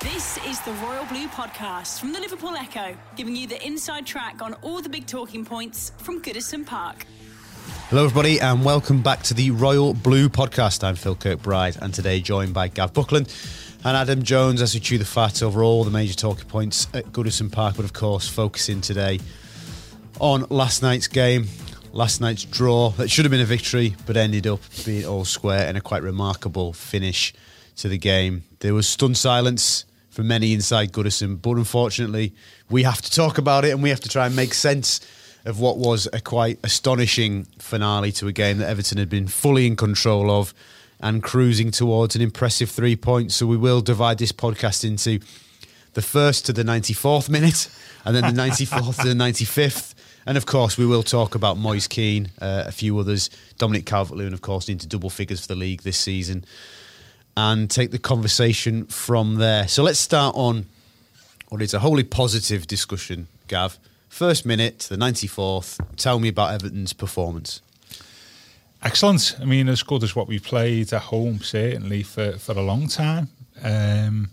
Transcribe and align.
This 0.00 0.38
is 0.46 0.60
the 0.60 0.72
Royal 0.82 1.04
Blue 1.06 1.28
Podcast 1.28 2.00
from 2.00 2.12
the 2.12 2.20
Liverpool 2.20 2.54
Echo, 2.56 2.96
giving 3.16 3.36
you 3.36 3.46
the 3.46 3.64
inside 3.66 4.06
track 4.06 4.42
on 4.42 4.54
all 4.62 4.80
the 4.80 4.88
big 4.88 5.06
talking 5.06 5.44
points 5.44 5.92
from 5.98 6.22
Goodison 6.22 6.64
Park. 6.64 7.06
Hello, 7.88 8.04
everybody, 8.04 8.40
and 8.40 8.64
welcome 8.64 9.02
back 9.02 9.22
to 9.24 9.34
the 9.34 9.50
Royal 9.50 9.94
Blue 9.94 10.28
Podcast. 10.28 10.84
I'm 10.84 10.94
Phil 10.94 11.16
Kirkbride, 11.16 11.76
and 11.82 11.92
today 11.92 12.20
joined 12.20 12.54
by 12.54 12.68
Gav 12.68 12.92
Buckland 12.94 13.34
and 13.84 13.96
Adam 13.96 14.22
Jones 14.22 14.62
as 14.62 14.74
we 14.74 14.80
chew 14.80 14.98
the 14.98 15.04
fat 15.04 15.42
over 15.42 15.62
all 15.62 15.84
the 15.84 15.90
major 15.90 16.14
talking 16.14 16.46
points 16.46 16.86
at 16.94 17.06
Goodison 17.06 17.50
Park, 17.50 17.76
but 17.76 17.84
of 17.84 17.92
course, 17.92 18.28
focusing 18.28 18.80
today 18.80 19.18
on 20.20 20.46
last 20.50 20.82
night's 20.82 21.08
game, 21.08 21.46
last 21.92 22.20
night's 22.20 22.44
draw 22.44 22.90
that 22.90 23.10
should 23.10 23.24
have 23.24 23.30
been 23.32 23.40
a 23.40 23.44
victory, 23.44 23.96
but 24.06 24.16
ended 24.16 24.46
up 24.46 24.60
being 24.84 25.06
all 25.06 25.24
square 25.24 25.66
and 25.66 25.76
a 25.76 25.80
quite 25.80 26.02
remarkable 26.02 26.72
finish 26.72 27.32
to 27.76 27.88
the 27.88 27.98
game. 27.98 28.44
There 28.60 28.74
was 28.74 28.86
stunned 28.86 29.16
silence 29.16 29.84
for 30.10 30.22
many 30.22 30.52
inside 30.52 30.92
Goodison, 30.92 31.40
but 31.40 31.52
unfortunately, 31.52 32.34
we 32.68 32.82
have 32.82 33.00
to 33.02 33.10
talk 33.10 33.38
about 33.38 33.64
it 33.64 33.70
and 33.70 33.82
we 33.82 33.88
have 33.88 34.00
to 34.00 34.08
try 34.08 34.26
and 34.26 34.36
make 34.36 34.54
sense 34.54 35.00
of 35.44 35.58
what 35.60 35.78
was 35.78 36.06
a 36.12 36.20
quite 36.20 36.58
astonishing 36.62 37.44
finale 37.58 38.12
to 38.12 38.28
a 38.28 38.32
game 38.32 38.58
that 38.58 38.68
Everton 38.68 38.98
had 38.98 39.08
been 39.08 39.28
fully 39.28 39.66
in 39.66 39.76
control 39.76 40.30
of 40.30 40.52
and 41.00 41.22
cruising 41.22 41.70
towards 41.70 42.14
an 42.14 42.20
impressive 42.20 42.70
three 42.70 42.96
points. 42.96 43.34
So 43.36 43.46
we 43.46 43.56
will 43.56 43.80
divide 43.80 44.18
this 44.18 44.32
podcast 44.32 44.84
into 44.84 45.24
the 45.94 46.02
first 46.02 46.44
to 46.46 46.52
the 46.52 46.62
94th 46.62 47.30
minute 47.30 47.68
and 48.04 48.14
then 48.14 48.34
the 48.34 48.42
94th 48.42 49.00
to 49.02 49.08
the 49.08 49.14
95th. 49.14 49.94
And 50.26 50.36
of 50.36 50.44
course, 50.44 50.76
we 50.76 50.84
will 50.84 51.02
talk 51.02 51.34
about 51.34 51.56
Moise 51.56 51.88
Kean, 51.88 52.30
uh, 52.42 52.64
a 52.66 52.72
few 52.72 52.98
others, 52.98 53.30
Dominic 53.56 53.86
Calvert-Lewin, 53.86 54.34
of 54.34 54.42
course, 54.42 54.68
into 54.68 54.86
double 54.86 55.08
figures 55.08 55.40
for 55.40 55.48
the 55.48 55.54
league 55.54 55.80
this 55.80 55.96
season, 55.96 56.44
and 57.36 57.70
take 57.70 57.90
the 57.90 57.98
conversation 57.98 58.86
from 58.86 59.36
there. 59.36 59.68
So 59.68 59.82
let's 59.82 59.98
start 59.98 60.34
on 60.36 60.66
what 61.48 61.62
is 61.62 61.74
a 61.74 61.80
wholly 61.80 62.04
positive 62.04 62.66
discussion, 62.66 63.28
Gav. 63.48 63.78
First 64.08 64.44
minute, 64.44 64.80
to 64.80 64.90
the 64.90 64.96
94th. 64.96 65.78
Tell 65.96 66.18
me 66.18 66.28
about 66.28 66.54
Everton's 66.54 66.92
performance. 66.92 67.62
Excellent. 68.82 69.36
I 69.40 69.44
mean, 69.44 69.68
as 69.68 69.82
good 69.82 70.02
as 70.02 70.16
what 70.16 70.26
we 70.26 70.38
played 70.38 70.92
at 70.92 71.02
home, 71.02 71.40
certainly 71.40 72.02
for, 72.02 72.32
for 72.32 72.52
a 72.52 72.62
long 72.62 72.88
time. 72.88 73.28
Um, 73.62 74.30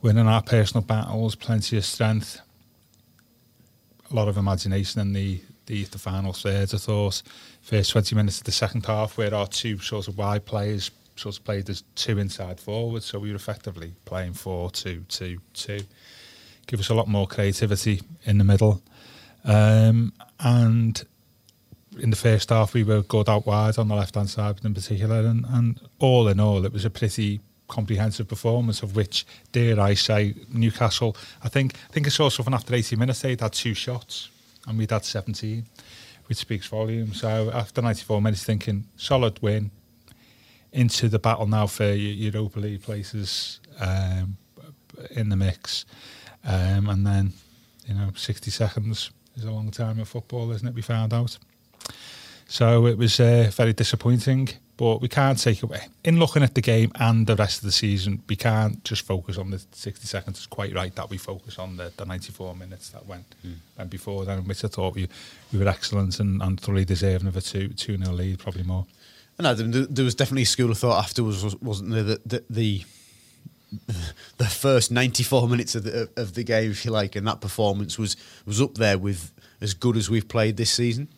winning 0.00 0.28
our 0.28 0.42
personal 0.42 0.82
battles, 0.82 1.34
plenty 1.34 1.76
of 1.76 1.84
strength, 1.84 2.40
a 4.10 4.14
lot 4.14 4.28
of 4.28 4.36
imagination 4.36 5.00
in 5.00 5.12
the, 5.12 5.40
the, 5.66 5.84
the 5.84 5.98
final 5.98 6.32
third, 6.32 6.72
I 6.72 6.78
thought. 6.78 7.22
First 7.62 7.90
20 7.90 8.14
minutes 8.14 8.38
of 8.38 8.44
the 8.44 8.52
second 8.52 8.86
half, 8.86 9.18
where 9.18 9.34
our 9.34 9.48
two 9.48 9.78
sort 9.80 10.06
of 10.06 10.16
wide 10.16 10.44
players 10.44 10.90
sort 11.16 11.36
of 11.36 11.44
played 11.44 11.68
as 11.68 11.82
two 11.94 12.18
inside 12.18 12.60
forwards, 12.60 13.06
so 13.06 13.18
we 13.18 13.30
were 13.30 13.36
effectively 13.36 13.94
playing 14.04 14.34
4 14.34 14.70
2 14.70 15.04
2 15.08 15.38
2. 15.54 15.80
Give 16.66 16.80
us 16.80 16.88
a 16.88 16.94
lot 16.94 17.08
more 17.08 17.26
creativity 17.26 18.02
in 18.24 18.38
the 18.38 18.44
middle. 18.44 18.82
Um, 19.44 20.12
and 20.40 21.04
in 21.98 22.10
the 22.10 22.16
first 22.16 22.50
half, 22.50 22.74
we 22.74 22.82
were 22.82 23.02
good 23.02 23.28
out 23.28 23.46
wide 23.46 23.78
on 23.78 23.88
the 23.88 23.94
left 23.94 24.16
hand 24.16 24.28
side 24.28 24.60
in 24.64 24.74
particular. 24.74 25.20
And, 25.20 25.46
and 25.48 25.80
all 25.98 26.28
in 26.28 26.40
all, 26.40 26.64
it 26.64 26.72
was 26.72 26.84
a 26.84 26.90
pretty 26.90 27.40
comprehensive 27.68 28.28
performance 28.28 28.82
of 28.82 28.94
which, 28.96 29.26
dare 29.52 29.80
I 29.80 29.94
say, 29.94 30.34
Newcastle. 30.52 31.16
I 31.42 31.48
think 31.48 31.74
I 31.88 31.92
think 31.92 32.06
I 32.06 32.10
saw 32.10 32.28
something 32.28 32.54
after 32.54 32.74
80 32.74 32.96
minutes. 32.96 33.22
They'd 33.22 33.40
had 33.40 33.52
two 33.52 33.74
shots, 33.74 34.28
and 34.66 34.78
we'd 34.78 34.90
had 34.90 35.04
17, 35.04 35.64
which 36.26 36.38
speaks 36.38 36.66
volumes. 36.66 37.20
So 37.20 37.50
after 37.52 37.80
94 37.80 38.20
minutes, 38.20 38.44
thinking 38.44 38.84
solid 38.96 39.40
win 39.42 39.70
into 40.76 41.08
the 41.08 41.18
battle 41.18 41.46
now 41.46 41.66
for 41.66 41.90
Europa 41.90 42.60
League 42.60 42.82
places 42.82 43.60
um, 43.80 44.36
in 45.10 45.30
the 45.30 45.36
mix, 45.36 45.86
um, 46.44 46.88
and 46.88 47.06
then 47.06 47.32
you 47.86 47.94
know 47.94 48.10
60 48.14 48.50
seconds 48.50 49.10
is 49.36 49.44
a 49.44 49.50
long 49.50 49.70
time 49.70 49.98
in 49.98 50.04
football, 50.04 50.52
isn't 50.52 50.68
it? 50.68 50.74
We 50.74 50.82
found 50.82 51.12
out. 51.12 51.38
So 52.48 52.86
it 52.86 52.96
was 52.96 53.18
uh, 53.18 53.50
very 53.52 53.72
disappointing, 53.72 54.50
but 54.76 55.00
we 55.00 55.08
can't 55.08 55.38
take 55.38 55.62
away. 55.62 55.88
In 56.04 56.18
looking 56.18 56.42
at 56.44 56.54
the 56.54 56.60
game 56.60 56.92
and 56.94 57.26
the 57.26 57.34
rest 57.34 57.58
of 57.58 57.64
the 57.64 57.72
season, 57.72 58.22
we 58.28 58.36
can't 58.36 58.84
just 58.84 59.04
focus 59.04 59.36
on 59.36 59.50
the 59.50 59.64
60 59.72 60.06
seconds. 60.06 60.38
It's 60.38 60.46
quite 60.46 60.72
right 60.72 60.94
that 60.94 61.10
we 61.10 61.16
focus 61.16 61.58
on 61.58 61.76
the, 61.76 61.92
the 61.96 62.04
94 62.04 62.54
minutes 62.54 62.90
that 62.90 63.04
went, 63.04 63.34
mm. 63.44 63.56
went 63.76 63.90
before 63.90 64.24
then, 64.24 64.46
which 64.46 64.64
I 64.64 64.68
thought 64.68 64.94
we, 64.94 65.08
we 65.52 65.58
were 65.58 65.68
excellent 65.68 66.20
and, 66.20 66.40
and 66.40 66.60
thoroughly 66.60 66.84
deserving 66.84 67.26
of 67.26 67.36
a 67.36 67.40
2 67.40 67.68
2 67.68 67.96
0 67.96 68.12
lead, 68.12 68.38
probably 68.38 68.62
more. 68.62 68.86
And 69.38 69.72
there 69.72 70.04
was 70.04 70.14
definitely 70.14 70.42
a 70.42 70.46
school 70.46 70.70
of 70.70 70.78
thought 70.78 70.98
afterwards, 70.98 71.56
wasn't 71.56 71.90
there, 71.90 72.02
that 72.02 72.28
the, 72.28 72.44
the 72.48 72.84
the 74.38 74.46
first 74.46 74.90
94 74.90 75.48
minutes 75.48 75.74
of 75.74 75.84
the, 75.84 76.08
of 76.16 76.34
the 76.34 76.44
game, 76.44 76.70
if 76.70 76.84
you 76.84 76.90
like, 76.90 77.16
and 77.16 77.26
that 77.26 77.40
performance 77.40 77.98
was 77.98 78.16
was 78.46 78.60
up 78.60 78.74
there 78.74 78.98
with 78.98 79.32
as 79.60 79.74
good 79.74 79.96
as 79.96 80.08
we've 80.08 80.28
played 80.28 80.56
this 80.56 80.70
season? 80.70 81.08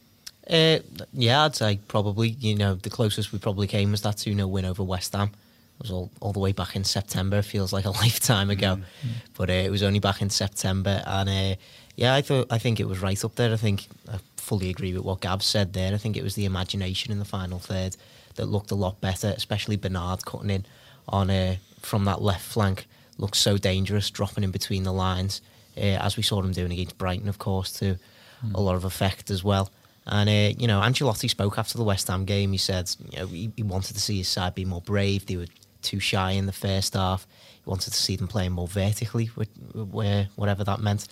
Uh, 0.48 0.78
yeah, 1.12 1.44
I'd 1.44 1.54
say 1.54 1.78
probably. 1.88 2.30
You 2.30 2.54
know, 2.54 2.74
the 2.74 2.90
closest 2.90 3.32
we 3.32 3.38
probably 3.38 3.66
came 3.66 3.90
was 3.90 4.02
that 4.02 4.16
2 4.16 4.34
0 4.34 4.46
win 4.46 4.64
over 4.64 4.82
West 4.82 5.12
Ham. 5.12 5.28
It 5.28 5.82
was 5.82 5.90
all, 5.90 6.10
all 6.20 6.32
the 6.32 6.40
way 6.40 6.52
back 6.52 6.74
in 6.74 6.84
September. 6.84 7.38
It 7.38 7.44
feels 7.44 7.72
like 7.72 7.84
a 7.84 7.90
lifetime 8.02 8.50
ago, 8.50 8.76
mm-hmm. 8.76 9.08
but 9.36 9.50
uh, 9.50 9.52
it 9.52 9.70
was 9.70 9.82
only 9.82 10.00
back 10.00 10.22
in 10.22 10.30
September. 10.30 11.02
And 11.06 11.28
uh, 11.28 11.56
yeah, 11.96 12.14
I 12.14 12.22
thought 12.22 12.46
I 12.50 12.58
think 12.58 12.80
it 12.80 12.88
was 12.88 13.00
right 13.00 13.22
up 13.24 13.34
there. 13.34 13.52
I 13.52 13.56
think 13.56 13.86
I 14.10 14.18
fully 14.48 14.70
agree 14.70 14.94
with 14.94 15.04
what 15.04 15.20
Gav 15.20 15.42
said 15.42 15.74
there. 15.74 15.92
I 15.92 15.98
think 15.98 16.16
it 16.16 16.22
was 16.22 16.34
the 16.34 16.46
imagination 16.46 17.12
in 17.12 17.18
the 17.18 17.26
final 17.26 17.58
third 17.58 17.96
that 18.36 18.46
looked 18.46 18.70
a 18.70 18.74
lot 18.74 18.98
better, 19.00 19.34
especially 19.36 19.76
Bernard 19.76 20.24
cutting 20.24 20.48
in 20.48 20.64
on 21.06 21.28
uh, 21.28 21.56
from 21.80 22.06
that 22.06 22.22
left 22.22 22.44
flank. 22.44 22.86
Looked 23.18 23.36
so 23.36 23.58
dangerous, 23.58 24.10
dropping 24.10 24.44
in 24.44 24.50
between 24.50 24.84
the 24.84 24.92
lines, 24.92 25.42
uh, 25.76 25.80
as 25.80 26.16
we 26.16 26.22
saw 26.22 26.40
him 26.40 26.52
doing 26.52 26.72
against 26.72 26.96
Brighton, 26.96 27.28
of 27.28 27.38
course, 27.38 27.72
to 27.80 27.98
mm. 28.44 28.54
a 28.54 28.60
lot 28.60 28.76
of 28.76 28.84
effect 28.84 29.30
as 29.30 29.44
well. 29.44 29.70
And 30.06 30.30
uh, 30.30 30.56
you 30.58 30.66
know, 30.66 30.80
Ancelotti 30.80 31.28
spoke 31.28 31.58
after 31.58 31.76
the 31.76 31.84
West 31.84 32.08
Ham 32.08 32.24
game. 32.24 32.52
He 32.52 32.58
said, 32.58 32.90
you 33.10 33.18
know, 33.18 33.26
he, 33.26 33.52
he, 33.56 33.62
wanted 33.62 33.94
to 33.94 34.00
see 34.00 34.18
his 34.18 34.28
side 34.28 34.54
be 34.54 34.64
more 34.64 34.80
brave. 34.80 35.26
They 35.26 35.36
were 35.36 35.46
too 35.82 36.00
shy 36.00 36.30
in 36.30 36.46
the 36.46 36.52
first 36.52 36.94
half. 36.94 37.26
He 37.62 37.68
wanted 37.68 37.92
to 37.92 38.00
see 38.00 38.16
them 38.16 38.28
playing 38.28 38.52
more 38.52 38.68
vertically, 38.68 39.26
where 39.26 40.28
whatever 40.36 40.64
that 40.64 40.80
meant. 40.80 41.08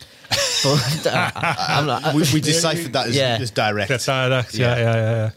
But 0.63 1.07
uh, 1.07 1.83
not, 1.85 2.15
we, 2.15 2.23
we, 2.35 2.41
deciphered 2.41 2.93
that 2.93 3.09
as, 3.09 3.17
yeah. 3.17 3.39
as 3.41 3.51
direct. 3.51 3.89
That's 3.89 4.07
direct. 4.07 4.55
Yeah, 4.55 4.77
yeah, 4.77 4.83
yeah. 4.83 4.95
yeah. 4.95 5.31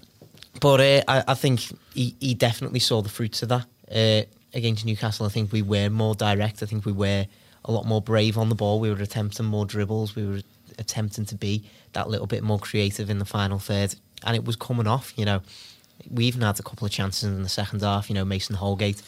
But 0.59 0.81
uh, 0.81 1.03
I, 1.07 1.23
I, 1.29 1.33
think 1.33 1.61
he, 1.93 2.15
he 2.19 2.33
definitely 2.33 2.79
saw 2.79 3.01
the 3.01 3.09
fruits 3.09 3.43
of 3.43 3.49
that 3.49 3.65
uh, 3.91 4.27
against 4.53 4.85
Newcastle. 4.85 5.25
I 5.25 5.29
think 5.29 5.51
we 5.51 5.61
were 5.61 5.89
more 5.89 6.15
direct. 6.15 6.63
I 6.63 6.65
think 6.65 6.85
we 6.85 6.91
were 6.91 7.25
a 7.65 7.71
lot 7.71 7.85
more 7.85 8.01
brave 8.01 8.37
on 8.37 8.49
the 8.49 8.55
ball. 8.55 8.79
We 8.79 8.89
were 8.89 9.01
attempting 9.01 9.45
more 9.45 9.65
dribbles. 9.65 10.15
We 10.15 10.25
were 10.25 10.41
attempting 10.77 11.25
to 11.25 11.35
be 11.35 11.63
that 11.93 12.09
little 12.09 12.27
bit 12.27 12.43
more 12.43 12.59
creative 12.59 13.09
in 13.09 13.19
the 13.19 13.25
final 13.25 13.59
third, 13.59 13.95
and 14.23 14.35
it 14.35 14.45
was 14.45 14.55
coming 14.55 14.87
off. 14.87 15.13
You 15.15 15.25
know, 15.25 15.41
we 16.09 16.25
even 16.25 16.41
had 16.41 16.59
a 16.59 16.63
couple 16.63 16.85
of 16.85 16.91
chances 16.91 17.23
in 17.23 17.43
the 17.43 17.49
second 17.49 17.81
half. 17.81 18.09
You 18.09 18.15
know, 18.15 18.25
Mason 18.25 18.55
Holgate 18.55 19.01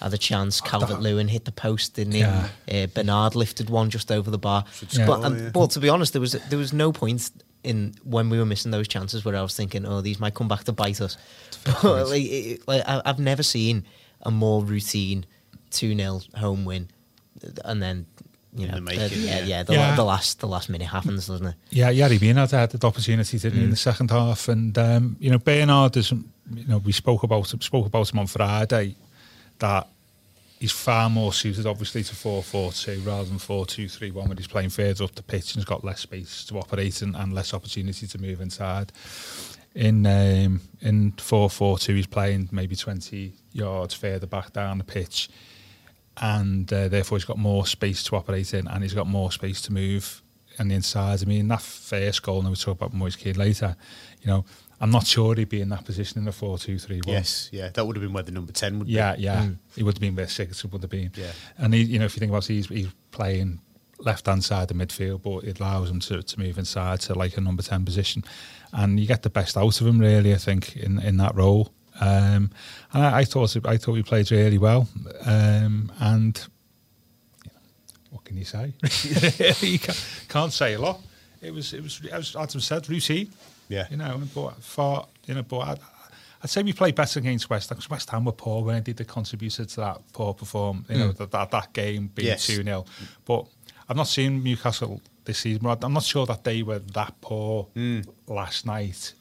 had 0.00 0.14
a 0.14 0.18
chance. 0.18 0.60
Calvert 0.60 1.00
Lewin 1.00 1.28
hit 1.28 1.44
the 1.44 1.52
post, 1.52 1.94
didn't 1.94 2.14
he? 2.14 2.20
Yeah. 2.20 2.48
Uh, 2.70 2.86
Bernard 2.86 3.34
lifted 3.34 3.68
one 3.68 3.90
just 3.90 4.12
over 4.12 4.30
the 4.30 4.38
bar. 4.38 4.64
Yeah. 4.90 5.06
But, 5.06 5.24
and, 5.24 5.52
but 5.52 5.70
to 5.72 5.80
be 5.80 5.88
honest, 5.88 6.12
there 6.12 6.20
was 6.20 6.32
there 6.32 6.58
was 6.58 6.72
no 6.72 6.92
point 6.92 7.30
in 7.64 7.94
when 8.04 8.30
we 8.30 8.38
were 8.38 8.46
missing 8.46 8.70
those 8.70 8.88
chances 8.88 9.24
where 9.24 9.36
I 9.36 9.42
was 9.42 9.56
thinking, 9.56 9.84
oh, 9.84 10.00
these 10.00 10.20
might 10.20 10.34
come 10.34 10.48
back 10.48 10.64
to 10.64 10.72
bite 10.72 11.00
us. 11.00 11.16
But, 11.82 12.08
like, 12.08 12.22
it, 12.22 12.66
like, 12.66 12.82
I've 12.86 13.18
never 13.18 13.42
seen 13.42 13.84
a 14.22 14.30
more 14.30 14.64
routine 14.64 15.26
two 15.70 15.94
0 15.94 16.20
home 16.36 16.64
win, 16.64 16.88
and 17.64 17.82
then 17.82 18.06
you 18.54 18.66
know, 18.66 18.80
the 18.80 19.08
the, 19.08 19.16
yeah, 19.16 19.44
yeah, 19.44 19.62
the, 19.62 19.74
yeah. 19.74 19.94
the, 19.94 20.04
last 20.04 20.40
the 20.40 20.46
last 20.46 20.70
minute 20.70 20.86
happens, 20.86 21.26
doesn't 21.26 21.46
it? 21.46 21.54
Yeah, 21.70 21.92
Yerry 21.92 22.20
Mina 22.20 22.46
had 22.46 22.70
the 22.70 22.86
opportunity 22.86 23.38
didn't 23.38 23.58
mm. 23.58 23.64
in 23.64 23.70
the 23.70 23.76
second 23.76 24.10
half, 24.10 24.48
and 24.48 24.78
um, 24.78 25.16
you 25.20 25.30
know 25.30 25.38
Bernard 25.38 25.96
is, 25.96 26.12
you 26.12 26.66
know, 26.66 26.78
we 26.78 26.92
spoke 26.92 27.22
about 27.24 27.48
spoke 27.48 27.86
about 27.86 28.10
him 28.10 28.20
on 28.20 28.26
Friday 28.26 28.94
that 29.58 29.88
he's 30.58 30.72
far 30.72 31.08
more 31.08 31.32
suited, 31.32 31.66
obviously, 31.66 32.02
to 32.04 32.14
four 32.14 32.42
four 32.42 32.72
two 32.72 33.00
rather 33.00 33.24
than 33.24 33.38
4-2-3 33.38 34.12
when 34.12 34.36
he's 34.36 34.46
playing 34.46 34.70
further 34.70 35.04
up 35.04 35.14
the 35.14 35.22
pitch 35.22 35.54
and 35.54 35.56
he's 35.56 35.64
got 35.64 35.84
less 35.84 36.00
space 36.00 36.44
to 36.46 36.58
operate 36.58 37.02
and, 37.02 37.14
and 37.16 37.32
less 37.32 37.54
opportunity 37.54 38.06
to 38.06 38.18
move 38.18 38.40
inside. 38.40 38.92
In 39.74 40.06
um, 40.06 40.60
in 40.80 41.12
four 41.12 41.48
four 41.50 41.78
two, 41.78 41.94
he's 41.94 42.06
playing 42.06 42.48
maybe 42.50 42.74
twenty 42.74 43.34
yards 43.52 43.94
further 43.94 44.26
back 44.26 44.52
down 44.52 44.78
the 44.78 44.84
pitch 44.84 45.28
and 46.20 46.72
uh, 46.72 46.88
therefore 46.88 47.18
he's 47.18 47.24
got 47.24 47.38
more 47.38 47.66
space 47.66 48.02
to 48.04 48.16
operate 48.16 48.52
in, 48.54 48.66
and 48.68 48.82
he's 48.82 48.94
got 48.94 49.06
more 49.06 49.30
space 49.30 49.60
to 49.62 49.72
move 49.72 50.22
on 50.58 50.68
the 50.68 50.74
inside. 50.74 51.22
I 51.22 51.26
mean, 51.26 51.48
that 51.48 51.62
first 51.62 52.22
goal, 52.22 52.40
and 52.40 52.50
we 52.50 52.56
talk 52.56 52.76
about 52.76 52.92
Moise 52.92 53.16
Kean 53.16 53.36
later. 53.36 53.76
You 54.22 54.26
know, 54.28 54.44
I'm 54.80 54.90
not 54.90 55.06
sure 55.06 55.34
he'd 55.34 55.48
be 55.48 55.60
in 55.60 55.70
that 55.70 55.84
position 55.84 56.22
in 56.22 56.28
a 56.28 56.32
four-two-three-one. 56.32 57.12
Yes, 57.12 57.48
yeah, 57.52 57.68
that 57.70 57.84
would 57.84 57.96
have 57.96 58.02
been 58.02 58.12
where 58.12 58.22
the 58.22 58.32
number 58.32 58.52
ten 58.52 58.78
would. 58.78 58.88
Yeah, 58.88 59.16
be. 59.16 59.22
yeah, 59.22 59.42
yeah. 59.42 59.50
he 59.74 59.82
would 59.82 59.94
have 59.94 60.00
been 60.00 60.14
where 60.14 60.28
six 60.28 60.64
would 60.64 60.82
have 60.82 60.90
been. 60.90 61.10
Yeah. 61.16 61.32
and 61.56 61.74
he, 61.74 61.82
you 61.82 61.98
know, 61.98 62.04
if 62.04 62.14
you 62.14 62.20
think 62.20 62.30
about 62.30 62.48
it, 62.48 62.54
he's, 62.54 62.68
he's 62.68 62.88
playing 63.10 63.60
left 63.98 64.26
hand 64.26 64.44
side 64.44 64.70
of 64.70 64.76
midfield, 64.76 65.22
but 65.22 65.48
it 65.48 65.58
allows 65.58 65.90
him 65.90 65.98
to, 66.00 66.22
to 66.22 66.38
move 66.38 66.58
inside 66.58 67.00
to 67.00 67.14
like 67.14 67.36
a 67.36 67.40
number 67.40 67.62
ten 67.62 67.84
position, 67.84 68.22
and 68.72 69.00
you 69.00 69.06
get 69.06 69.22
the 69.22 69.30
best 69.30 69.56
out 69.56 69.80
of 69.80 69.86
him 69.86 69.98
really. 69.98 70.32
I 70.32 70.38
think 70.38 70.76
in 70.76 71.00
in 71.00 71.16
that 71.18 71.34
role. 71.34 71.72
Um, 72.00 72.52
and 72.92 73.04
I, 73.04 73.18
I 73.18 73.24
thought 73.24 73.56
I 73.66 73.76
thought 73.76 73.94
he 73.94 74.04
played 74.04 74.30
really 74.30 74.58
well, 74.58 74.88
um, 75.24 75.90
and 75.98 76.40
you 77.44 77.50
know, 77.52 77.60
what 78.10 78.24
can 78.24 78.36
you 78.36 78.44
say? 78.44 78.72
you 79.66 79.80
can't, 79.80 80.24
can't 80.28 80.52
say 80.52 80.74
a 80.74 80.78
lot. 80.78 81.00
It 81.42 81.52
was 81.52 81.72
it 81.72 81.82
was 81.82 82.00
as 82.12 82.36
Adam 82.36 82.60
said 82.60 82.88
routine. 82.88 83.30
Yeah. 83.68 83.86
you 83.90 83.96
know, 83.96 84.20
but 84.34 84.62
for 84.62 85.06
you 85.26 85.34
know, 85.34 85.42
but 85.42 85.58
I, 85.58 85.76
I'd 86.42 86.50
say 86.50 86.62
we 86.62 86.72
played 86.72 86.94
better 86.94 87.18
against 87.20 87.50
West 87.50 87.68
Ham 87.68 87.76
because 87.76 87.90
West 87.90 88.10
Ham 88.10 88.24
were 88.24 88.32
poor 88.32 88.64
when 88.64 88.82
they 88.82 88.92
did 88.92 89.06
contributed 89.08 89.68
to 89.70 89.76
that 89.80 90.00
poor 90.12 90.34
perform. 90.34 90.84
You 90.88 90.98
know, 90.98 91.08
mm. 91.10 91.16
that, 91.16 91.30
that 91.30 91.50
that 91.50 91.72
game 91.72 92.10
being 92.14 92.28
Yes. 92.28 92.46
two 92.46 92.62
0 92.62 92.84
But 93.24 93.46
I've 93.88 93.96
not 93.96 94.08
seen 94.08 94.42
Newcastle 94.42 95.00
this 95.24 95.38
season. 95.38 95.62
but 95.62 95.82
I'm 95.84 95.92
not 95.92 96.04
sure 96.04 96.26
that 96.26 96.44
they 96.44 96.62
were 96.62 96.78
that 96.78 97.20
poor 97.20 97.68
mm. 97.76 98.06
last 98.26 98.66
night 98.66 99.14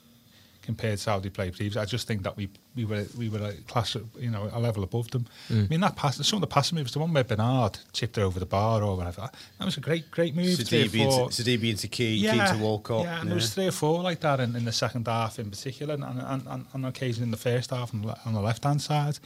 compared 0.68 1.00
to 1.00 1.10
how 1.10 1.18
they 1.20 1.30
played 1.30 1.54
previously. 1.56 1.82
I 1.82 1.86
just 1.86 2.08
think 2.08 2.22
that 2.24 2.38
we 2.38 2.50
we 2.76 2.86
were 2.86 3.06
we 3.18 3.30
were 3.30 3.40
a 3.40 3.54
class, 3.72 3.96
you 4.20 4.30
know, 4.30 4.52
a 4.54 4.60
level 4.60 4.84
above 4.84 5.10
them. 5.10 5.26
I 5.50 5.54
mean, 5.72 5.80
that 5.80 5.96
pass, 5.96 6.16
some 6.28 6.38
of 6.38 6.42
the 6.42 6.54
passing 6.56 6.78
moves, 6.78 6.92
the 6.92 7.00
one 7.00 7.12
where 7.14 7.24
Bernard 7.24 7.80
chipped 7.94 8.18
it 8.20 8.22
over 8.22 8.40
the 8.40 8.46
bar 8.46 8.84
or 8.84 8.96
whatever, 8.96 9.30
that 9.58 9.66
was 9.66 9.78
a 9.78 9.80
great 9.80 10.12
great 10.12 10.36
move. 10.36 10.60
Sidibe 10.60 10.94
into, 10.94 11.42
Sidibe 11.44 11.70
into 11.70 11.88
Kean, 11.88 12.22
Kean 12.22 12.46
to 12.54 12.58
Walcott. 12.62 13.06
yeah, 13.06 13.22
and 13.22 13.30
there 13.30 13.36
was 13.36 13.54
three 13.54 13.68
or 13.68 13.72
four 13.72 14.04
like 14.04 14.20
that 14.20 14.40
in, 14.40 14.56
in 14.56 14.66
the 14.66 14.72
second 14.72 15.08
half 15.08 15.40
in 15.40 15.50
particular, 15.50 15.96
and, 15.96 16.04
and, 16.04 16.44
and 16.48 16.66
on 16.74 16.86
occasion 16.86 17.24
in 17.24 17.32
the 17.32 17.38
first 17.38 17.72
half 17.72 17.94
on, 17.94 18.02
the 18.04 18.16
on 18.26 18.34
the 18.34 18.42
left 18.42 18.64
hand 18.64 18.82
side. 18.82 19.18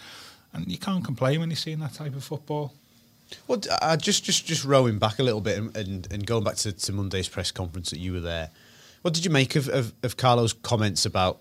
And 0.53 0.67
you 0.67 0.77
can't 0.77 1.03
complain 1.03 1.39
when 1.39 1.49
you're 1.49 1.57
seeing 1.57 1.79
that 1.79 1.93
type 1.93 2.15
of 2.15 2.23
football. 2.23 2.73
Well, 3.47 3.61
uh, 3.81 3.97
just 3.97 4.23
just 4.23 4.45
just 4.45 4.63
rowing 4.65 4.99
back 4.99 5.17
a 5.19 5.23
little 5.23 5.41
bit 5.41 5.57
and, 5.57 5.75
and, 5.77 6.07
and 6.11 6.25
going 6.25 6.43
back 6.43 6.55
to, 6.57 6.71
to 6.71 6.91
Monday's 6.91 7.29
press 7.29 7.49
conference 7.51 7.89
that 7.89 7.99
you 7.99 8.13
were 8.13 8.19
there. 8.19 8.49
What 9.01 9.13
did 9.13 9.25
you 9.25 9.31
make 9.31 9.55
of, 9.55 9.67
of, 9.69 9.93
of 10.03 10.17
Carlo's 10.17 10.53
comments 10.53 11.05
about 11.05 11.39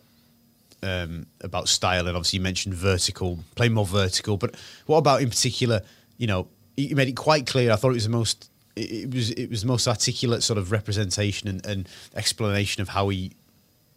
um, 0.83 1.27
about 1.41 1.69
style? 1.69 2.07
And 2.07 2.17
obviously, 2.17 2.39
you 2.39 2.43
mentioned 2.43 2.75
vertical, 2.75 3.41
play 3.55 3.69
more 3.69 3.87
vertical. 3.87 4.37
But 4.37 4.57
what 4.87 4.99
about 4.99 5.23
in 5.23 5.29
particular? 5.29 5.83
You 6.17 6.27
know, 6.27 6.49
he 6.77 6.95
made 6.95 7.09
it 7.09 7.17
quite 7.17 7.47
clear. 7.47 7.73
I 7.73 7.77
thought 7.77 7.91
it 7.91 7.95
was 7.95 8.05
the 8.05 8.11
most 8.11 8.51
it 8.77 9.13
was 9.13 9.31
it 9.33 9.51
was 9.51 9.63
the 9.63 9.69
most 9.69 9.87
articulate 9.87 10.43
sort 10.43 10.59
of 10.59 10.73
representation 10.73 11.49
and, 11.49 11.67
and 11.67 11.89
explanation 12.15 12.83
of 12.83 12.89
how 12.89 13.09
he 13.09 13.33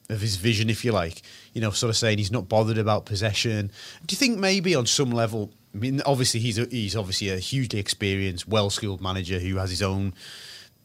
of 0.09 0.21
his 0.21 0.35
vision, 0.35 0.69
if 0.69 0.83
you 0.83 0.91
like. 0.91 1.21
You 1.53 1.61
know, 1.61 1.71
sort 1.71 1.89
of 1.89 1.97
saying 1.97 2.17
he's 2.17 2.31
not 2.31 2.49
bothered 2.49 2.77
about 2.77 3.05
possession. 3.05 3.71
Do 4.05 4.13
you 4.13 4.17
think 4.17 4.37
maybe 4.39 4.75
on 4.75 4.85
some 4.85 5.11
level? 5.11 5.51
I 5.73 5.77
mean, 5.77 6.01
obviously 6.05 6.39
he's 6.39 6.59
a, 6.59 6.65
he's 6.65 6.95
obviously 6.95 7.29
a 7.29 7.37
hugely 7.37 7.79
experienced, 7.79 8.47
well 8.47 8.69
skilled 8.69 9.01
manager 9.01 9.39
who 9.39 9.57
has 9.57 9.69
his 9.69 9.81
own 9.81 10.13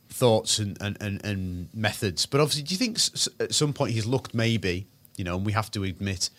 thoughts 0.09 0.59
and, 0.59 0.77
and, 0.81 0.97
and, 1.01 1.25
and 1.25 1.69
methods. 1.75 2.27
But 2.27 2.41
obviously, 2.41 2.63
do 2.65 2.75
you 2.75 2.79
think 2.79 2.97
s- 2.97 3.29
at 3.41 3.55
some 3.55 3.73
point 3.73 3.93
he's 3.93 4.07
looked 4.07 4.35
maybe, 4.35 4.87
you 5.17 5.25
know, 5.25 5.37
and 5.37 5.45
we 5.47 5.53
have 5.53 5.71
to 5.73 5.85
admit 5.85 6.31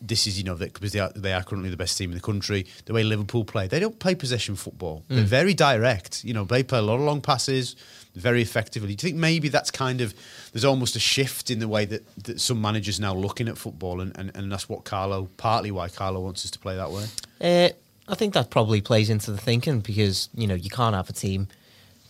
this 0.00 0.26
is, 0.26 0.38
you 0.38 0.44
know, 0.44 0.54
that 0.54 0.72
because 0.72 0.92
they 0.92 0.98
are, 1.00 1.10
they 1.14 1.32
are 1.32 1.42
currently 1.42 1.68
the 1.68 1.76
best 1.76 1.98
team 1.98 2.10
in 2.10 2.16
the 2.16 2.22
country. 2.22 2.64
The 2.86 2.94
way 2.94 3.02
Liverpool 3.04 3.44
play, 3.44 3.66
they 3.68 3.80
don't 3.80 3.98
play 3.98 4.14
possession 4.14 4.56
football. 4.56 5.04
They're 5.10 5.24
very 5.24 5.52
direct. 5.52 6.24
You 6.24 6.32
know, 6.32 6.44
they 6.44 6.62
play 6.62 6.78
a 6.78 6.82
lot 6.82 6.94
of 6.94 7.02
long 7.02 7.20
passes, 7.20 7.76
very 8.14 8.40
effectively. 8.40 8.94
Do 8.94 9.06
you 9.06 9.10
think 9.12 9.20
maybe 9.20 9.48
that's 9.48 9.70
kind 9.70 10.00
of 10.00 10.14
there's 10.52 10.64
almost 10.64 10.96
a 10.96 11.00
shift 11.00 11.50
in 11.50 11.58
the 11.58 11.68
way 11.68 11.84
that, 11.84 12.24
that 12.24 12.40
some 12.40 12.62
managers 12.62 12.98
now 12.98 13.12
looking 13.14 13.46
at 13.48 13.58
football, 13.58 14.00
and, 14.00 14.16
and, 14.16 14.34
and 14.34 14.50
that's 14.50 14.68
what 14.70 14.84
Carlo, 14.84 15.28
partly 15.36 15.70
why 15.70 15.88
Carlo 15.90 16.20
wants 16.20 16.44
us 16.46 16.50
to 16.52 16.58
play 16.58 16.76
that 16.76 16.90
way. 16.90 17.04
Uh, 17.42 17.68
I 18.10 18.14
think 18.14 18.32
that 18.34 18.48
probably 18.50 18.80
plays 18.80 19.10
into 19.10 19.32
the 19.32 19.38
thinking 19.38 19.80
because 19.80 20.30
you 20.34 20.46
know 20.46 20.54
you 20.54 20.70
can't 20.70 20.94
have 20.94 21.10
a 21.10 21.14
team 21.14 21.48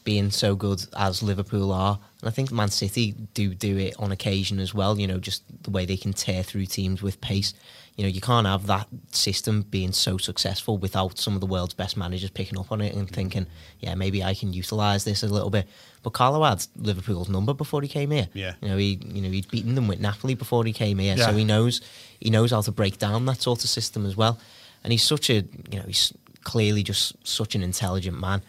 being 0.04 0.30
so 0.30 0.54
good 0.54 0.84
as 0.96 1.22
Liverpool 1.22 1.72
are, 1.72 1.98
and 2.20 2.28
I 2.28 2.30
think 2.30 2.52
Man 2.52 2.68
City 2.68 3.12
do 3.32 3.54
do 3.54 3.78
it 3.78 3.94
on 3.98 4.12
occasion 4.12 4.60
as 4.60 4.74
well. 4.74 5.00
You 5.00 5.06
know, 5.06 5.18
just 5.18 5.42
the 5.62 5.70
way 5.70 5.86
they 5.86 5.96
can 5.96 6.12
tear 6.12 6.42
through 6.42 6.66
teams 6.66 7.02
with 7.02 7.20
pace. 7.20 7.54
You 7.96 8.04
know, 8.04 8.10
you 8.10 8.20
can't 8.20 8.46
have 8.46 8.66
that 8.66 8.88
system 9.12 9.62
being 9.62 9.92
so 9.92 10.18
successful 10.18 10.78
without 10.78 11.16
some 11.16 11.34
of 11.34 11.40
the 11.40 11.46
world's 11.46 11.74
best 11.74 11.96
managers 11.96 12.28
picking 12.28 12.58
up 12.58 12.72
on 12.72 12.80
it 12.80 12.92
and 12.94 13.08
thinking, 13.08 13.46
yeah, 13.78 13.94
maybe 13.94 14.22
I 14.22 14.34
can 14.34 14.52
utilise 14.52 15.04
this 15.04 15.22
a 15.22 15.28
little 15.28 15.50
bit. 15.50 15.68
But 16.02 16.10
Carlo 16.10 16.44
had 16.44 16.66
Liverpool's 16.76 17.28
number 17.28 17.54
before 17.54 17.82
he 17.82 17.88
came 17.88 18.10
here. 18.10 18.28
Yeah. 18.34 18.54
You 18.60 18.68
know, 18.68 18.76
he 18.76 19.00
you 19.06 19.22
know 19.22 19.30
he'd 19.30 19.50
beaten 19.50 19.74
them 19.74 19.88
with 19.88 20.00
Napoli 20.00 20.34
before 20.34 20.64
he 20.64 20.72
came 20.72 20.98
here, 20.98 21.16
so 21.16 21.32
he 21.32 21.44
knows 21.44 21.80
he 22.20 22.30
knows 22.30 22.50
how 22.50 22.60
to 22.60 22.72
break 22.72 22.98
down 22.98 23.24
that 23.26 23.40
sort 23.40 23.64
of 23.64 23.70
system 23.70 24.04
as 24.04 24.16
well. 24.16 24.38
And 24.82 24.92
he's 24.92 25.02
such 25.02 25.30
a 25.30 25.44
you 25.70 25.78
know 25.78 25.84
he's 25.86 26.12
clearly 26.42 26.82
just 26.82 27.26
such 27.26 27.54
an 27.54 27.62
intelligent 27.62 28.20
man. 28.20 28.42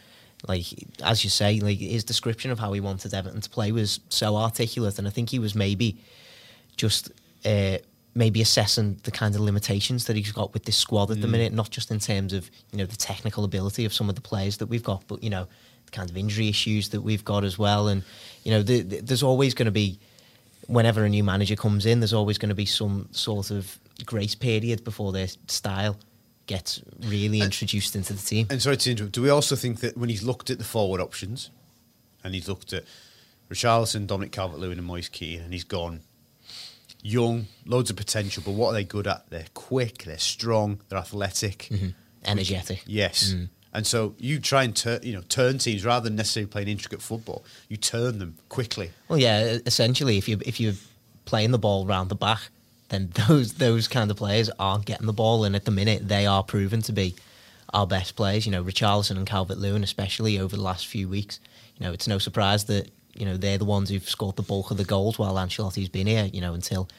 Like 0.47 0.65
as 1.03 1.23
you 1.23 1.29
say, 1.29 1.59
like 1.59 1.77
his 1.77 2.03
description 2.03 2.51
of 2.51 2.59
how 2.59 2.73
he 2.73 2.79
wanted 2.79 3.13
Everton 3.13 3.41
to 3.41 3.49
play 3.49 3.71
was 3.71 3.99
so 4.09 4.35
articulate, 4.35 4.99
and 4.99 5.07
I 5.07 5.11
think 5.11 5.29
he 5.29 5.39
was 5.39 5.55
maybe 5.55 5.97
just 6.77 7.11
uh, 7.45 7.77
maybe 8.13 8.41
assessing 8.41 8.97
the 9.03 9.11
kind 9.11 9.35
of 9.35 9.41
limitations 9.41 10.05
that 10.05 10.15
he's 10.15 10.31
got 10.31 10.53
with 10.53 10.65
this 10.65 10.77
squad 10.77 11.11
at 11.11 11.21
the 11.21 11.27
minute, 11.27 11.53
not 11.53 11.69
just 11.69 11.91
in 11.91 11.99
terms 11.99 12.33
of 12.33 12.49
you 12.71 12.77
know 12.77 12.85
the 12.85 12.95
technical 12.95 13.43
ability 13.43 13.85
of 13.85 13.93
some 13.93 14.09
of 14.09 14.15
the 14.15 14.21
players 14.21 14.57
that 14.57 14.67
we've 14.67 14.83
got, 14.83 15.03
but 15.07 15.23
you 15.23 15.29
know 15.29 15.47
the 15.85 15.91
kind 15.91 16.09
of 16.09 16.17
injury 16.17 16.47
issues 16.47 16.89
that 16.89 17.01
we've 17.01 17.25
got 17.25 17.43
as 17.43 17.57
well. 17.57 17.87
And 17.87 18.03
you 18.43 18.51
know 18.51 18.61
the, 18.61 18.81
the, 18.81 19.01
there's 19.01 19.23
always 19.23 19.53
going 19.53 19.65
to 19.65 19.71
be 19.71 19.99
whenever 20.67 21.03
a 21.03 21.09
new 21.09 21.23
manager 21.23 21.55
comes 21.55 21.85
in, 21.85 21.99
there's 21.99 22.13
always 22.13 22.37
going 22.37 22.49
to 22.49 22.55
be 22.55 22.65
some 22.65 23.07
sort 23.11 23.51
of 23.51 23.77
grace 24.05 24.35
period 24.35 24.83
before 24.83 25.11
their 25.11 25.27
style 25.47 25.97
gets 26.47 26.81
really 26.99 27.41
introduced 27.41 27.95
into 27.95 28.13
the 28.13 28.21
team. 28.21 28.47
And 28.49 28.61
sorry 28.61 28.77
to 28.77 28.91
interrupt. 28.91 29.13
Do 29.13 29.21
we 29.21 29.29
also 29.29 29.55
think 29.55 29.79
that 29.79 29.97
when 29.97 30.09
he's 30.09 30.23
looked 30.23 30.49
at 30.49 30.57
the 30.57 30.63
forward 30.63 31.01
options, 31.01 31.49
and 32.23 32.33
he's 32.33 32.47
looked 32.47 32.73
at 32.73 32.83
Richarlison, 33.49 34.07
Dominic 34.07 34.31
Calvert-Lewin, 34.31 34.77
and 34.77 34.87
Moise 34.87 35.09
Kean, 35.09 35.41
and 35.41 35.53
he's 35.53 35.63
gone 35.63 36.01
young, 37.01 37.45
loads 37.65 37.89
of 37.89 37.95
potential, 37.95 38.41
but 38.45 38.53
what 38.53 38.69
are 38.69 38.73
they 38.73 38.83
good 38.83 39.07
at? 39.07 39.29
They're 39.29 39.45
quick, 39.53 40.03
they're 40.03 40.17
strong, 40.17 40.81
they're 40.89 40.99
athletic, 40.99 41.67
mm-hmm. 41.71 41.89
Energetic. 42.23 42.83
yes. 42.87 43.33
Mm. 43.33 43.49
And 43.71 43.85
so 43.85 44.15
you 44.17 44.39
try 44.39 44.63
and 44.63 44.75
turn, 44.75 45.01
you 45.03 45.13
know, 45.13 45.21
turn 45.27 45.57
teams 45.57 45.83
rather 45.83 46.05
than 46.05 46.15
necessarily 46.15 46.47
playing 46.47 46.69
intricate 46.69 47.01
football. 47.01 47.43
You 47.67 47.75
turn 47.75 48.19
them 48.19 48.37
quickly. 48.47 48.91
Well, 49.09 49.19
yeah. 49.19 49.57
Essentially, 49.65 50.17
if 50.17 50.29
you 50.29 50.39
if 50.45 50.61
you're 50.61 50.75
playing 51.25 51.51
the 51.51 51.59
ball 51.59 51.85
round 51.85 52.09
the 52.09 52.15
back, 52.15 52.39
then 52.89 53.11
those 53.27 53.53
those 53.53 53.87
kind 53.87 54.11
of 54.11 54.17
players 54.17 54.49
aren't 54.59 54.85
getting 54.85 55.07
the 55.07 55.13
ball, 55.13 55.43
and 55.43 55.55
at 55.55 55.65
the 55.65 55.71
minute 55.71 56.07
they 56.07 56.25
are 56.25 56.43
proven 56.43 56.81
to 56.83 56.93
be 56.93 57.15
our 57.73 57.87
best 57.87 58.15
players. 58.15 58.45
You 58.45 58.51
know, 58.51 58.63
Richarlison 58.63 59.17
and 59.17 59.27
Calvert 59.27 59.57
Lewin, 59.57 59.83
especially 59.83 60.39
over 60.39 60.55
the 60.55 60.61
last 60.61 60.87
few 60.87 61.07
weeks. 61.07 61.39
You 61.77 61.85
know, 61.85 61.93
it's 61.93 62.07
no 62.07 62.17
surprise 62.17 62.65
that 62.65 62.89
you 63.15 63.25
know 63.25 63.37
they're 63.37 63.57
the 63.57 63.65
ones 63.65 63.89
who've 63.89 64.07
scored 64.07 64.35
the 64.35 64.43
bulk 64.43 64.71
of 64.71 64.77
the 64.77 64.85
goals 64.85 65.19
while 65.19 65.35
Ancelotti's 65.35 65.89
been 65.89 66.07
here. 66.07 66.29
You 66.31 66.41
know, 66.41 66.53
until 66.53 66.89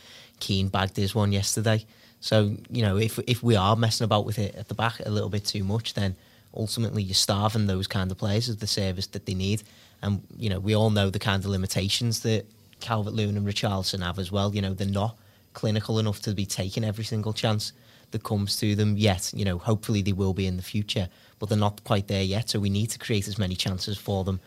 Kean 0.41 0.69
bagged 0.69 0.97
his 0.97 1.15
one 1.15 1.33
yesterday. 1.33 1.85
So 2.21 2.57
you 2.71 2.83
know, 2.83 2.97
if 2.97 3.19
if 3.27 3.43
we 3.43 3.57
are 3.57 3.77
messing 3.77 4.05
about 4.05 4.25
with 4.25 4.39
it 4.39 4.55
at 4.55 4.69
the 4.69 4.75
back 4.75 5.01
a 5.05 5.11
little 5.11 5.31
bit 5.31 5.45
too 5.45 5.65
much, 5.65 5.95
then 5.95 6.17
ultimately 6.55 7.03
you're 7.03 7.15
starving 7.15 7.67
those 7.67 7.87
kind 7.87 8.11
of 8.11 8.19
players 8.19 8.49
of 8.49 8.61
the 8.61 8.67
service 8.67 9.07
that 9.09 9.27
they 9.27 9.35
need. 9.35 9.63
And 10.03 10.23
you 10.37 10.51
know, 10.51 10.59
we 10.59 10.75
all 10.75 10.91
know 10.91 11.11
the 11.11 11.19
kind 11.19 11.45
of 11.45 11.51
limitations 11.51 12.21
that 12.21 12.47
Calvert 12.81 13.15
Lewin 13.15 13.37
and 13.37 13.47
Richarlison 13.47 14.03
have 14.03 14.19
as 14.19 14.33
well. 14.33 14.55
You 14.55 14.63
know, 14.63 14.75
they're 14.75 14.87
not 14.87 15.17
clinical 15.57 15.99
enough 15.99 16.21
to 16.21 16.35
be 16.35 16.45
taking 16.45 16.85
every 16.85 17.03
single 17.03 17.33
chance 17.33 17.73
that 18.11 18.23
comes 18.23 18.57
to 18.57 18.77
them 18.77 18.97
yet. 18.97 19.33
You 19.35 19.45
know, 19.45 19.59
hopefully 19.59 20.03
they 20.03 20.13
will 20.13 20.35
be 20.35 20.47
in 20.47 20.57
the 20.57 20.63
future, 20.63 21.09
but 21.39 21.49
they're 21.49 21.59
not 21.59 21.83
quite 21.83 22.07
there 22.09 22.23
yet. 22.23 22.51
So 22.51 22.61
we 22.61 22.71
need 22.71 22.91
to 22.91 22.99
create 22.99 23.27
as 23.27 23.39
many 23.39 23.57
chances 23.57 23.97
for 23.97 24.23
them 24.23 24.39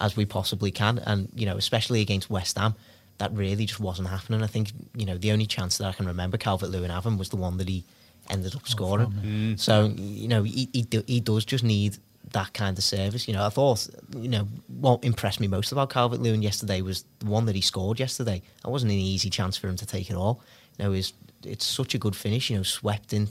as 0.00 0.16
we 0.16 0.26
possibly 0.26 0.70
can. 0.70 0.98
And 0.98 1.28
you 1.34 1.46
know, 1.46 1.56
especially 1.56 2.02
against 2.02 2.28
West 2.30 2.58
Ham, 2.58 2.74
that 3.18 3.32
really 3.32 3.64
just 3.64 3.80
wasn't 3.80 4.08
happening. 4.08 4.42
I 4.42 4.46
think 4.46 4.72
you 4.94 5.06
know 5.06 5.16
the 5.16 5.32
only 5.32 5.46
chance 5.46 5.78
that 5.78 5.86
I 5.86 5.92
can 5.92 6.06
remember 6.06 6.36
Calvert 6.36 6.70
Lewin 6.70 6.90
having 6.90 7.16
was 7.16 7.30
the 7.30 7.36
one 7.36 7.56
that 7.56 7.68
he 7.68 7.84
ended 8.28 8.54
up 8.54 8.62
oh, 8.64 8.70
scoring. 8.70 9.12
So 9.56 9.92
you 9.96 10.28
know, 10.28 10.42
he 10.42 10.68
he, 10.74 10.82
do, 10.82 11.02
he 11.06 11.20
does 11.20 11.46
just 11.46 11.64
need 11.64 11.96
that 12.32 12.52
kind 12.52 12.76
of 12.76 12.84
service. 12.84 13.26
You 13.26 13.34
know, 13.34 13.44
I 13.44 13.48
thought 13.48 13.88
you 14.16 14.28
know 14.28 14.46
what 14.68 15.04
impressed 15.04 15.40
me 15.40 15.48
most 15.48 15.72
about 15.72 15.90
Calvert 15.90 16.20
Lewin 16.20 16.42
yesterday 16.42 16.80
was 16.82 17.04
the 17.18 17.26
one 17.26 17.46
that 17.46 17.54
he 17.54 17.60
scored 17.60 17.98
yesterday. 17.98 18.42
That 18.62 18.70
wasn't 18.70 18.92
an 18.92 18.98
easy 18.98 19.30
chance 19.30 19.56
for 19.56 19.68
him 19.68 19.76
to 19.76 19.86
take 19.86 20.10
it 20.10 20.16
all. 20.16 20.42
You 20.78 20.84
know, 20.84 20.92
it's 20.92 21.12
it's 21.44 21.66
such 21.66 21.94
a 21.94 21.98
good 21.98 22.16
finish. 22.16 22.50
You 22.50 22.58
know, 22.58 22.62
swept 22.62 23.12
in. 23.12 23.28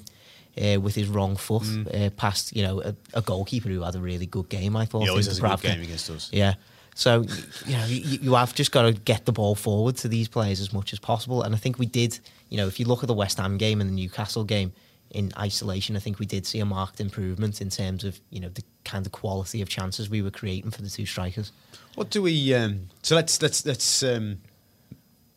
Uh, 0.60 0.78
with 0.82 0.96
his 0.96 1.08
wrong 1.08 1.38
foot, 1.38 1.64
uh, 1.94 2.10
past 2.18 2.54
you 2.54 2.64
know 2.64 2.82
a, 2.82 2.94
a 3.14 3.22
goalkeeper 3.22 3.70
who 3.70 3.82
had 3.84 3.96
a 3.96 4.00
really 4.00 4.26
good 4.26 4.50
game. 4.50 4.76
I 4.76 4.84
thought 4.84 5.04
He 5.04 5.10
always 5.10 5.28
has 5.28 5.38
a 5.38 5.42
good 5.42 5.62
game 5.62 5.82
against 5.82 6.10
us. 6.10 6.30
Yeah. 6.34 6.56
So 6.96 7.24
you 7.66 7.78
know 7.78 7.86
you, 7.86 8.20
you 8.22 8.34
have 8.34 8.54
just 8.54 8.72
got 8.74 8.82
to 8.82 8.92
get 8.92 9.26
the 9.26 9.32
ball 9.32 9.56
forward 9.56 9.96
to 9.98 10.10
these 10.10 10.28
players 10.28 10.60
as 10.60 10.74
much 10.74 10.92
as 10.92 11.00
possible, 11.00 11.44
and 11.44 11.56
I 11.56 11.58
think 11.58 11.80
we 11.80 11.86
did. 11.86 12.20
You 12.50 12.58
know, 12.58 12.68
if 12.68 12.78
you 12.78 12.88
look 12.88 13.04
at 13.04 13.08
the 13.08 13.14
West 13.14 13.38
Ham 13.38 13.58
game 13.58 13.80
and 13.80 13.90
the 13.90 13.94
Newcastle 13.94 14.44
game, 14.44 14.74
in 15.12 15.32
isolation, 15.38 15.96
I 15.96 16.00
think 16.00 16.20
we 16.20 16.26
did 16.26 16.46
see 16.46 16.60
a 16.60 16.66
marked 16.66 17.00
improvement 17.00 17.62
in 17.62 17.70
terms 17.70 18.04
of 18.04 18.20
you 18.30 18.40
know 18.40 18.50
the 18.50 18.64
kind 18.86 19.06
of 19.06 19.12
quality 19.12 19.62
of 19.62 19.70
chances 19.70 20.10
we 20.10 20.22
were 20.22 20.32
creating 20.32 20.72
for 20.72 20.82
the 20.82 20.90
two 20.90 21.06
strikers. 21.06 21.52
What 21.96 22.10
do 22.10 22.22
we? 22.22 22.54
Um, 22.54 22.90
so 23.02 23.16
let's 23.16 23.42
let's 23.42 23.66
let's 23.66 24.04
um, 24.04 24.38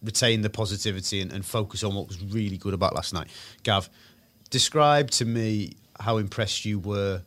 retain 0.03 0.43
the 0.43 0.51
positivity 0.51 1.21
and, 1.21 1.33
and 1.33 1.45
focus 1.45 1.83
on 1.85 1.95
what 1.95 2.09
was 2.09 2.23
really 2.23 2.59
good 2.59 2.75
about 2.75 2.95
last 2.95 3.13
night. 3.15 3.29
Gav, 3.63 3.89
describe 4.51 5.11
to 5.13 5.25
me 5.25 5.73
how 6.01 6.19
impressed 6.19 6.65
you 6.65 6.79
were 6.79 7.23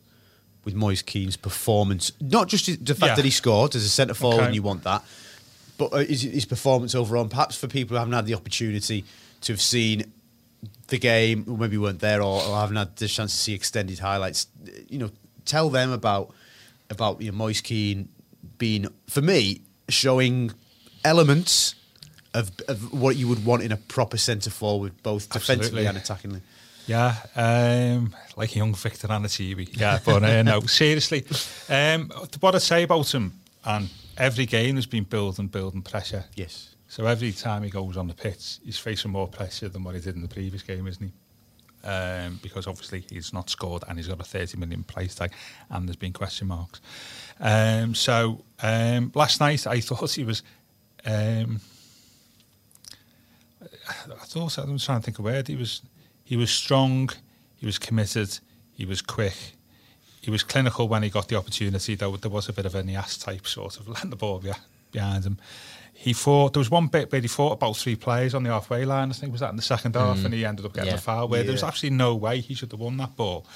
with 0.64 0.74
Moise 0.74 1.02
Kean's 1.02 1.36
performance. 1.36 2.12
Not 2.20 2.48
just 2.48 2.66
the 2.84 2.94
fact 2.94 3.10
Yeah. 3.10 3.14
that 3.16 3.24
he 3.24 3.30
scored 3.30 3.74
as 3.74 3.84
a 3.84 3.88
centre 3.88 4.14
forward, 4.14 4.36
Okay. 4.38 4.46
and 4.46 4.54
you 4.54 4.62
want 4.62 4.82
that, 4.84 5.04
but 5.78 5.92
uh, 5.92 5.98
his, 5.98 6.22
his 6.22 6.44
performance 6.44 6.94
overall. 6.94 7.26
Perhaps 7.26 7.56
for 7.56 7.66
people 7.68 7.94
who 7.94 7.98
haven't 7.98 8.14
had 8.14 8.26
the 8.26 8.34
opportunity 8.34 9.04
to 9.42 9.52
have 9.52 9.60
seen 9.60 10.05
the 10.88 10.98
game, 10.98 11.44
or 11.48 11.58
maybe 11.58 11.78
weren't 11.78 12.00
there, 12.00 12.22
or, 12.22 12.42
or 12.42 12.56
haven't 12.56 12.76
had 12.76 12.96
the 12.96 13.08
chance 13.08 13.32
to 13.32 13.38
see 13.38 13.54
extended 13.54 13.98
highlights. 13.98 14.46
You 14.88 14.98
know, 14.98 15.10
tell 15.44 15.70
them 15.70 15.92
about 15.92 16.32
about 16.90 17.20
you 17.20 17.30
know, 17.30 17.36
Moise 17.36 17.60
Kean 17.60 18.08
being, 18.58 18.86
for 19.08 19.22
me, 19.22 19.62
showing 19.88 20.52
elements 21.04 21.74
of, 22.34 22.50
of 22.68 22.92
what 22.92 23.16
you 23.16 23.28
would 23.28 23.44
want 23.44 23.62
in 23.62 23.72
a 23.72 23.76
proper 23.76 24.16
centre 24.16 24.50
forward, 24.50 24.92
both 25.02 25.28
defensively 25.30 25.86
Absolutely. 25.86 25.86
and 25.86 25.98
attackingly. 25.98 26.40
Yeah, 26.86 27.16
um, 27.34 28.14
like 28.36 28.54
a 28.54 28.58
young 28.58 28.74
Victor 28.74 29.08
Anichebe. 29.08 29.76
Yeah, 29.76 29.98
but 30.04 30.22
uh, 30.22 30.42
no, 30.42 30.60
seriously. 30.66 31.24
Um, 31.68 32.12
what 32.38 32.54
I'd 32.54 32.62
say 32.62 32.84
about 32.84 33.12
him, 33.12 33.32
and 33.64 33.88
every 34.16 34.46
game 34.46 34.76
has 34.76 34.86
been 34.86 35.02
building, 35.02 35.48
building 35.48 35.82
pressure. 35.82 36.24
Yes. 36.36 36.75
So 36.96 37.04
every 37.04 37.32
time 37.32 37.62
he 37.62 37.68
goes 37.68 37.98
on 37.98 38.08
the 38.08 38.14
pitch, 38.14 38.58
he's 38.64 38.78
facing 38.78 39.10
more 39.10 39.28
pressure 39.28 39.68
than 39.68 39.84
what 39.84 39.94
he 39.94 40.00
did 40.00 40.16
in 40.16 40.22
the 40.22 40.28
previous 40.28 40.62
game, 40.62 40.86
isn't 40.86 41.12
he? 41.12 41.86
Um, 41.86 42.40
because 42.42 42.66
obviously 42.66 43.04
he's 43.10 43.34
not 43.34 43.50
scored 43.50 43.84
and 43.86 43.98
he's 43.98 44.08
got 44.08 44.18
a 44.18 44.24
30 44.24 44.56
million 44.56 44.82
price 44.82 45.14
tag 45.14 45.30
and 45.68 45.86
there's 45.86 45.96
been 45.96 46.14
question 46.14 46.48
marks. 46.48 46.80
Um, 47.38 47.94
so 47.94 48.42
um, 48.62 49.12
last 49.14 49.40
night 49.40 49.66
I 49.66 49.80
thought 49.82 50.12
he 50.12 50.24
was. 50.24 50.42
Um, 51.04 51.60
I 53.90 54.24
thought 54.24 54.58
I 54.58 54.64
was 54.64 54.82
trying 54.82 55.00
to 55.00 55.04
think 55.04 55.18
of 55.18 55.26
a 55.26 55.28
word. 55.28 55.48
He 55.48 55.56
was 55.56 55.82
he 56.24 56.38
was 56.38 56.50
strong, 56.50 57.10
he 57.56 57.66
was 57.66 57.78
committed, 57.78 58.38
he 58.72 58.86
was 58.86 59.02
quick, 59.02 59.36
he 60.22 60.30
was 60.30 60.42
clinical 60.42 60.88
when 60.88 61.02
he 61.02 61.10
got 61.10 61.28
the 61.28 61.36
opportunity. 61.36 61.94
Though 61.94 62.16
there 62.16 62.30
was 62.30 62.48
a 62.48 62.54
bit 62.54 62.64
of 62.64 62.74
an 62.74 62.88
ass 62.88 63.18
type 63.18 63.46
sort 63.46 63.78
of 63.78 63.86
letting 63.96 64.08
the 64.08 64.16
ball 64.16 64.42
behind 64.92 65.24
him. 65.24 65.36
He 65.98 66.12
fought. 66.12 66.52
There 66.52 66.60
was 66.60 66.70
one 66.70 66.86
bit 66.88 67.10
where 67.10 67.20
he 67.20 67.26
fought 67.28 67.52
about 67.52 67.76
three 67.76 67.96
players 67.96 68.34
on 68.34 68.42
the 68.44 68.50
halfway 68.50 68.84
line. 68.84 69.10
I 69.10 69.14
think 69.14 69.32
was 69.32 69.40
that 69.40 69.50
in 69.50 69.56
the 69.56 69.62
second 69.62 69.96
half, 69.96 70.24
and 70.24 70.32
he 70.32 70.44
ended 70.44 70.64
up 70.66 70.72
getting 70.74 70.90
Yeah. 70.90 70.96
a 70.96 71.00
foul 71.00 71.26
where 71.28 71.42
there 71.42 71.52
was 71.52 71.62
Yeah. 71.62 71.68
absolutely 71.68 71.96
no 71.96 72.14
way 72.14 72.40
he 72.40 72.54
should 72.54 72.70
have 72.70 72.80
won 72.80 72.96
that 72.98 73.16
ball. 73.16 73.46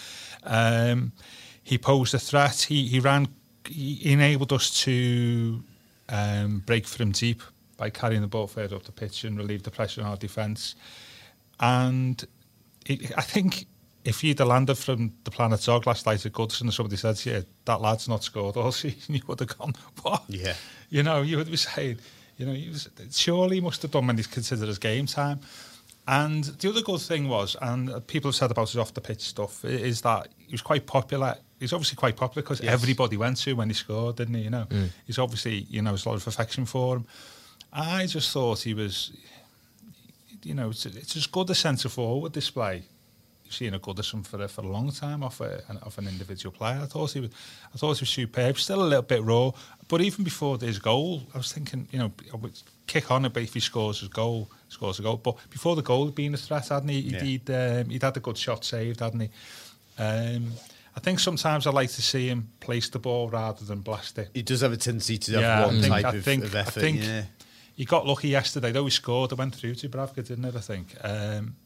Um, 0.43 1.13
he 1.63 1.79
posed 1.79 2.15
a 2.15 2.19
threat. 2.19 2.63
He 2.63 2.89
he 2.89 2.99
ran. 2.99 3.29
He 3.69 4.13
enabled 4.13 4.53
us 4.53 4.83
to 4.85 5.63
um, 6.09 6.63
break 6.67 6.87
for 6.87 7.03
him 7.03 7.13
deep 7.13 7.43
by 7.77 7.91
carrying 7.91 8.23
the 8.23 8.27
ball 8.27 8.47
further 8.47 8.75
up 8.77 8.85
the 8.85 8.93
pitch 8.93 9.23
and 9.25 9.37
relieve 9.39 9.63
the 9.63 9.71
pressure 9.71 10.01
on 10.01 10.07
our 10.09 10.17
defence. 10.17 10.75
And 11.61 12.25
it, 12.87 13.13
I 13.17 13.23
think 13.23 13.67
if 14.05 14.21
he'd 14.23 14.39
have 14.39 14.49
landed 14.49 14.77
from 14.79 15.13
the 15.25 15.31
Planet 15.31 15.63
Dog 15.63 15.87
last 15.87 16.07
night 16.07 16.25
at 16.25 16.33
Goodison 16.33 16.63
and 16.63 16.75
somebody 16.75 16.97
said, 16.97 17.25
yeah, 17.25 17.41
that 17.67 17.81
lad's 17.81 18.09
not 18.09 18.25
scored 18.25 18.57
all 18.57 18.73
season, 18.85 19.15
you 19.15 19.23
would 19.27 19.41
have 19.41 19.57
gone, 19.59 19.75
what? 20.03 20.25
Yeah. 20.29 20.55
You 20.89 21.03
know, 21.03 21.23
you 21.23 21.37
would 21.37 21.51
be 21.51 21.57
saying, 21.57 21.99
you 22.41 22.47
know, 22.47 22.53
he 22.55 22.69
was, 22.69 22.89
surely 23.13 23.61
must 23.61 23.83
have 23.83 23.91
done 23.91 24.07
when 24.07 24.17
he's 24.17 24.27
considered 24.27 24.69
as 24.69 24.79
game 24.79 25.07
time. 25.07 25.41
And 26.09 26.45
the 26.45 26.71
other 26.71 26.81
good 26.81 27.01
thing 27.01 27.29
was, 27.29 27.55
and 27.61 27.91
uh, 27.91 28.01
people 28.01 28.29
have 28.31 28.35
said 28.35 28.51
about 28.51 28.71
his 28.71 28.79
off 28.79 28.95
the 28.95 29.01
pitch 29.01 29.21
stuff, 29.21 29.65
is 29.65 30.01
that 30.01 30.29
he 30.39 30.53
was 30.53 30.63
quite 30.63 30.87
popular. 30.87 31.37
He's 31.61 31.75
obviously 31.75 31.97
quite 31.97 32.17
popular 32.17 32.43
because 32.43 32.61
Yes. 32.61 32.73
everybody 32.73 33.17
went 33.19 33.37
to 33.39 33.53
when 33.53 33.69
he 33.69 33.75
scored, 33.75 34.17
didn't 34.17 34.35
he? 34.35 34.43
You 34.43 34.51
know, 34.51 34.67
mm. 34.71 34.89
he's 35.07 35.19
obviously, 35.19 35.67
you 35.71 35.83
know, 35.83 35.91
there's 35.91 36.07
a 36.07 36.09
lot 36.09 36.17
of 36.17 36.27
affection 36.27 36.65
for 36.65 36.97
him. 36.97 37.07
I 37.73 38.07
just 38.07 38.33
thought 38.33 38.63
he 38.63 38.75
was, 38.75 39.13
you 40.43 40.55
know, 40.55 40.71
it's, 40.71 40.87
it's 40.87 41.17
as 41.17 41.27
good 41.27 41.51
a 41.51 41.55
centre 41.55 41.91
forward 41.91 42.33
display 42.33 42.85
you've 43.51 43.57
seen 43.57 43.75
a 43.75 43.81
Goodison 43.81 44.25
for 44.25 44.47
for 44.49 44.63
a 44.63 44.67
long 44.69 44.91
time 44.93 45.23
off 45.23 45.41
a, 45.41 45.63
an, 45.69 45.79
off 45.83 45.99
an 45.99 46.07
individual 46.07 46.53
player. 46.53 46.81
I 46.83 46.87
thought 46.87 47.11
he 47.13 47.21
was, 47.21 47.31
I 47.75 47.79
thought 47.79 47.97
he 47.99 48.03
was 48.03 48.09
superb. 48.09 48.59
Still 48.59 48.83
a 48.83 48.85
little 48.85 49.03
bit 49.03 49.23
raw, 49.23 49.51
but 49.89 50.01
even 50.01 50.25
before 50.25 50.57
his 50.59 50.79
goal, 50.79 51.23
I 51.35 51.39
was 51.39 51.53
thinking, 51.53 51.89
you 51.91 51.99
know, 51.99 52.13
I 52.33 52.37
would 52.37 52.61
kick 52.87 53.11
on 53.11 53.25
a 53.25 53.31
bit 53.31 53.45
if 53.45 53.55
he 53.55 53.61
scores 53.61 54.01
his 54.01 54.09
goal, 54.09 54.49
scores 54.69 54.99
a 55.01 55.03
goal. 55.03 55.17
But 55.17 55.37
before 55.51 55.75
the 55.77 55.83
goal, 55.83 56.07
been 56.11 56.35
a 56.35 56.37
threat, 56.37 56.69
hadn't 56.69 56.89
he? 56.91 57.01
He'd, 57.03 57.13
Yeah. 57.13 57.23
he'd, 57.23 57.51
um, 57.51 57.91
he'd 57.91 58.03
had 58.03 58.17
a 58.17 58.21
good 58.21 58.39
shot 58.39 58.65
saved, 58.65 59.01
hadn't 59.01 59.21
he? 59.21 59.31
Um, 59.99 60.53
I 60.97 61.01
think 61.01 61.19
sometimes 61.21 61.67
I 61.67 61.71
like 61.71 61.91
to 61.91 62.03
see 62.03 62.29
him 62.29 62.49
place 62.61 62.89
the 62.89 62.99
ball 62.99 63.29
rather 63.31 63.65
than 63.65 63.81
blast 63.81 64.19
it. 64.19 64.31
He 64.35 64.43
does 64.43 64.61
have 64.63 64.73
a 64.73 64.77
tendency 64.77 65.19
to 65.19 65.33
have 65.35 65.41
Yeah, 65.43 65.63
I 65.63 65.67
one 65.67 65.81
think- 65.81 65.93
type 65.93 66.05
I 66.05 66.17
of, 66.17 66.25
think- 66.25 66.45
of 66.45 66.55
I 66.55 66.61
effort. 66.61 66.81
think- 66.81 67.03
yeah. 67.03 67.25
He 67.77 67.85
got 67.87 68.07
lucky 68.07 68.29
yesterday, 68.29 68.73
though 68.73 68.85
he 68.85 68.91
scored. 68.91 69.33
It 69.33 69.39
went 69.39 69.55
through 69.55 69.75
Dubravka, 69.75 70.17
didn't 70.27 70.45
it? 70.45 70.55
I 70.55 70.61
think. 70.61 70.95
Um, 71.03 71.57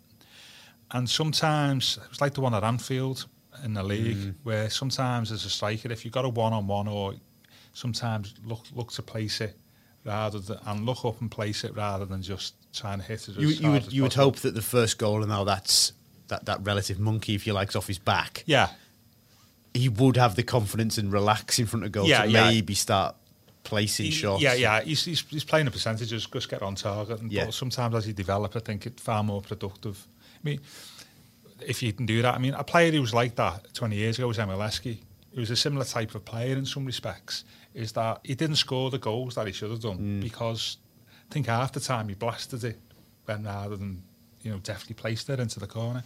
and 0.95 1.11
sometimes 1.11 1.99
it 2.03 2.09
was 2.09 2.21
like 2.23 2.33
the 2.35 2.41
one 2.41 2.55
at 2.55 2.65
Anfield 2.65 3.27
in 3.65 3.75
the 3.75 3.83
league, 3.83 4.17
Mm. 4.17 4.35
where 4.45 4.71
sometimes 4.71 5.31
as 5.31 5.45
a 5.45 5.51
striker, 5.51 5.93
if 5.93 6.05
you've 6.05 6.15
got 6.15 6.25
a 6.25 6.29
one-on-one, 6.29 6.89
or 6.89 7.15
sometimes 7.73 8.35
look 8.45 8.63
look 8.75 8.93
to 8.93 9.03
place 9.03 9.41
it 9.41 9.57
rather 10.05 10.39
than 10.39 10.59
and 10.67 10.87
look 10.87 11.05
up 11.05 11.21
and 11.21 11.31
place 11.31 11.65
it 11.65 11.75
rather 11.77 12.05
than 12.05 12.23
just 12.23 12.55
trying 12.73 12.99
to 12.99 13.05
hit 13.05 13.29
it. 13.29 13.37
You, 13.37 13.49
as 13.49 13.61
you 13.61 13.71
would 13.71 13.93
you 13.93 14.03
would 14.03 14.15
hope 14.15 14.37
that 14.41 14.55
the 14.55 14.63
first 14.63 14.99
goal, 14.99 15.21
and 15.23 15.29
now 15.29 15.45
that's 15.45 15.93
that, 16.29 16.47
that 16.47 16.59
relative 16.65 16.99
monkey, 16.99 17.35
if 17.35 17.47
you 17.47 17.53
like, 17.53 17.69
is 17.69 17.77
off 17.77 17.87
his 17.87 17.99
back. 17.99 18.43
Yeah, 18.47 18.69
He 19.75 19.89
would 19.89 20.17
have 20.17 20.37
the 20.37 20.43
confidence 20.43 20.97
and 20.99 21.13
relax 21.13 21.59
in 21.59 21.67
front 21.67 21.85
of 21.85 21.93
goal 21.93 22.07
Yeah, 22.09 22.23
to 22.23 22.29
yeah. 22.31 22.51
maybe 22.51 22.75
start 22.75 23.15
placing 23.63 24.07
He- 24.07 24.13
shots. 24.13 24.41
Yeah, 24.43 24.55
yeah. 24.55 24.81
He's, 24.83 25.05
he's, 25.05 25.21
he's 25.29 25.45
playing 25.45 25.67
the 25.67 25.71
percentages, 25.71 26.27
just 26.27 26.49
get 26.49 26.63
on 26.63 26.75
target. 26.77 27.21
And, 27.21 27.31
Yeah. 27.33 27.45
But 27.47 27.55
sometimes 27.55 27.95
as 27.95 28.05
he 28.07 28.13
develops, 28.15 28.57
I 28.57 28.61
think 28.61 28.87
it's 28.87 29.03
far 29.03 29.23
more 29.23 29.43
productive. 29.43 30.07
mean, 30.45 30.61
if 31.67 31.83
you 31.83 31.93
can 31.93 32.07
do 32.07 32.23
that. 32.23 32.35
I 32.35 32.39
mean, 32.39 32.55
a 32.55 32.65
player 32.65 32.91
who 32.91 33.01
was 33.01 33.15
like 33.15 33.37
that 33.37 33.75
20 33.75 33.97
years 33.97 34.19
ago 34.19 34.29
was 34.29 34.39
Emileski. 34.39 34.99
He 35.33 35.41
was 35.41 35.51
a 35.51 35.57
similar 35.57 35.85
type 35.85 36.15
of 36.15 36.25
player 36.25 36.57
in 36.57 36.67
some 36.67 36.85
respects, 36.85 37.45
is 37.75 37.93
that 37.93 38.21
he 38.23 38.35
didn't 38.35 38.57
score 38.57 38.91
the 38.91 38.99
goals 38.99 39.35
that 39.35 39.47
he 39.47 39.53
should 39.53 39.71
have 39.71 39.81
done 39.81 39.99
mm. 39.99 40.23
because 40.23 40.77
I 41.29 41.33
think 41.33 41.47
half 41.47 41.73
the 41.73 41.81
time 41.81 42.09
he 42.09 42.15
blasted 42.15 42.63
it 42.65 42.79
when 43.25 43.45
rather 43.45 43.77
than, 43.77 44.03
you 44.43 44.53
know, 44.53 44.59
deftly 44.59 44.95
placed 44.95 45.29
it 45.31 45.41
into 45.41 45.59
the 45.59 45.67
corner. 45.67 46.05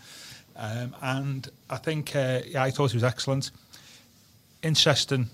Um, 0.56 0.96
and 1.02 1.48
I 1.68 1.76
think, 1.76 2.16
uh, 2.16 2.40
yeah, 2.46 2.62
I 2.62 2.70
thought 2.70 2.90
he 2.90 2.96
was 2.96 3.04
excellent. 3.04 3.50
Interesting 4.62 5.28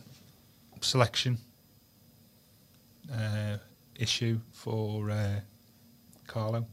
selection 0.81 1.39
uh, 3.13 3.57
issue 3.97 4.39
for 4.53 5.11
uh, 5.11 5.41
Carlo. 6.27 6.67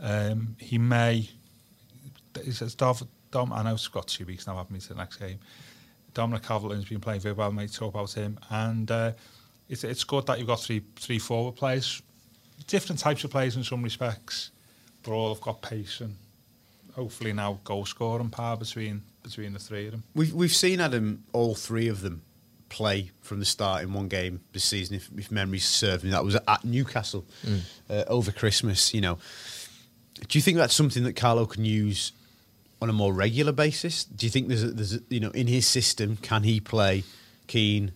Um, 0.00 0.56
he 0.58 0.78
may. 0.78 1.28
He 2.44 2.52
says, 2.52 2.74
Dom, 2.74 2.96
Dom, 3.30 3.52
I 3.52 3.62
know 3.62 3.74
it's 3.74 3.88
got 3.88 4.06
two 4.06 4.24
weeks 4.24 4.46
now, 4.46 4.56
haven't 4.56 4.72
we, 4.72 4.80
to 4.80 4.88
the 4.88 4.94
next 4.94 5.16
game. 5.16 5.38
Dominic 6.14 6.42
Calvert-Lewin's 6.44 6.88
been 6.88 7.00
playing 7.00 7.20
very 7.20 7.34
well, 7.34 7.52
mate. 7.52 7.72
Talk 7.72 7.94
about 7.94 8.12
him, 8.12 8.38
and 8.50 8.90
uh, 8.90 9.12
it's 9.68 9.84
it's 9.84 10.04
good 10.04 10.26
that 10.26 10.38
you've 10.38 10.48
got 10.48 10.60
three 10.60 10.82
three 10.96 11.18
forward 11.18 11.56
players, 11.56 12.02
different 12.66 12.98
types 12.98 13.24
of 13.24 13.30
players 13.30 13.56
in 13.56 13.64
some 13.64 13.82
respects, 13.82 14.50
but 15.02 15.12
all 15.12 15.32
have 15.32 15.42
got 15.42 15.62
pace 15.62 16.00
and 16.00 16.16
hopefully 16.94 17.32
now 17.32 17.60
goal 17.64 17.84
scoring 17.84 18.30
power 18.30 18.56
between 18.56 19.02
between 19.22 19.52
the 19.52 19.58
three 19.58 19.86
of 19.86 19.92
them. 19.92 20.02
We've 20.14 20.32
we've 20.32 20.54
seen 20.54 20.80
Adam 20.80 21.24
all 21.32 21.54
three 21.54 21.88
of 21.88 22.00
them 22.00 22.22
play 22.68 23.10
from 23.20 23.38
the 23.38 23.46
start 23.46 23.82
in 23.82 23.92
one 23.92 24.08
game 24.08 24.40
this 24.52 24.64
season. 24.64 24.96
If, 24.96 25.08
if 25.16 25.30
memory 25.30 25.58
serves 25.58 26.04
me, 26.04 26.10
that 26.10 26.24
was 26.24 26.34
at 26.34 26.64
Newcastle 26.64 27.24
uh, 27.88 28.04
over 28.08 28.32
Christmas. 28.32 28.92
You 28.92 29.00
know, 29.00 29.18
do 30.26 30.38
you 30.38 30.42
think 30.42 30.56
that's 30.56 30.74
something 30.74 31.04
that 31.04 31.14
Carlo 31.14 31.46
can 31.46 31.64
use 31.64 32.12
on 32.80 32.88
a 32.88 32.92
more 32.92 33.12
regular 33.12 33.52
basis? 33.52 34.04
Do 34.04 34.26
you 34.26 34.30
think 34.30 34.48
there's 34.48 34.62
a, 34.62 34.70
there's 34.70 34.94
a, 34.94 35.00
you 35.08 35.20
know 35.20 35.30
in 35.30 35.46
his 35.46 35.66
system 35.66 36.16
can 36.16 36.42
he 36.42 36.60
play 36.60 37.04
Kean, 37.46 37.92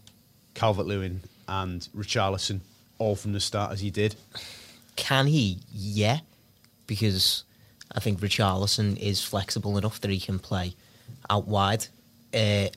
Calvert 0.54 0.86
Lewin, 0.86 1.22
and 1.48 1.88
Richarlison 1.96 2.60
all 2.98 3.16
from 3.16 3.32
the 3.32 3.40
start 3.40 3.72
as 3.72 3.80
he 3.80 3.90
did? 3.90 4.16
Can 4.96 5.26
he? 5.26 5.58
Yeah, 5.72 6.20
because 6.86 7.44
I 7.94 8.00
think 8.00 8.20
Richarlison 8.20 8.96
is 8.98 9.24
flexible 9.24 9.78
enough 9.78 10.00
that 10.00 10.10
he 10.10 10.20
can 10.20 10.38
play 10.38 10.74
out 11.28 11.46
wide. 11.46 11.86
Uh, 12.34 12.68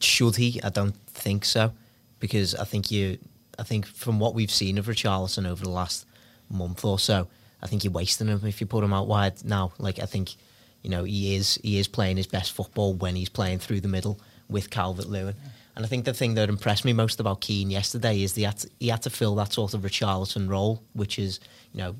should 0.00 0.36
he? 0.36 0.60
I 0.62 0.68
don't 0.68 0.96
think 1.06 1.44
so, 1.44 1.72
because 2.20 2.54
I 2.54 2.64
think 2.64 2.90
you. 2.90 3.18
I 3.58 3.64
think 3.64 3.86
from 3.86 4.18
what 4.18 4.34
we've 4.34 4.50
seen 4.50 4.78
of 4.78 4.86
Richarlison 4.86 5.46
over 5.46 5.62
the 5.62 5.70
last 5.70 6.06
month 6.48 6.84
or 6.84 6.98
so, 6.98 7.28
I 7.62 7.66
think 7.66 7.84
you're 7.84 7.92
wasting 7.92 8.26
him 8.28 8.40
if 8.44 8.60
you 8.60 8.66
put 8.66 8.84
him 8.84 8.92
out 8.92 9.06
wide 9.06 9.44
now. 9.44 9.72
Like 9.78 9.98
I 10.00 10.06
think, 10.06 10.34
you 10.82 10.90
know, 10.90 11.04
he 11.04 11.36
is 11.36 11.58
he 11.62 11.78
is 11.78 11.88
playing 11.88 12.16
his 12.16 12.26
best 12.26 12.52
football 12.52 12.94
when 12.94 13.14
he's 13.16 13.28
playing 13.28 13.60
through 13.60 13.80
the 13.80 13.88
middle 13.88 14.20
with 14.48 14.70
Calvert 14.70 15.06
Lewin. 15.08 15.34
And 15.74 15.84
I 15.86 15.88
think 15.88 16.04
the 16.04 16.12
thing 16.12 16.34
that 16.34 16.48
impressed 16.48 16.84
me 16.84 16.92
most 16.92 17.18
about 17.20 17.40
Kean 17.40 17.70
yesterday 17.70 18.22
is 18.22 18.34
the 18.34 18.46
he 18.80 18.88
had 18.88 19.02
to 19.02 19.10
fill 19.10 19.34
that 19.36 19.52
sort 19.52 19.74
of 19.74 19.82
Richarlison 19.82 20.48
role, 20.50 20.82
which 20.92 21.18
is, 21.18 21.40
you 21.72 21.78
know, 21.78 21.96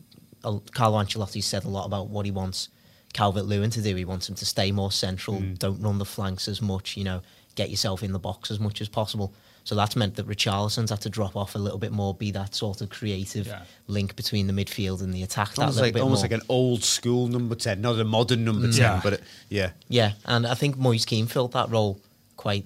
Carlo 0.72 0.98
Ancelotti 1.02 1.42
said 1.42 1.64
a 1.64 1.68
lot 1.68 1.86
about 1.86 2.08
what 2.08 2.26
he 2.26 2.32
wants 2.32 2.68
Calvert 3.14 3.44
Lewin 3.44 3.70
to 3.70 3.80
do. 3.80 3.94
He 3.94 4.04
wants 4.04 4.28
him 4.28 4.34
to 4.36 4.44
stay 4.46 4.72
more 4.72 4.90
central, 4.90 5.38
Mm. 5.38 5.58
don't 5.58 5.80
run 5.80 5.98
the 5.98 6.04
flanks 6.04 6.48
as 6.48 6.60
much, 6.60 6.96
you 6.96 7.04
know, 7.04 7.22
get 7.54 7.70
yourself 7.70 8.02
in 8.02 8.12
the 8.12 8.18
box 8.18 8.50
as 8.50 8.58
much 8.58 8.80
as 8.80 8.88
possible. 8.88 9.32
So 9.64 9.74
that's 9.76 9.94
meant 9.94 10.16
that 10.16 10.26
Richarlison's 10.26 10.90
had 10.90 11.00
to 11.02 11.08
drop 11.08 11.36
off 11.36 11.54
a 11.54 11.58
little 11.58 11.78
bit 11.78 11.92
more, 11.92 12.14
be 12.14 12.32
that 12.32 12.54
sort 12.54 12.80
of 12.80 12.90
creative 12.90 13.46
Yeah. 13.46 13.62
link 13.86 14.16
between 14.16 14.48
the 14.48 14.52
midfield 14.52 15.02
and 15.02 15.14
the 15.14 15.22
attack. 15.22 15.50
That 15.54 15.60
Almost 15.60 15.76
little 15.76 15.86
like 15.86 15.94
bit 15.94 16.02
almost 16.02 16.18
more. 16.22 16.30
like 16.30 16.40
an 16.40 16.46
old 16.48 16.82
school 16.82 17.28
number 17.28 17.54
ten, 17.54 17.80
not 17.80 17.98
a 18.00 18.04
modern 18.04 18.44
number 18.44 18.66
ten, 18.72 18.80
Yeah. 18.80 19.00
but 19.04 19.12
it, 19.14 19.22
yeah, 19.48 19.70
Yeah, 19.88 20.12
and 20.24 20.46
I 20.46 20.54
think 20.54 20.76
Moise 20.76 21.04
Kean 21.04 21.26
filled 21.28 21.52
that 21.52 21.70
role 21.70 22.00
quite 22.36 22.64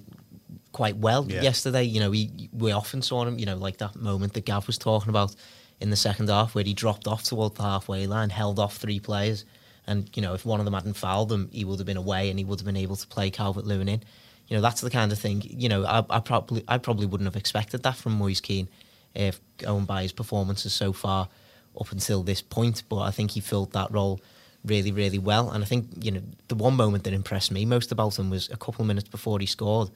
quite 0.71 0.97
well 0.97 1.25
Yeah. 1.27 1.41
yesterday. 1.41 1.83
You 1.83 1.99
know, 1.99 2.11
he, 2.11 2.49
we 2.53 2.71
often 2.71 3.01
saw 3.01 3.25
him, 3.25 3.39
you 3.39 3.45
know, 3.47 3.55
like 3.57 3.77
that 3.77 3.95
moment 3.95 4.33
that 4.33 4.45
Gav 4.45 4.67
was 4.67 4.77
talking 4.77 5.09
about 5.09 5.35
in 5.79 5.89
the 5.89 5.95
second 5.95 6.29
half 6.29 6.53
where 6.55 6.63
he 6.63 6.73
dropped 6.73 7.07
off 7.07 7.23
toward 7.23 7.55
the 7.55 7.63
halfway 7.63 8.05
line, 8.07 8.29
held 8.29 8.59
off 8.59 8.77
three 8.77 8.99
players, 8.99 9.43
and 9.87 10.09
you 10.15 10.21
know, 10.21 10.33
if 10.33 10.45
one 10.45 10.59
of 10.59 10.65
them 10.65 10.73
hadn't 10.75 10.93
fouled 10.95 11.31
him, 11.31 11.49
he 11.51 11.63
would 11.65 11.79
have 11.79 11.85
been 11.87 11.97
away 11.97 12.29
and 12.29 12.37
he 12.37 12.45
would 12.45 12.59
have 12.59 12.65
been 12.65 12.77
able 12.77 12.95
to 12.95 13.07
play 13.07 13.29
Calvert 13.31 13.65
Lewin 13.65 13.87
in. 13.87 14.03
You 14.47 14.55
know, 14.55 14.61
that's 14.61 14.81
the 14.81 14.89
kind 14.89 15.11
of 15.11 15.19
thing. 15.19 15.43
You 15.45 15.69
know, 15.69 15.85
I, 15.85 16.03
I 16.09 16.19
probably 16.19 16.63
I 16.67 16.77
probably 16.77 17.05
wouldn't 17.05 17.27
have 17.27 17.35
expected 17.35 17.83
that 17.83 17.95
from 17.95 18.13
Moise 18.13 18.41
Kean, 18.41 18.69
if 19.13 19.39
going 19.57 19.85
by 19.85 20.03
his 20.03 20.13
performances 20.13 20.73
so 20.73 20.93
far 20.93 21.29
up 21.79 21.91
until 21.91 22.23
this 22.23 22.41
point. 22.41 22.83
But 22.89 22.99
I 22.99 23.11
think 23.11 23.31
he 23.31 23.39
filled 23.39 23.73
that 23.73 23.91
role 23.91 24.21
really, 24.63 24.91
really 24.91 25.19
well. 25.19 25.51
And 25.51 25.63
I 25.63 25.67
think 25.67 25.87
you 26.03 26.11
know 26.11 26.21
the 26.47 26.55
one 26.55 26.75
moment 26.75 27.03
that 27.05 27.13
impressed 27.13 27.51
me 27.51 27.65
most 27.65 27.91
about 27.91 28.17
him 28.17 28.29
was 28.29 28.49
a 28.49 28.57
couple 28.57 28.81
of 28.83 28.87
minutes 28.87 29.09
before 29.09 29.39
he 29.39 29.45
scored. 29.45 29.89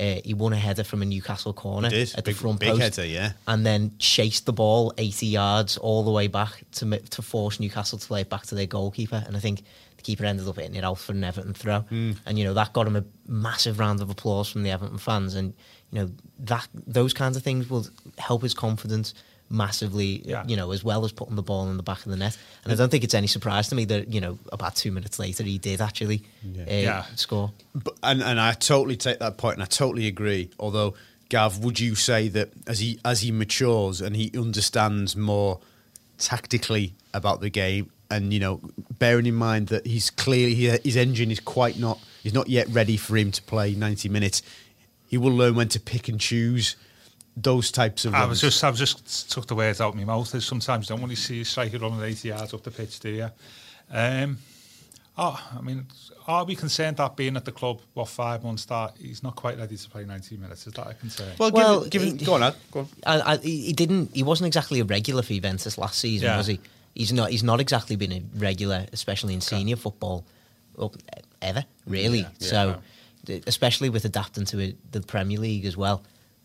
Uh, 0.00 0.16
he 0.24 0.32
won 0.32 0.54
a 0.54 0.56
header 0.56 0.84
from 0.84 1.02
a 1.02 1.04
Newcastle 1.04 1.52
corner 1.52 1.88
at 1.88 1.92
Big- 1.92 2.24
the 2.24 2.32
front 2.32 2.58
big 2.60 2.70
post, 2.70 2.80
header, 2.80 3.04
yeah. 3.04 3.32
and 3.46 3.66
then 3.66 3.92
chased 3.98 4.46
the 4.46 4.52
ball 4.52 4.94
80 4.96 5.26
yards 5.26 5.76
all 5.76 6.02
the 6.02 6.10
way 6.10 6.28
back 6.28 6.62
to 6.72 6.98
to 6.98 7.20
force 7.20 7.60
Newcastle 7.60 7.98
to 7.98 8.06
play 8.06 8.22
it 8.22 8.30
back 8.30 8.44
to 8.46 8.54
their 8.54 8.66
goalkeeper. 8.66 9.22
And 9.26 9.36
I 9.36 9.40
think 9.40 9.64
the 10.02 10.06
keeper 10.06 10.24
ended 10.24 10.46
up 10.48 10.56
hitting 10.56 10.74
it 10.74 10.84
out 10.84 10.98
for 10.98 11.12
an 11.12 11.24
Everton 11.24 11.54
throw, 11.54 11.80
Hmm. 11.80 12.12
and 12.26 12.38
you 12.38 12.44
know 12.44 12.54
that 12.54 12.72
got 12.72 12.86
him 12.86 12.96
a 12.96 13.04
massive 13.26 13.78
round 13.78 14.00
of 14.00 14.10
applause 14.10 14.48
from 14.48 14.62
the 14.62 14.70
Everton 14.70 14.98
fans. 14.98 15.34
And 15.34 15.54
you 15.90 15.98
know 16.00 16.10
that 16.40 16.68
those 16.86 17.12
kinds 17.14 17.36
of 17.36 17.42
things 17.42 17.68
will 17.70 17.86
help 18.18 18.42
his 18.42 18.54
confidence 18.54 19.14
massively. 19.50 20.22
Yeah. 20.24 20.44
You 20.46 20.56
know, 20.56 20.70
as 20.72 20.82
well 20.82 21.04
as 21.04 21.12
putting 21.12 21.36
the 21.36 21.42
ball 21.42 21.68
in 21.70 21.76
the 21.76 21.82
back 21.82 21.98
of 22.04 22.10
the 22.10 22.16
net. 22.16 22.36
And 22.64 22.72
I 22.72 22.76
don't 22.76 22.88
think 22.90 23.04
it's 23.04 23.12
any 23.14 23.26
surprise 23.26 23.68
to 23.68 23.74
me 23.74 23.84
that 23.86 24.12
you 24.12 24.20
know 24.20 24.38
about 24.52 24.76
two 24.76 24.90
minutes 24.92 25.18
later 25.18 25.42
he 25.44 25.58
did 25.58 25.80
actually 25.80 26.22
uh, 26.44 26.62
Yeah. 26.70 27.04
score. 27.16 27.52
But, 27.74 27.94
and 28.02 28.22
and 28.22 28.40
I 28.40 28.52
totally 28.54 28.96
take 28.96 29.18
that 29.20 29.36
point, 29.38 29.54
and 29.54 29.62
I 29.62 29.66
totally 29.66 30.06
agree. 30.06 30.50
Although, 30.58 30.94
Gav, 31.28 31.58
would 31.64 31.78
you 31.80 31.94
say 31.94 32.28
that 32.28 32.50
as 32.66 32.78
he 32.80 32.98
as 33.04 33.20
he 33.20 33.30
matures 33.30 34.00
and 34.00 34.16
he 34.16 34.30
understands 34.36 35.14
more 35.16 35.60
tactically 36.18 36.94
about 37.14 37.40
the 37.40 37.50
game, 37.50 37.90
and 38.12 38.32
you 38.32 38.38
know, 38.40 38.60
bearing 38.98 39.26
in 39.26 39.34
mind 39.34 39.68
that 39.68 39.86
he's 39.86 40.10
clearly 40.10 40.54
he, 40.54 40.66
his 40.84 40.96
engine 40.96 41.30
is 41.30 41.40
quite 41.40 41.78
not 41.78 41.98
he's 42.22 42.34
not 42.34 42.48
yet 42.48 42.68
ready 42.68 42.96
for 42.96 43.16
him 43.16 43.32
to 43.32 43.42
play 43.42 43.74
ninety 43.74 44.08
minutes. 44.08 44.42
He 45.08 45.18
will 45.18 45.32
learn 45.32 45.54
when 45.56 45.68
to 45.68 45.80
pick 45.80 46.08
and 46.08 46.18
choose 46.20 46.76
those 47.36 47.70
types 47.72 48.04
of. 48.04 48.14
I 48.14 48.20
runs. 48.20 48.30
was 48.30 48.40
just, 48.40 48.64
I 48.64 48.70
was 48.70 48.78
just 48.78 49.30
took 49.30 49.46
the 49.46 49.54
words 49.54 49.80
out 49.80 49.90
of 49.90 49.94
my 49.96 50.04
mouth. 50.04 50.34
Is 50.34 50.44
sometimes 50.46 50.88
you 50.88 50.94
don't 50.94 51.00
want 51.02 51.12
to 51.12 51.20
see 51.20 51.40
a 51.40 51.44
striker 51.44 51.78
running 51.78 52.00
80 52.02 52.28
yards 52.28 52.54
up 52.54 52.62
the 52.62 52.70
pitch, 52.70 53.00
do 53.00 53.10
you? 53.10 53.28
Um, 53.90 54.38
oh, 55.18 55.38
I 55.58 55.60
mean, 55.60 55.86
are 56.26 56.44
we 56.44 56.54
concerned 56.56 56.96
that 56.98 57.16
being 57.16 57.36
at 57.36 57.44
the 57.44 57.52
club, 57.52 57.80
what, 57.94 58.08
five 58.08 58.42
months, 58.42 58.64
that 58.66 58.94
he's 58.98 59.22
not 59.22 59.36
quite 59.36 59.58
ready 59.58 59.76
to 59.76 59.90
play 59.90 60.04
90 60.04 60.36
minutes? 60.38 60.66
Is 60.66 60.72
that 60.74 60.86
a 60.88 60.94
concern? 60.94 61.32
well, 61.38 61.50
Well, 61.50 61.80
given, 61.86 62.10
given, 62.16 62.18
he- 62.18 62.24
go 62.24 62.34
on, 62.34 62.42
Ad, 62.42 62.54
go 62.70 62.80
on. 62.80 62.88
I, 63.06 63.32
I, 63.32 63.36
he 63.38 63.60
he 63.66 63.72
didn't. 63.72 64.14
He 64.14 64.22
wasn't 64.22 64.46
exactly 64.46 64.80
a 64.80 64.84
regular 64.84 65.22
for 65.22 65.32
Juventus 65.34 65.76
last 65.78 65.98
season, 65.98 66.26
Yeah. 66.28 66.36
was 66.38 66.46
he? 66.46 66.60
He's 66.94 67.12
not. 67.12 67.30
He's 67.30 67.42
not 67.42 67.60
exactly 67.60 67.96
been 67.96 68.12
a 68.12 68.22
regular, 68.36 68.86
especially 68.92 69.34
in 69.34 69.40
senior 69.40 69.76
football, 69.76 70.24
up, 70.78 70.94
ever 71.40 71.64
really. 71.86 72.20
Yeah, 72.20 72.28
yeah. 72.38 72.48
so, 72.48 72.82
especially 73.46 73.88
with 73.88 74.04
adapting 74.04 74.44
to 74.46 74.58
it, 74.58 74.92
the 74.92 75.00
Premier 75.00 75.38
League 75.38 75.64
as 75.64 75.76
well. 75.76 76.02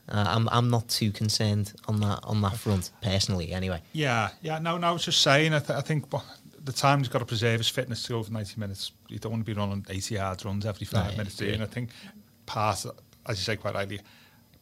Uh, 0.09 0.23
I'm 0.25 0.47
I'm 0.49 0.69
not 0.69 0.87
too 0.87 1.11
concerned 1.11 1.73
on 1.87 1.99
that 1.99 2.19
on 2.23 2.41
that 2.41 2.55
front 2.55 2.91
personally. 3.01 3.51
Anyway, 3.51 3.81
Yeah, 3.91 4.29
yeah. 4.41 4.59
No, 4.59 4.77
no. 4.77 4.87
I 4.87 4.91
was 4.91 5.03
just 5.03 5.21
saying. 5.21 5.53
I, 5.53 5.59
th- 5.59 5.77
I 5.77 5.81
think 5.81 6.11
well, 6.13 6.23
the 6.63 6.71
time 6.71 6.99
he's 6.99 7.09
got 7.09 7.19
to 7.19 7.25
preserve 7.25 7.59
his 7.59 7.67
fitness 7.67 8.03
to 8.03 8.13
go 8.13 8.23
for 8.23 8.31
ninety 8.31 8.57
minutes. 8.57 8.93
You 9.09 9.19
don't 9.19 9.33
want 9.33 9.45
to 9.45 9.53
be 9.53 9.59
running 9.59 9.85
eighty 9.89 10.15
yards 10.15 10.45
runs 10.45 10.65
every 10.65 10.85
five 10.85 11.11
yeah, 11.11 11.17
minutes, 11.17 11.35
do 11.35 11.45
you? 11.45 11.53
And 11.53 11.63
I 11.63 11.65
think 11.65 11.89
part, 12.45 12.85
as 13.25 13.37
you 13.37 13.43
say 13.43 13.57
quite 13.57 13.73
rightly, 13.73 13.99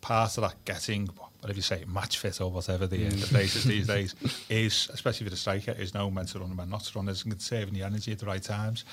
part 0.06 0.38
of 0.38 0.44
that 0.44 0.56
getting 0.66 1.10
whatever 1.40 1.58
you 1.58 1.62
say, 1.62 1.84
match 1.88 2.18
fit 2.18 2.42
or 2.42 2.50
whatever 2.50 2.88
the, 2.88 3.06
uh, 3.06 3.10
the 3.10 3.18
phrase 3.18 3.56
is 3.56 3.66
these 3.66 3.88
days 3.96 4.16
is, 4.50 4.90
especially 4.92 5.26
for 5.26 5.30
the 5.30 5.36
striker, 5.38 5.72
is 5.72 5.94
know 5.94 6.08
when 6.08 6.26
to 6.26 6.40
run 6.40 6.50
and 6.50 6.58
when 6.58 6.70
not 6.70 6.82
to 6.82 6.98
run, 6.98 7.08
is 7.08 7.22
conserving 7.22 7.74
the 7.74 7.84
energy 7.84 8.12
at 8.12 8.18
the 8.20 8.26
right 8.26 8.42
times. 8.42 8.84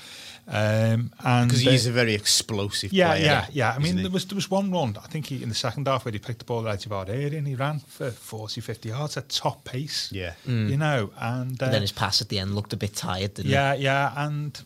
Um, 0.47 1.11
and 1.23 1.49
Because 1.49 1.65
uh, 1.65 1.71
he's 1.71 1.87
a 1.87 1.91
very 1.91 2.13
explosive 2.13 2.93
yeah, 2.93 3.07
player. 3.09 3.25
yeah, 3.25 3.45
yeah. 3.51 3.71
I 3.75 3.79
mean, 3.79 3.97
he? 3.97 4.03
there 4.03 4.11
was 4.11 4.25
there 4.25 4.35
was 4.35 4.51
one 4.51 4.71
run. 4.71 4.95
I 5.03 5.07
think 5.07 5.27
he 5.27 5.41
in 5.41 5.49
the 5.49 5.55
second 5.55 5.87
half 5.87 6.05
where 6.05 6.11
he 6.11 6.19
picked 6.19 6.39
the 6.39 6.45
ball 6.45 6.63
right 6.63 6.83
of 6.85 6.91
our 6.91 7.07
area 7.07 7.37
and 7.37 7.47
he 7.47 7.55
ran 7.55 7.79
for 7.79 8.11
40, 8.11 8.61
50 8.61 8.89
yards 8.89 9.17
at 9.17 9.29
top 9.29 9.63
pace. 9.63 10.11
Yeah. 10.11 10.33
you 10.45 10.77
know, 10.77 11.11
and 11.19 11.53
uh, 11.53 11.65
but 11.65 11.71
then 11.71 11.81
his 11.81 11.91
pass 11.91 12.21
at 12.21 12.29
the 12.29 12.37
end 12.39 12.53
looked 12.53 12.73
a 12.73 12.77
bit 12.77 12.95
tired, 12.95 13.33
didn't 13.35 13.51
yeah, 13.51 13.73
yeah, 13.73 14.13
and 14.15 14.61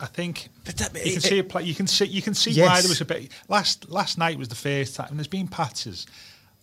I 0.00 0.06
think 0.06 0.48
that- 0.64 0.92
you 0.94 1.12
can 1.12 1.18
it- 1.18 1.22
see 1.22 1.38
a 1.38 1.44
play, 1.44 1.62
you 1.64 1.74
can 1.74 1.86
see 1.86 2.04
you 2.06 2.22
can 2.22 2.34
see 2.34 2.60
why 2.60 2.80
there 2.80 2.88
was 2.88 3.00
a 3.00 3.04
bit. 3.04 3.30
Last 3.48 3.88
last 3.88 4.18
night 4.18 4.38
was 4.38 4.48
the 4.48 4.54
first 4.54 4.94
time. 4.96 5.08
And 5.10 5.18
there's 5.18 5.28
been 5.28 5.48
patches. 5.48 6.06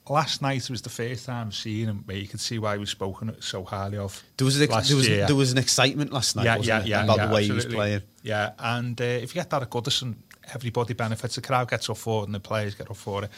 Last 0.10 0.42
night 0.42 0.70
was 0.70 0.82
the 0.82 0.90
first 0.90 1.26
time 1.26 1.52
seeing 1.54 1.88
him 1.88 2.04
but 2.06 2.18
you 2.18 2.28
could 2.28 2.42
see 2.42 2.60
why 2.60 2.74
he 2.74 2.80
was 2.80 2.90
spoken 2.90 3.34
so 3.40 3.64
highly 3.64 3.98
of. 3.98 4.22
There 4.38 4.44
was, 4.44 4.60
an, 4.60 4.70
last 4.70 4.90
there, 4.90 4.98
was, 4.98 5.08
year. 5.08 5.26
there 5.26 5.36
was 5.36 5.52
an 5.54 5.58
excitement 5.58 6.12
last 6.12 6.36
night, 6.36 6.44
yeah, 6.44 6.58
wasn't 6.58 6.68
yeah, 6.68 6.80
there, 6.80 6.88
yeah, 6.90 7.04
about 7.06 7.18
yeah, 7.18 7.26
the 7.28 7.34
way 7.34 7.44
he 7.46 7.52
was 7.52 7.66
playing. 7.66 8.02
Yeah, 8.22 8.52
and 8.60 9.00
uh, 9.00 9.04
if 9.06 9.34
you 9.34 9.40
get 9.42 9.50
that 9.52 9.62
at 9.62 9.70
Goodison, 9.70 10.16
everybody 10.54 10.94
benefits. 10.94 11.36
The 11.36 11.42
crowd 11.42 11.70
gets 11.70 11.90
up 11.90 11.96
for 11.98 12.24
it, 12.24 12.26
and 12.26 12.36
the 12.36 12.42
players 12.42 12.76
get 12.76 12.92
up 12.92 12.98
for 12.98 13.24
it. 13.24 13.30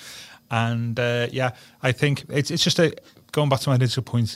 And 0.50 1.00
uh, 1.00 1.28
yeah, 1.32 1.52
I 1.84 1.92
think 1.92 2.26
it's 2.30 2.50
it's 2.50 2.64
just 2.64 2.80
a 2.80 2.96
going 3.32 3.48
back 3.50 3.60
to 3.62 3.70
my 3.70 3.76
initial 3.76 4.02
point. 4.04 4.36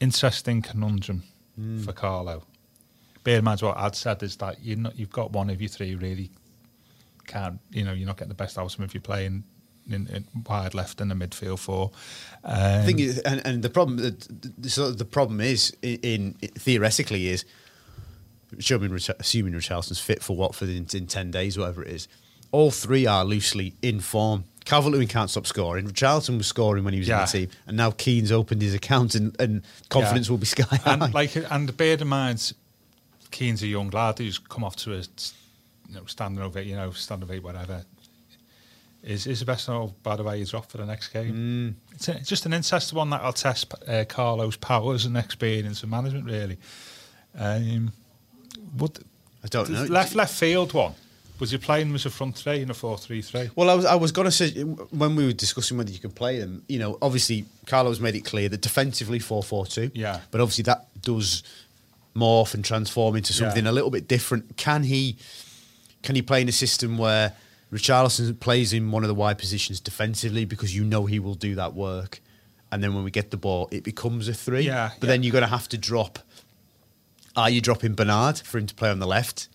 Interesting 0.00 0.62
conundrum 0.62 1.22
Hmm. 1.56 1.82
for 1.82 1.92
Carlo. 1.92 2.42
Bear 3.24 3.38
in 3.38 3.44
mind 3.44 3.60
what 3.62 3.76
I'd 3.76 3.94
said 3.94 4.22
is 4.22 4.36
that 4.36 4.62
you 4.62 4.76
not, 4.76 4.98
you've 4.98 5.10
got 5.12 5.32
one 5.32 5.50
of 5.50 5.60
your 5.60 5.68
three 5.68 5.94
really 5.94 6.30
can't 7.26 7.60
you 7.70 7.84
know 7.84 7.92
you're 7.92 8.06
not 8.06 8.16
getting 8.16 8.28
the 8.30 8.34
best 8.34 8.58
out 8.58 8.64
of 8.66 8.74
him 8.74 8.84
if 8.84 8.92
you're 8.94 9.00
playing 9.00 9.44
in, 9.90 10.06
in 10.08 10.24
wide 10.48 10.74
left 10.74 11.00
in 11.00 11.08
the 11.08 11.14
midfield 11.14 11.58
four. 11.58 11.90
Um, 12.44 12.54
I 12.54 12.82
think, 12.84 13.00
and, 13.24 13.44
and 13.46 13.62
the 13.62 13.70
problem, 13.70 13.96
the, 13.96 14.70
sort 14.70 14.98
the 14.98 15.04
problem 15.04 15.40
is 15.40 15.76
in, 15.82 15.98
in 16.02 16.32
theoretically 16.54 17.28
is 17.28 17.44
assuming 18.58 18.92
assuming 19.18 19.52
Richarlison's 19.54 20.00
fit 20.00 20.22
for 20.22 20.36
Watford 20.36 20.68
in, 20.68 20.86
in 20.94 21.06
ten 21.06 21.30
days, 21.30 21.58
whatever 21.58 21.82
it 21.82 21.88
is. 21.88 22.08
All 22.52 22.70
three 22.70 23.06
are 23.06 23.24
loosely 23.24 23.74
in 23.80 24.00
form. 24.00 24.44
Calvert 24.64 24.92
Lewin 24.92 25.06
can't 25.08 25.30
stop 25.30 25.46
scoring. 25.46 25.86
Richarlison 25.86 26.36
was 26.36 26.46
scoring 26.48 26.84
when 26.84 26.92
he 26.92 26.98
was 27.00 27.08
Yeah. 27.08 27.20
in 27.20 27.26
the 27.26 27.32
team, 27.32 27.48
and 27.66 27.76
now 27.76 27.92
Kean's 27.92 28.32
opened 28.32 28.60
his 28.60 28.74
account, 28.74 29.14
and, 29.14 29.40
and 29.40 29.62
confidence 29.88 30.26
Yeah. 30.26 30.32
will 30.32 30.38
be 30.38 30.46
sky 30.46 30.76
high. 30.76 30.94
and 30.94 31.14
like 31.14 31.36
and 31.36 31.76
bear 31.76 31.96
in 31.96 32.08
mind, 32.08 32.52
Kean's 33.30 33.62
a 33.62 33.66
young 33.66 33.90
lad 33.90 34.18
who's 34.18 34.38
come 34.38 34.64
off 34.64 34.76
to 34.76 34.94
a 34.94 34.98
you 34.98 35.94
know 35.94 36.04
standing 36.06 36.42
over 36.42 36.60
you 36.60 36.76
know 36.76 36.90
standing 36.90 37.30
over 37.30 37.40
whatever. 37.40 37.84
Is 39.02 39.26
is 39.26 39.40
the 39.40 39.46
best 39.46 39.68
know 39.68 39.94
by 40.02 40.16
the 40.16 40.22
way 40.22 40.38
he's 40.38 40.52
off 40.52 40.70
for 40.70 40.78
the 40.78 40.86
next 40.86 41.08
game? 41.08 41.76
It's, 41.92 42.08
a, 42.08 42.16
it's 42.16 42.28
just 42.28 42.46
an 42.46 42.52
interesting 42.52 42.98
one 42.98 43.10
that 43.10 43.22
will 43.22 43.32
test 43.32 43.72
uh, 43.88 44.04
Carlo's 44.08 44.56
powers 44.56 45.06
and 45.06 45.16
experience 45.16 45.82
and 45.82 45.90
management 45.90 46.26
really. 46.26 46.58
Um, 47.38 47.92
would 48.76 48.98
I 49.42 49.48
don't 49.48 49.70
know. 49.70 49.84
Left 49.84 50.14
left 50.14 50.34
field 50.34 50.72
one. 50.74 50.94
Was 51.38 51.52
he 51.52 51.56
playing 51.56 51.94
as 51.94 52.04
a 52.04 52.10
front 52.10 52.36
three 52.36 52.60
in 52.60 52.68
a 52.68 52.74
four 52.74 52.98
three 52.98 53.22
three? 53.22 53.48
Well, 53.56 53.70
I 53.70 53.74
was, 53.74 53.86
I 53.86 53.94
was 53.94 54.12
going 54.12 54.26
to 54.26 54.30
say 54.30 54.50
when 54.60 55.16
we 55.16 55.24
were 55.24 55.32
discussing 55.32 55.78
whether 55.78 55.90
you 55.90 55.98
could 55.98 56.14
play 56.14 56.38
them, 56.38 56.62
you 56.68 56.78
know, 56.78 56.98
obviously 57.00 57.46
Carlo's 57.64 58.00
made 58.00 58.14
it 58.14 58.26
clear 58.26 58.50
that 58.50 58.60
defensively 58.60 59.18
4 59.18 59.42
4 59.42 59.64
2. 59.64 59.90
Yeah. 59.94 60.20
But 60.30 60.42
obviously 60.42 60.64
that 60.64 60.88
does 61.00 61.42
morph 62.14 62.54
and 62.54 62.64
transform 62.64 63.16
into 63.16 63.32
something 63.32 63.64
Yeah. 63.64 63.70
a 63.70 63.72
little 63.72 63.90
bit 63.90 64.08
different. 64.08 64.56
Can 64.56 64.84
he 64.84 65.16
can 66.02 66.14
he 66.16 66.22
play 66.22 66.40
in 66.40 66.48
a 66.48 66.52
system 66.52 66.96
where 66.98 67.34
Richarlison 67.72 68.40
plays 68.40 68.72
in 68.72 68.90
one 68.90 69.04
of 69.04 69.08
the 69.08 69.14
wide 69.14 69.38
positions 69.38 69.78
defensively 69.80 70.44
because 70.44 70.74
you 70.74 70.82
know 70.84 71.06
he 71.06 71.18
will 71.18 71.34
do 71.34 71.54
that 71.56 71.74
work? 71.74 72.20
And 72.72 72.82
then 72.82 72.94
when 72.94 73.04
we 73.04 73.10
get 73.10 73.30
the 73.30 73.36
ball, 73.36 73.68
it 73.70 73.84
becomes 73.84 74.26
a 74.28 74.32
three. 74.34 74.62
Yeah, 74.62 74.90
But 74.98 75.06
yeah. 75.06 75.12
then 75.12 75.22
you're 75.22 75.32
going 75.32 75.42
to 75.42 75.48
have 75.48 75.68
to 75.68 75.78
drop. 75.78 76.18
Are 77.36 77.50
you 77.50 77.60
dropping 77.60 77.94
Bernard 77.94 78.38
for 78.38 78.58
him 78.58 78.66
to 78.66 78.74
play 78.74 78.90
on 78.90 78.98
the 78.98 79.06
left? 79.06 79.48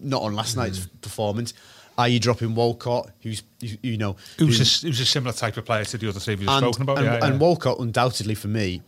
Not 0.00 0.22
on 0.22 0.34
last 0.34 0.56
night's 0.56 0.80
Mm. 0.80 1.00
performance. 1.00 1.54
Are 1.98 2.08
you 2.08 2.18
dropping 2.20 2.54
Walcott, 2.54 3.10
who's 3.22 3.42
you, 3.60 3.96
know 3.96 4.16
was, 4.38 4.58
who's- 4.58 4.84
a, 4.84 4.88
was 4.88 5.00
a 5.00 5.06
similar 5.06 5.32
type 5.32 5.56
of 5.56 5.64
player 5.64 5.84
to 5.84 5.98
the 5.98 6.08
other 6.08 6.20
three 6.20 6.34
we've 6.36 6.48
spoken 6.48 6.82
about. 6.82 6.98
and, 6.98 7.06
yeah, 7.06 7.24
and. 7.24 7.40
Walcott 7.40 7.78
undoubtedly 7.78 8.34
for 8.34 8.48
me 8.48 8.82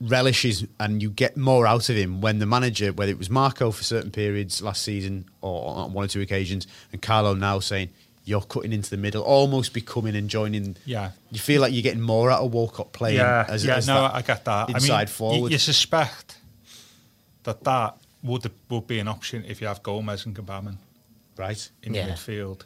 relishes 0.00 0.66
and 0.80 1.02
you 1.02 1.10
get 1.10 1.36
more 1.36 1.66
out 1.66 1.88
of 1.88 1.96
him 1.96 2.20
when 2.20 2.38
the 2.38 2.46
manager, 2.46 2.92
whether 2.92 3.10
it 3.12 3.18
was 3.18 3.30
Marco 3.30 3.70
for 3.70 3.82
certain 3.82 4.10
periods 4.10 4.60
last 4.62 4.82
season 4.82 5.24
or 5.40 5.74
on 5.76 5.92
one 5.92 6.04
or 6.04 6.08
two 6.08 6.20
occasions, 6.20 6.66
and 6.92 7.00
Carlo 7.00 7.34
now 7.34 7.58
saying 7.60 7.90
you're 8.26 8.40
cutting 8.42 8.72
into 8.72 8.90
the 8.90 8.96
middle, 8.96 9.22
almost 9.22 9.72
becoming 9.74 10.16
and 10.16 10.28
joining. 10.30 10.76
Yeah. 10.86 11.10
you 11.30 11.38
feel 11.38 11.60
like 11.60 11.72
you're 11.72 11.82
getting 11.82 12.00
more 12.00 12.30
out 12.30 12.40
of 12.42 12.52
Walcott 12.52 12.92
playing. 12.92 13.16
yeah, 13.18 13.44
as, 13.48 13.64
yeah, 13.64 13.76
as 13.76 13.86
no, 13.86 14.00
that 14.02 14.14
I 14.14 14.22
get 14.22 14.44
that. 14.46 14.70
Inside 14.70 14.94
I 14.94 14.98
mean, 15.00 15.06
forward. 15.06 15.48
You, 15.50 15.54
you 15.54 15.58
suspect 15.58 16.38
that 17.44 17.62
that 17.64 17.96
would 18.22 18.50
would 18.70 18.86
be 18.86 18.98
an 18.98 19.08
option 19.08 19.44
if 19.46 19.60
you 19.60 19.66
have 19.66 19.82
Gomes 19.82 20.24
and 20.26 20.34
Gbamin 20.34 20.76
Right. 21.36 21.70
in 21.82 21.92
Yeah. 21.94 22.06
your 22.06 22.14
midfield. 22.16 22.62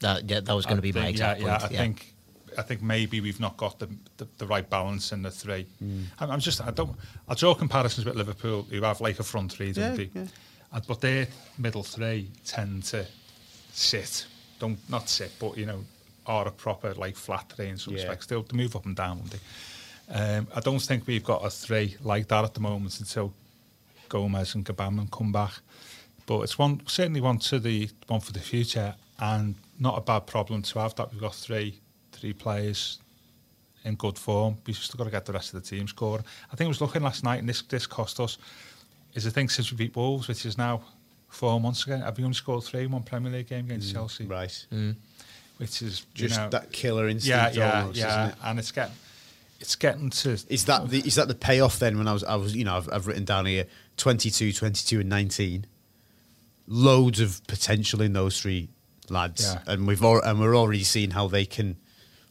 That, 0.00 0.28
yeah, 0.30 0.40
that 0.40 0.54
was 0.54 0.64
going 0.66 0.76
to 0.76 0.80
I 0.82 0.82
be 0.82 0.92
my 0.92 1.00
think- 1.06 1.10
exact 1.10 1.40
yeah, 1.40 1.58
point. 1.58 1.72
Yeah, 1.72 1.78
I 1.78 1.80
think 1.82 2.13
I 2.58 2.62
think 2.62 2.82
maybe 2.82 3.20
we've 3.20 3.40
not 3.40 3.56
got 3.56 3.78
the 3.78 3.88
the, 4.16 4.26
the 4.38 4.46
right 4.46 4.68
balance 4.68 5.12
in 5.12 5.22
the 5.22 5.30
three. 5.30 5.66
Hmm. 5.78 6.02
I'm, 6.20 6.30
I'm 6.32 6.40
just 6.40 6.60
I 6.60 6.70
don't 6.70 6.96
I 7.28 7.34
draw 7.34 7.54
comparisons 7.54 8.04
with 8.06 8.16
Liverpool 8.16 8.66
who 8.70 8.82
have 8.82 9.00
like 9.00 9.18
a 9.20 9.24
front 9.24 9.52
three, 9.52 9.72
don't 9.72 9.90
Yeah, 9.90 9.96
they? 9.96 10.10
yeah. 10.14 10.26
Uh, 10.72 10.80
But 10.86 11.00
their 11.00 11.28
middle 11.58 11.82
three 11.82 12.30
tend 12.46 12.84
to 12.84 13.06
sit, 13.72 14.26
don't 14.58 14.78
not 14.88 15.08
sit, 15.08 15.32
but 15.38 15.56
you 15.56 15.66
know, 15.66 15.84
are 16.26 16.46
a 16.48 16.50
proper 16.52 16.94
like 16.94 17.16
flat 17.16 17.52
three 17.54 17.68
in 17.68 17.78
some 17.78 17.94
Yeah. 17.94 18.00
respects. 18.02 18.26
They'll 18.26 18.42
they 18.42 18.56
move 18.56 18.74
up 18.76 18.86
and 18.86 18.96
down. 18.96 19.18
Won't 19.18 19.30
they? 19.32 19.40
Um, 20.14 20.48
I 20.54 20.60
don't 20.60 20.80
think 20.80 21.06
we've 21.06 21.24
got 21.24 21.44
a 21.44 21.50
three 21.50 21.96
like 22.02 22.28
that 22.28 22.44
at 22.44 22.54
the 22.54 22.60
moment 22.60 23.00
until 23.00 23.32
Gomes 24.08 24.54
and 24.54 24.64
Gbamin 24.64 25.10
come 25.10 25.32
back. 25.32 25.52
But 26.26 26.40
it's 26.40 26.58
one 26.58 26.80
certainly 26.86 27.20
one 27.20 27.38
to 27.38 27.58
the 27.58 27.88
one 28.06 28.20
for 28.20 28.32
the 28.32 28.40
future, 28.40 28.94
and 29.18 29.54
not 29.78 29.98
a 29.98 30.00
bad 30.00 30.26
problem 30.26 30.62
to 30.62 30.78
have 30.78 30.94
that 30.96 31.10
we've 31.12 31.20
got 31.20 31.34
three 31.34 31.80
three 32.24 32.32
players 32.32 33.00
in 33.84 33.96
good 33.96 34.18
form. 34.18 34.56
We've 34.66 34.74
still 34.76 34.96
got 34.96 35.04
to 35.04 35.10
get 35.10 35.26
the 35.26 35.34
rest 35.34 35.52
of 35.52 35.62
the 35.62 35.68
team 35.68 35.86
scoring. 35.86 36.24
I 36.50 36.56
think 36.56 36.66
I 36.66 36.68
was 36.68 36.80
looking 36.80 37.02
last 37.02 37.22
night, 37.22 37.38
and 37.40 37.46
this 37.46 37.60
this 37.62 37.86
cost 37.86 38.18
us 38.18 38.38
is 39.12 39.24
the 39.24 39.30
thing 39.30 39.50
since 39.50 39.70
we 39.70 39.76
beat 39.76 39.94
Wolves, 39.94 40.26
which 40.26 40.46
is 40.46 40.56
now 40.56 40.80
four 41.28 41.60
months 41.60 41.84
ago. 41.84 41.98
Have 41.98 42.16
we 42.16 42.24
only 42.24 42.34
scored 42.34 42.64
three 42.64 42.84
in 42.84 42.92
one 42.92 43.02
Premier 43.02 43.30
League 43.30 43.48
game 43.48 43.66
against 43.66 43.90
mm, 43.90 43.92
Chelsea? 43.92 44.24
Right. 44.24 44.66
Mm. 44.72 44.96
Which 45.58 45.82
is 45.82 46.06
Just 46.14 46.36
you 46.36 46.40
know, 46.40 46.48
that 46.48 46.72
killer 46.72 47.08
instinct 47.08 47.56
yeah, 47.56 47.80
almost, 47.82 47.98
yeah, 47.98 48.08
isn't 48.08 48.38
it? 48.38 48.44
and 48.44 48.58
it's 48.58 48.72
getting 48.72 48.94
it's 49.60 49.76
getting 49.76 50.10
to 50.10 50.30
Is 50.30 50.64
that 50.64 50.88
the 50.88 51.00
is 51.00 51.16
that 51.16 51.28
the 51.28 51.34
payoff 51.34 51.78
then 51.78 51.98
when 51.98 52.08
I 52.08 52.12
was 52.14 52.24
I 52.24 52.36
was 52.36 52.56
you 52.56 52.64
know 52.64 52.76
I've, 52.78 52.88
I've 52.90 53.06
written 53.06 53.24
down 53.26 53.44
here 53.44 53.66
22, 53.98 54.52
22 54.54 55.00
and 55.00 55.08
19 55.10 55.66
loads 56.66 57.20
of 57.20 57.46
potential 57.46 58.00
in 58.00 58.14
those 58.14 58.40
three 58.40 58.70
lads 59.10 59.44
Yeah. 59.44 59.72
and 59.74 59.86
we've 59.86 60.02
al- 60.02 60.22
and 60.22 60.40
we're 60.40 60.56
already 60.56 60.82
seeing 60.82 61.10
how 61.10 61.28
they 61.28 61.44
can 61.44 61.76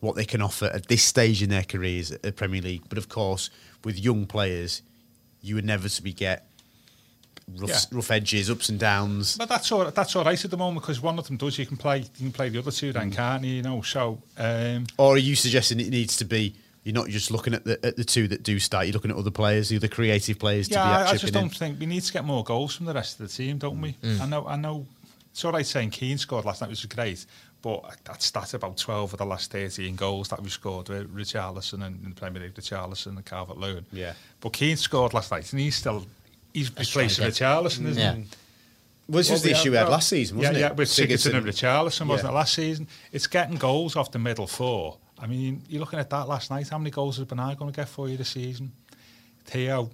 what 0.03 0.15
they 0.15 0.25
can 0.25 0.41
offer 0.41 0.65
at 0.73 0.87
this 0.87 1.01
stage 1.03 1.41
in 1.41 1.49
their 1.49 1.63
careers 1.63 2.11
at 2.11 2.21
the 2.23 2.31
Premier 2.31 2.61
League 2.61 2.83
but 2.89 2.97
of 2.97 3.07
course 3.09 3.49
with 3.83 3.97
young 3.97 4.25
players 4.25 4.81
you 5.41 5.57
inevitably 5.57 6.11
get 6.13 6.45
rough, 7.57 7.69
Yeah. 7.69 7.77
rough 7.91 8.11
edges 8.11 8.49
ups 8.49 8.69
and 8.69 8.79
downs 8.79 9.37
But 9.37 9.49
that's 9.49 9.71
all. 9.71 9.89
That's 9.91 10.15
all 10.15 10.23
right 10.23 10.43
at 10.43 10.51
the 10.51 10.57
moment 10.57 10.81
because 10.83 11.01
one 11.01 11.19
of 11.19 11.27
them 11.27 11.37
does. 11.37 11.57
You 11.59 11.65
can 11.65 11.77
play. 11.77 11.99
You 11.99 12.05
can 12.17 12.31
play 12.31 12.49
the 12.49 12.59
other 12.59 12.71
two, 12.71 12.91
Mm. 12.91 12.93
then 12.93 13.11
can't 13.11 13.43
you? 13.43 13.55
You 13.55 13.61
know. 13.61 13.81
So 13.81 14.21
um, 14.37 14.87
or 14.97 15.15
are 15.15 15.17
you 15.17 15.35
suggesting 15.35 15.79
it 15.79 15.89
needs 15.89 16.15
to 16.17 16.25
be 16.25 16.55
you're 16.83 16.93
not 16.93 17.07
just 17.09 17.31
looking 17.31 17.53
at 17.53 17.63
the 17.65 17.83
at 17.85 17.95
the 17.97 18.03
two 18.05 18.27
that 18.29 18.43
do 18.43 18.59
start 18.59 18.85
you're 18.87 18.93
looking 18.93 19.11
at 19.11 19.17
other 19.17 19.31
players 19.31 19.69
the 19.69 19.75
other 19.77 19.87
creative 19.87 20.37
players 20.39 20.69
yeah, 20.69 20.77
to 20.77 20.83
be 20.83 20.93
I, 20.93 21.09
I 21.11 21.17
just 21.17 21.33
don't 21.33 21.49
think 21.55 21.79
we 21.79 21.85
need 21.85 22.01
to 22.03 22.11
get 22.13 22.23
more 22.25 22.43
goals 22.43 22.75
from 22.75 22.85
the 22.85 22.93
rest 22.93 23.19
of 23.19 23.27
the 23.27 23.33
team, 23.33 23.57
don't 23.57 23.79
we? 23.81 23.95
I 24.21 24.25
know. 24.25 24.45
I 24.47 24.55
know. 24.55 24.85
It's 25.31 25.43
all 25.43 25.51
right 25.51 25.65
saying 25.65 25.89
Kean 25.89 26.17
scored 26.19 26.45
last 26.45 26.61
night, 26.61 26.69
which 26.69 26.83
was 26.83 26.93
great, 26.93 27.25
but 27.63 27.95
that's 28.03 28.29
that's 28.29 28.53
about 28.53 28.77
twelve 28.77 29.13
of 29.13 29.17
the 29.17 29.25
last 29.25 29.51
thirteen 29.51 29.95
goals 29.95 30.27
that 30.29 30.43
we 30.43 30.49
scored 30.49 30.89
with 30.89 31.15
Richarlison 31.15 31.83
and 31.83 32.03
in 32.03 32.09
the 32.09 32.15
Premier 32.15 32.43
League, 32.43 32.53
Richarlison 32.53 33.07
and 33.15 33.25
Calvert 33.25 33.57
Lewin. 33.57 33.85
Yeah. 33.91 34.13
But 34.41 34.53
Kean 34.53 34.77
scored 34.77 35.15
last 35.15 35.31
night, 35.31 35.51
and 35.51 35.59
he's 35.59 35.75
still 35.77 36.05
he's 36.53 36.69
replacing 36.69 37.09
striker. 37.09 37.31
Richarlison, 37.31 37.85
isn't 37.87 37.97
Yeah. 37.97 38.13
he? 38.15 38.25
Well, 39.07 39.17
this 39.17 39.29
was 39.31 39.41
Well, 39.41 39.51
the 39.53 39.59
issue 39.59 39.71
we 39.71 39.77
had 39.77 39.89
last 39.89 40.07
season, 40.09 40.37
wasn't 40.37 40.57
yeah, 40.57 40.67
it? 40.67 40.69
Yeah, 40.69 40.73
with 40.73 40.87
Sigurdsson 40.89 41.35
and 41.35 41.45
Richarlison, 41.45 42.07
wasn't 42.07 42.27
Yeah. 42.27 42.29
it, 42.29 42.33
last 42.35 42.53
season? 42.53 42.87
It's 43.11 43.27
getting 43.27 43.55
goals 43.57 43.95
off 43.95 44.11
the 44.11 44.19
middle 44.19 44.45
four. 44.47 44.97
I 45.19 45.25
mean, 45.27 45.61
you're 45.67 45.79
looking 45.79 45.99
at 45.99 46.09
that 46.11 46.27
last 46.27 46.49
night. 46.51 46.69
How 46.69 46.77
many 46.77 46.89
goals 46.91 47.17
has 47.17 47.25
Bernard 47.25 47.57
going 47.57 47.71
to 47.71 47.75
get 47.75 47.89
for 47.89 48.07
you 48.09 48.17
this 48.17 48.29
season? 48.29 48.71
Theo, 49.45 49.89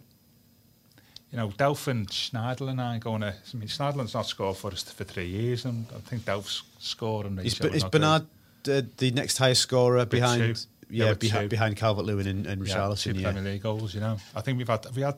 you 1.31 1.37
know, 1.37 1.49
Delph 1.49 1.87
and 1.87 2.07
Schneiderlin 2.07 2.83
are 2.83 2.97
going 2.97 3.21
to... 3.21 3.27
I 3.27 3.57
mean, 3.57 3.67
Schneiderlin's 3.67 4.15
not 4.15 4.25
scored 4.25 4.57
for 4.57 4.71
us 4.71 4.83
for 4.83 5.03
three 5.03 5.27
years, 5.27 5.65
and 5.65 5.85
I 5.95 5.99
think 5.99 6.23
Delph's 6.23 6.63
scoring 6.79 7.37
Is, 7.37 7.59
ratio 7.59 7.75
is 7.75 7.83
not 7.83 7.91
Bernard 7.91 8.21
uh, 8.67 8.81
the 8.97 9.11
next 9.11 9.37
highest 9.37 9.61
scorer 9.61 10.05
behind? 10.05 10.55
two. 10.55 10.61
Yeah, 10.89 11.05
Yeah, 11.05 11.09
with 11.11 11.19
behind, 11.19 11.75
two. 11.75 11.79
Calvert 11.79 12.05
Lewin 12.05 12.25
and, 12.25 12.47
and 12.47 12.61
good. 12.61 12.69
Yeah, 12.69 12.77
Richarlison. 12.77 13.13
two 13.13 13.19
Yeah, 13.19 13.31
Premier 13.31 13.51
League 13.51 13.61
goals, 13.61 13.93
you 13.93 13.99
know. 13.99 14.17
I 14.35 14.41
think 14.41 14.57
we've 14.57 14.67
had... 14.67 14.85
Have 14.85 14.95
we 14.95 15.03
had... 15.03 15.17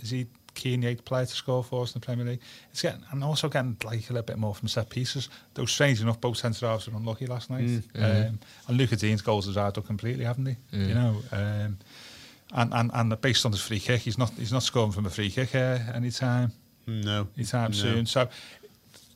Is 0.00 0.08
he 0.08 0.26
Kean 0.54 0.80
the 0.80 0.86
eighth 0.86 1.04
player 1.04 1.26
to 1.26 1.32
score 1.34 1.62
for 1.62 1.82
us 1.82 1.94
in 1.94 2.00
the 2.00 2.06
Premier 2.06 2.24
League? 2.24 2.40
It's 2.70 2.80
getting... 2.80 3.04
And 3.10 3.22
also 3.22 3.50
getting, 3.50 3.76
like, 3.84 4.08
a 4.08 4.12
little 4.14 4.22
bit 4.22 4.38
more 4.38 4.54
from 4.54 4.68
set 4.68 4.88
pieces. 4.88 5.28
Though, 5.52 5.66
strange 5.66 6.00
enough, 6.00 6.18
both 6.18 6.38
centre-halves 6.38 6.88
were 6.88 6.96
unlucky 6.96 7.26
last 7.26 7.50
night. 7.50 7.82
Um, 7.94 8.38
and 8.68 8.78
Lucas 8.78 9.00
Digne's 9.00 9.20
goals 9.20 9.44
has 9.44 9.54
dried 9.54 9.76
up 9.76 9.86
completely, 9.86 10.24
haven't 10.24 10.44
they? 10.44 10.56
You 10.70 10.94
know... 10.94 11.22
Um, 11.30 11.78
and, 12.52 12.72
and, 12.74 12.90
and 12.92 13.20
based 13.20 13.44
on 13.46 13.52
his 13.52 13.60
free 13.60 13.80
kick, 13.80 14.02
he's 14.02 14.18
not 14.18 14.30
he's 14.30 14.52
not 14.52 14.62
scoring 14.62 14.92
from 14.92 15.06
a 15.06 15.10
free 15.10 15.30
kick 15.30 15.54
uh, 15.54 15.78
anytime 15.94 16.52
no, 16.86 17.28
anytime 17.36 17.70
no. 17.70 17.76
soon. 17.76 18.06
So 18.06 18.28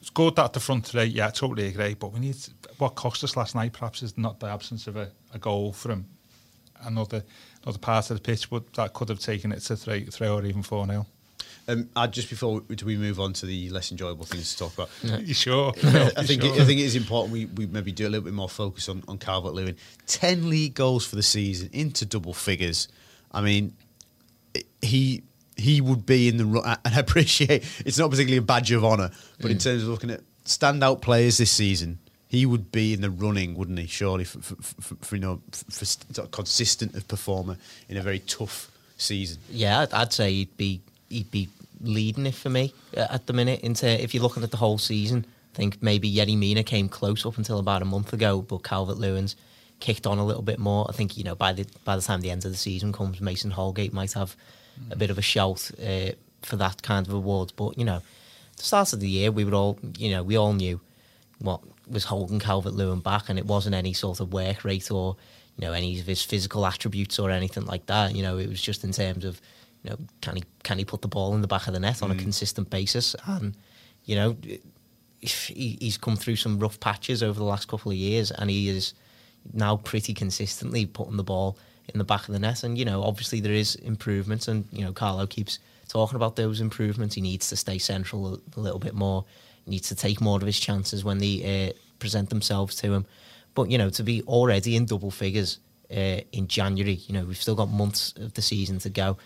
it's 0.00 0.10
good 0.10 0.36
that 0.36 0.52
the 0.52 0.60
front 0.60 0.86
three, 0.86 1.04
yeah, 1.04 1.30
totally 1.30 1.68
agree. 1.68 1.94
But 1.94 2.12
we 2.12 2.20
need 2.20 2.36
what 2.78 2.94
cost 2.94 3.24
us 3.24 3.36
last 3.36 3.54
night. 3.54 3.72
Perhaps 3.72 4.02
is 4.02 4.16
not 4.16 4.40
the 4.40 4.46
absence 4.46 4.86
of 4.86 4.96
a, 4.96 5.10
a 5.34 5.38
goal 5.38 5.72
from 5.72 6.06
another 6.82 7.24
another 7.62 7.78
part 7.78 8.10
of 8.10 8.16
the 8.16 8.22
pitch, 8.22 8.48
but 8.50 8.72
that 8.74 8.92
could 8.92 9.08
have 9.08 9.18
taken 9.18 9.52
it 9.52 9.60
to 9.60 9.76
three, 9.76 10.04
three 10.04 10.28
or 10.28 10.44
even 10.44 10.62
four 10.62 10.86
nil. 10.86 11.06
Um, 11.68 11.88
uh, 11.96 12.06
just 12.06 12.30
before 12.30 12.60
we, 12.68 12.76
do 12.76 12.86
we 12.86 12.96
move 12.96 13.18
on 13.18 13.32
to 13.34 13.46
the 13.46 13.70
less 13.70 13.90
enjoyable 13.90 14.24
things 14.24 14.52
to 14.52 14.58
talk 14.58 14.74
about, 14.74 14.88
You 15.26 15.34
sure? 15.34 15.72
I 15.82 16.22
think 16.22 16.44
it, 16.44 16.60
I 16.60 16.64
think 16.64 16.78
it 16.78 16.84
is 16.84 16.94
important 16.94 17.32
we, 17.32 17.46
we 17.46 17.66
maybe 17.66 17.90
do 17.90 18.06
a 18.06 18.10
little 18.10 18.24
bit 18.24 18.34
more 18.34 18.48
focus 18.48 18.88
on, 18.88 19.02
on 19.08 19.18
Calvert 19.18 19.52
Lewin. 19.52 19.76
Ten 20.06 20.48
league 20.48 20.74
goals 20.74 21.04
for 21.04 21.16
the 21.16 21.24
season 21.24 21.68
into 21.72 22.06
double 22.06 22.34
figures. 22.34 22.86
I 23.36 23.42
mean, 23.42 23.74
he 24.80 25.22
he 25.56 25.80
would 25.82 26.06
be 26.06 26.28
in 26.28 26.38
the 26.38 26.78
and 26.84 26.94
I 26.94 26.98
appreciate 26.98 27.64
it's 27.84 27.98
not 27.98 28.10
particularly 28.10 28.38
a 28.38 28.42
badge 28.42 28.72
of 28.72 28.84
honour, 28.84 29.10
but 29.40 29.50
in 29.50 29.58
terms 29.58 29.82
of 29.82 29.90
looking 29.90 30.10
at 30.10 30.22
standout 30.46 31.02
players 31.02 31.36
this 31.36 31.50
season, 31.50 31.98
he 32.28 32.46
would 32.46 32.72
be 32.72 32.94
in 32.94 33.02
the 33.02 33.10
running, 33.10 33.54
wouldn't 33.54 33.78
he? 33.78 33.86
Surely 33.86 34.24
for, 34.24 34.40
for, 34.40 34.54
for, 34.62 34.94
for 34.96 35.16
you 35.16 35.20
know 35.20 35.42
for, 35.52 35.64
for 35.70 35.84
sort 35.84 36.18
of 36.18 36.30
consistent 36.30 36.94
of 36.94 37.06
performer 37.08 37.58
in 37.90 37.98
a 37.98 38.02
very 38.02 38.20
tough 38.20 38.70
season. 38.96 39.38
Yeah, 39.50 39.80
I'd, 39.80 39.92
I'd 39.92 40.12
say 40.14 40.32
he'd 40.32 40.56
be 40.56 40.80
he'd 41.10 41.30
be 41.30 41.50
leading 41.82 42.24
it 42.24 42.34
for 42.34 42.48
me 42.48 42.72
uh, 42.96 43.06
at 43.10 43.26
the 43.26 43.34
minute. 43.34 43.60
Into 43.60 43.86
if 44.02 44.14
you're 44.14 44.22
looking 44.22 44.44
at 44.44 44.50
the 44.50 44.56
whole 44.56 44.78
season, 44.78 45.26
I 45.52 45.56
think 45.56 45.82
maybe 45.82 46.10
Yerry 46.10 46.38
Mina 46.38 46.64
came 46.64 46.88
close 46.88 47.26
up 47.26 47.36
until 47.36 47.58
about 47.58 47.82
a 47.82 47.84
month 47.84 48.14
ago, 48.14 48.40
but 48.40 48.62
Calvert 48.62 48.96
Lewin's 48.96 49.36
kicked 49.80 50.06
on 50.06 50.18
a 50.18 50.24
little 50.24 50.42
bit 50.42 50.58
more. 50.58 50.86
I 50.88 50.92
think 50.92 51.16
you 51.16 51.24
know 51.24 51.34
by 51.34 51.52
the 51.52 51.66
by 51.84 51.96
the 51.96 52.02
time 52.02 52.20
the 52.20 52.30
end 52.30 52.44
of 52.44 52.50
the 52.50 52.56
season 52.56 52.92
comes, 52.92 53.20
Mason 53.20 53.50
Holgate 53.50 53.92
might 53.92 54.12
have 54.12 54.36
a 54.90 54.96
bit 54.96 55.10
of 55.10 55.18
a 55.18 55.22
shout 55.22 55.70
uh, 55.82 56.12
for 56.42 56.56
that 56.56 56.82
kind 56.82 57.06
of 57.06 57.12
award. 57.12 57.52
But 57.56 57.78
you 57.78 57.84
know, 57.84 58.02
the 58.56 58.62
start 58.62 58.92
of 58.92 59.00
the 59.00 59.08
year, 59.08 59.30
we 59.30 59.44
were 59.44 59.54
all 59.54 59.78
you 59.98 60.10
know 60.10 60.22
we 60.22 60.36
all 60.36 60.52
knew 60.52 60.80
what 61.38 61.60
was 61.88 62.04
holding 62.04 62.38
Calvert 62.38 62.74
Lewin 62.74 63.00
back, 63.00 63.28
and 63.28 63.38
it 63.38 63.46
wasn't 63.46 63.74
any 63.74 63.92
sort 63.92 64.20
of 64.20 64.32
work 64.32 64.64
rate 64.64 64.90
or 64.90 65.16
you 65.56 65.66
know 65.66 65.72
any 65.72 65.98
of 65.98 66.06
his 66.06 66.22
physical 66.22 66.66
attributes 66.66 67.18
or 67.18 67.30
anything 67.30 67.66
like 67.66 67.86
that. 67.86 68.14
You 68.14 68.22
know, 68.22 68.38
it 68.38 68.48
was 68.48 68.60
just 68.60 68.84
in 68.84 68.92
terms 68.92 69.24
of 69.24 69.40
you 69.82 69.90
know 69.90 69.96
can 70.20 70.36
he 70.36 70.44
can 70.62 70.78
he 70.78 70.84
put 70.84 71.02
the 71.02 71.08
ball 71.08 71.34
in 71.34 71.42
the 71.42 71.48
back 71.48 71.66
of 71.66 71.74
the 71.74 71.80
net 71.80 72.02
on 72.02 72.10
a 72.10 72.14
consistent 72.14 72.70
basis, 72.70 73.14
and 73.26 73.56
you 74.04 74.16
know 74.16 74.36
he, 75.20 75.76
he's 75.80 75.98
come 75.98 76.16
through 76.16 76.36
some 76.36 76.58
rough 76.58 76.78
patches 76.80 77.22
over 77.22 77.38
the 77.38 77.44
last 77.44 77.68
couple 77.68 77.90
of 77.90 77.96
years, 77.96 78.30
and 78.30 78.50
he 78.50 78.68
is 78.68 78.94
now 79.52 79.76
pretty 79.76 80.14
consistently 80.14 80.86
putting 80.86 81.16
the 81.16 81.24
ball 81.24 81.58
in 81.92 81.98
the 81.98 82.04
back 82.04 82.26
of 82.28 82.32
the 82.32 82.38
net. 82.38 82.62
And 82.62 82.76
you 82.76 82.84
know, 82.84 83.02
obviously 83.02 83.40
there 83.40 83.52
is 83.52 83.74
improvements, 83.76 84.48
and 84.48 84.66
you 84.72 84.84
know, 84.84 84.92
Carlo 84.92 85.26
keeps 85.26 85.58
talking 85.88 86.16
about 86.16 86.36
those 86.36 86.60
improvements. 86.60 87.14
He 87.14 87.20
needs 87.20 87.48
to 87.48 87.56
stay 87.56 87.78
central 87.78 88.40
a, 88.56 88.60
little 88.60 88.78
bit 88.78 88.94
more. 88.94 89.24
He 89.64 89.70
needs 89.70 89.88
to 89.88 89.94
take 89.94 90.20
more 90.20 90.36
of 90.36 90.46
his 90.46 90.58
chances 90.58 91.04
when 91.04 91.18
they 91.18 91.70
uh, 91.70 91.78
present 91.98 92.30
themselves 92.30 92.76
to 92.76 92.92
him. 92.92 93.06
But 93.54 93.70
you 93.70 93.78
know, 93.78 93.90
to 93.90 94.02
be 94.02 94.22
already 94.22 94.76
in 94.76 94.86
double 94.86 95.10
figures 95.10 95.58
uh, 95.90 96.20
in 96.32 96.48
January, 96.48 96.94
you 96.94 97.14
know, 97.14 97.24
we've 97.24 97.40
still 97.40 97.54
got 97.54 97.70
months 97.70 98.12
of 98.16 98.34
the 98.34 98.42
season 98.42 98.78
to 98.80 98.90
go. 98.90 99.16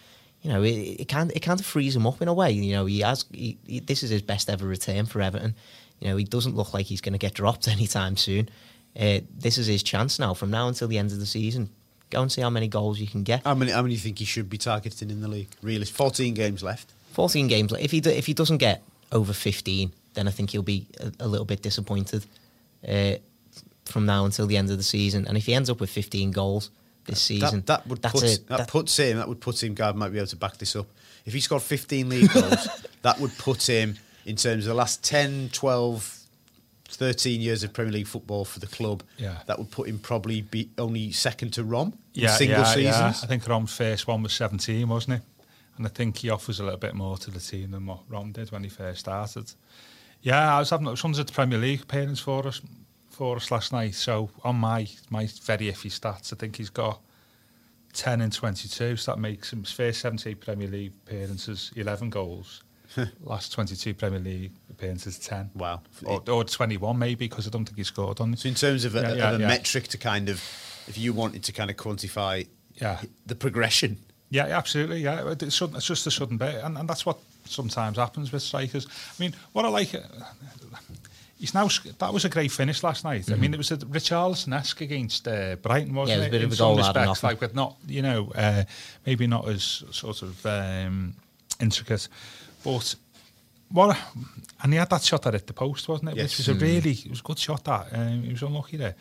You 0.42 0.52
know, 0.52 0.62
it, 0.62 1.00
it 1.00 1.08
kind 1.08 1.30
it 1.34 1.40
kind 1.40 1.60
of 1.60 1.66
frees 1.66 1.94
him 1.94 2.06
up 2.06 2.22
in 2.22 2.28
a 2.28 2.34
way. 2.34 2.50
You 2.50 2.72
know, 2.72 2.86
he 2.86 3.00
has 3.00 3.24
he, 3.32 3.58
he, 3.66 3.80
this 3.80 4.02
is 4.02 4.10
his 4.10 4.22
best 4.22 4.48
ever 4.48 4.66
return 4.66 5.06
for 5.06 5.20
Everton. 5.20 5.54
You 5.98 6.08
know, 6.08 6.16
he 6.16 6.24
doesn't 6.24 6.56
look 6.56 6.72
like 6.72 6.86
he's 6.86 7.02
going 7.02 7.12
to 7.12 7.18
get 7.18 7.34
dropped 7.34 7.68
anytime 7.76 8.16
soon. 8.16 8.48
Uh, 8.98 9.20
this 9.38 9.56
is 9.58 9.66
his 9.66 9.82
chance 9.82 10.18
now. 10.18 10.34
From 10.34 10.50
now 10.50 10.68
until 10.68 10.88
the 10.88 10.98
end 10.98 11.12
of 11.12 11.18
the 11.20 11.26
season, 11.26 11.70
go 12.10 12.22
and 12.22 12.30
see 12.32 12.40
how 12.40 12.50
many 12.50 12.68
goals 12.68 12.98
you 13.00 13.06
can 13.06 13.22
get. 13.22 13.44
How 13.44 13.54
many? 13.54 13.70
How 13.72 13.82
many 13.82 13.94
do 13.94 13.98
you 13.98 14.00
think 14.00 14.18
he 14.18 14.24
should 14.24 14.50
be 14.50 14.58
targeting 14.58 15.10
in 15.10 15.20
the 15.20 15.28
league? 15.28 15.48
Really, 15.62 15.84
fourteen 15.86 16.34
games 16.34 16.62
left. 16.62 16.92
14 17.12 17.48
games. 17.48 17.72
If 17.78 17.90
he 17.90 18.00
do, 18.00 18.10
if 18.10 18.26
he 18.26 18.34
doesn't 18.34 18.58
get 18.58 18.84
over 19.10 19.32
15, 19.32 19.92
then 20.14 20.28
I 20.28 20.30
think 20.30 20.50
he'll 20.50 20.62
be 20.62 20.86
a, 21.00 21.10
a 21.24 21.26
little 21.26 21.44
bit 21.44 21.60
disappointed 21.60 22.24
uh, 22.88 23.14
from 23.84 24.06
now 24.06 24.24
until 24.26 24.46
the 24.46 24.56
end 24.56 24.70
of 24.70 24.76
the 24.76 24.84
season. 24.84 25.26
And 25.26 25.36
if 25.36 25.44
he 25.46 25.52
ends 25.52 25.68
up 25.68 25.80
with 25.80 25.90
15 25.90 26.30
goals 26.30 26.70
this 27.06 27.20
season, 27.20 27.64
That, 27.66 27.66
that 27.66 27.86
would 27.88 28.00
that's 28.02 28.12
put 28.14 28.22
it. 28.22 28.46
that, 28.46 28.58
That- 28.58 28.68
puts 28.68 28.96
him. 28.96 29.16
That 29.16 29.26
would 29.28 29.40
put 29.40 29.60
him. 29.60 29.74
God 29.74 29.96
might 29.96 30.10
be 30.10 30.18
able 30.18 30.28
to 30.28 30.36
back 30.36 30.56
this 30.58 30.76
up. 30.76 30.86
If 31.26 31.32
he 31.32 31.40
scored 31.40 31.62
15 31.62 32.08
league 32.08 32.32
goals, 32.32 32.68
that 33.02 33.18
would 33.18 33.36
put 33.38 33.68
him 33.68 33.96
in 34.24 34.36
terms 34.36 34.64
of 34.66 34.68
the 34.68 34.74
last 34.74 35.02
10, 35.02 35.50
12, 35.52 36.19
13 36.90 37.40
years 37.40 37.62
of 37.62 37.72
Premier 37.72 37.92
League 37.92 38.06
football 38.06 38.44
for 38.44 38.58
the 38.60 38.66
club. 38.66 39.02
Yeah. 39.16 39.38
that 39.46 39.58
would 39.58 39.70
put 39.70 39.88
him 39.88 39.98
probably 39.98 40.42
be 40.42 40.70
only 40.78 41.12
second 41.12 41.52
to 41.54 41.64
Rom 41.64 41.88
in 42.14 42.22
Yeah, 42.22 42.36
single 42.36 42.58
yeah, 42.58 42.64
seasons. 42.64 43.18
yeah. 43.18 43.20
I 43.22 43.26
think 43.26 43.46
Rom's 43.48 43.74
first 43.74 44.06
one 44.06 44.22
was 44.22 44.32
17, 44.32 44.88
wasn't 44.88 45.16
it? 45.18 45.22
and 45.76 45.86
I 45.86 45.90
think 45.90 46.18
he 46.18 46.28
offers 46.28 46.60
a 46.60 46.64
little 46.64 46.78
bit 46.78 46.94
more 46.94 47.16
to 47.16 47.30
the 47.30 47.40
team 47.40 47.70
than 47.70 47.86
what 47.86 48.00
Rom 48.08 48.32
did 48.32 48.52
when 48.52 48.62
he 48.64 48.68
first 48.68 49.00
started. 49.00 49.50
Yeah, 50.20 50.54
I 50.56 50.58
was 50.58 50.68
having 50.68 50.94
Sun's 50.94 51.18
at 51.18 51.26
the 51.28 51.32
Premier 51.32 51.58
League 51.58 51.82
appearance 51.82 52.20
for 52.20 52.46
us 52.46 52.60
for 53.08 53.36
us 53.36 53.50
last 53.50 53.72
night. 53.72 53.94
So 53.94 54.28
on 54.44 54.56
my 54.56 54.86
my 55.08 55.26
very 55.44 55.72
iffy 55.72 55.90
stats, 55.90 56.34
I 56.34 56.36
think 56.36 56.56
he's 56.56 56.68
got 56.68 57.00
ten 57.94 58.20
and 58.20 58.30
twenty 58.30 58.68
two. 58.68 58.96
So 58.96 59.12
that 59.12 59.18
makes 59.18 59.52
him 59.54 59.60
his 59.60 59.72
first 59.72 60.00
seventy 60.00 60.34
Premier 60.34 60.68
League 60.68 60.92
appearances, 61.06 61.72
eleven 61.76 62.10
goals. 62.10 62.62
last 63.20 63.52
twenty 63.52 63.76
two 63.76 63.94
Premier 63.94 64.18
League 64.20 64.52
appearances, 64.70 65.18
ten. 65.18 65.50
Wow. 65.54 65.82
Or, 66.04 66.22
or 66.28 66.44
twenty 66.44 66.76
one 66.76 66.98
maybe 66.98 67.28
because 67.28 67.46
I 67.46 67.50
don't 67.50 67.64
think 67.64 67.78
he 67.78 67.84
scored 67.84 68.20
on. 68.20 68.36
So 68.36 68.48
in 68.48 68.54
terms 68.54 68.84
of 68.84 68.94
a, 68.96 69.00
Yeah, 69.00 69.12
yeah, 69.14 69.30
of 69.30 69.36
a 69.36 69.42
yeah. 69.42 69.48
metric 69.48 69.88
to 69.88 69.98
kind 69.98 70.28
of, 70.28 70.42
if 70.88 70.96
you 70.98 71.12
wanted 71.12 71.42
to 71.44 71.52
kind 71.52 71.70
of 71.70 71.76
quantify 71.76 72.46
Yeah. 72.80 73.00
the 73.26 73.34
progression, 73.34 73.98
Yeah, 74.30 74.46
absolutely. 74.46 75.00
Yeah, 75.02 75.32
it's, 75.40 75.56
sudden, 75.56 75.76
it's 75.76 75.86
just 75.86 76.06
a 76.06 76.10
sudden 76.10 76.36
bit, 76.36 76.56
and, 76.64 76.78
and 76.78 76.88
that's 76.88 77.04
what 77.04 77.18
sometimes 77.46 77.96
happens 77.98 78.30
with 78.32 78.42
strikers. 78.42 78.86
I 78.86 79.22
mean, 79.22 79.34
what 79.52 79.64
I 79.64 79.68
like, 79.68 79.92
uh, 79.94 80.00
he's 81.38 81.54
now 81.54 81.68
that 81.98 82.12
was 82.12 82.24
a 82.24 82.28
great 82.28 82.52
finish 82.52 82.82
last 82.82 83.04
night. 83.04 83.30
I 83.32 83.34
mean, 83.36 83.52
it 83.54 83.56
was 83.56 83.70
a 83.72 83.76
Richarlison 83.78 84.54
esque 84.54 84.80
against 84.82 85.26
uh, 85.26 85.56
Brighton, 85.56 85.94
wasn't 85.94 86.20
Yeah, 86.20 86.26
it 86.26 86.28
was 86.28 86.28
a 86.28 86.30
bit 86.30 86.42
In 86.42 86.46
of 86.48 86.52
a 86.52 86.56
goal 86.56 86.76
respects, 86.76 87.22
like 87.22 87.40
with 87.40 87.54
not, 87.54 87.76
you 87.88 88.02
know, 88.02 88.32
uh, 88.36 88.64
maybe 89.06 89.26
not 89.26 89.48
as 89.48 89.82
sort 89.90 90.22
of 90.22 90.44
um, 90.46 91.14
intricate, 91.60 92.08
but. 92.64 92.94
What 93.72 93.96
and 94.62 94.72
he 94.72 94.78
had 94.78 94.90
that 94.90 95.02
shot 95.02 95.26
at 95.26 95.34
hit 95.34 95.46
the 95.46 95.52
post, 95.52 95.88
wasn't 95.88 96.10
it? 96.10 96.16
Yes. 96.16 96.38
Which 96.38 96.48
was 96.48 96.48
a 96.48 96.54
really, 96.54 96.90
it 96.90 97.10
was 97.10 97.20
a 97.20 97.22
good 97.22 97.38
shot. 97.38 97.64
That 97.64 97.88
um, 97.92 98.22
he 98.22 98.32
was 98.32 98.42
unlucky 98.42 98.76
there. 98.76 98.94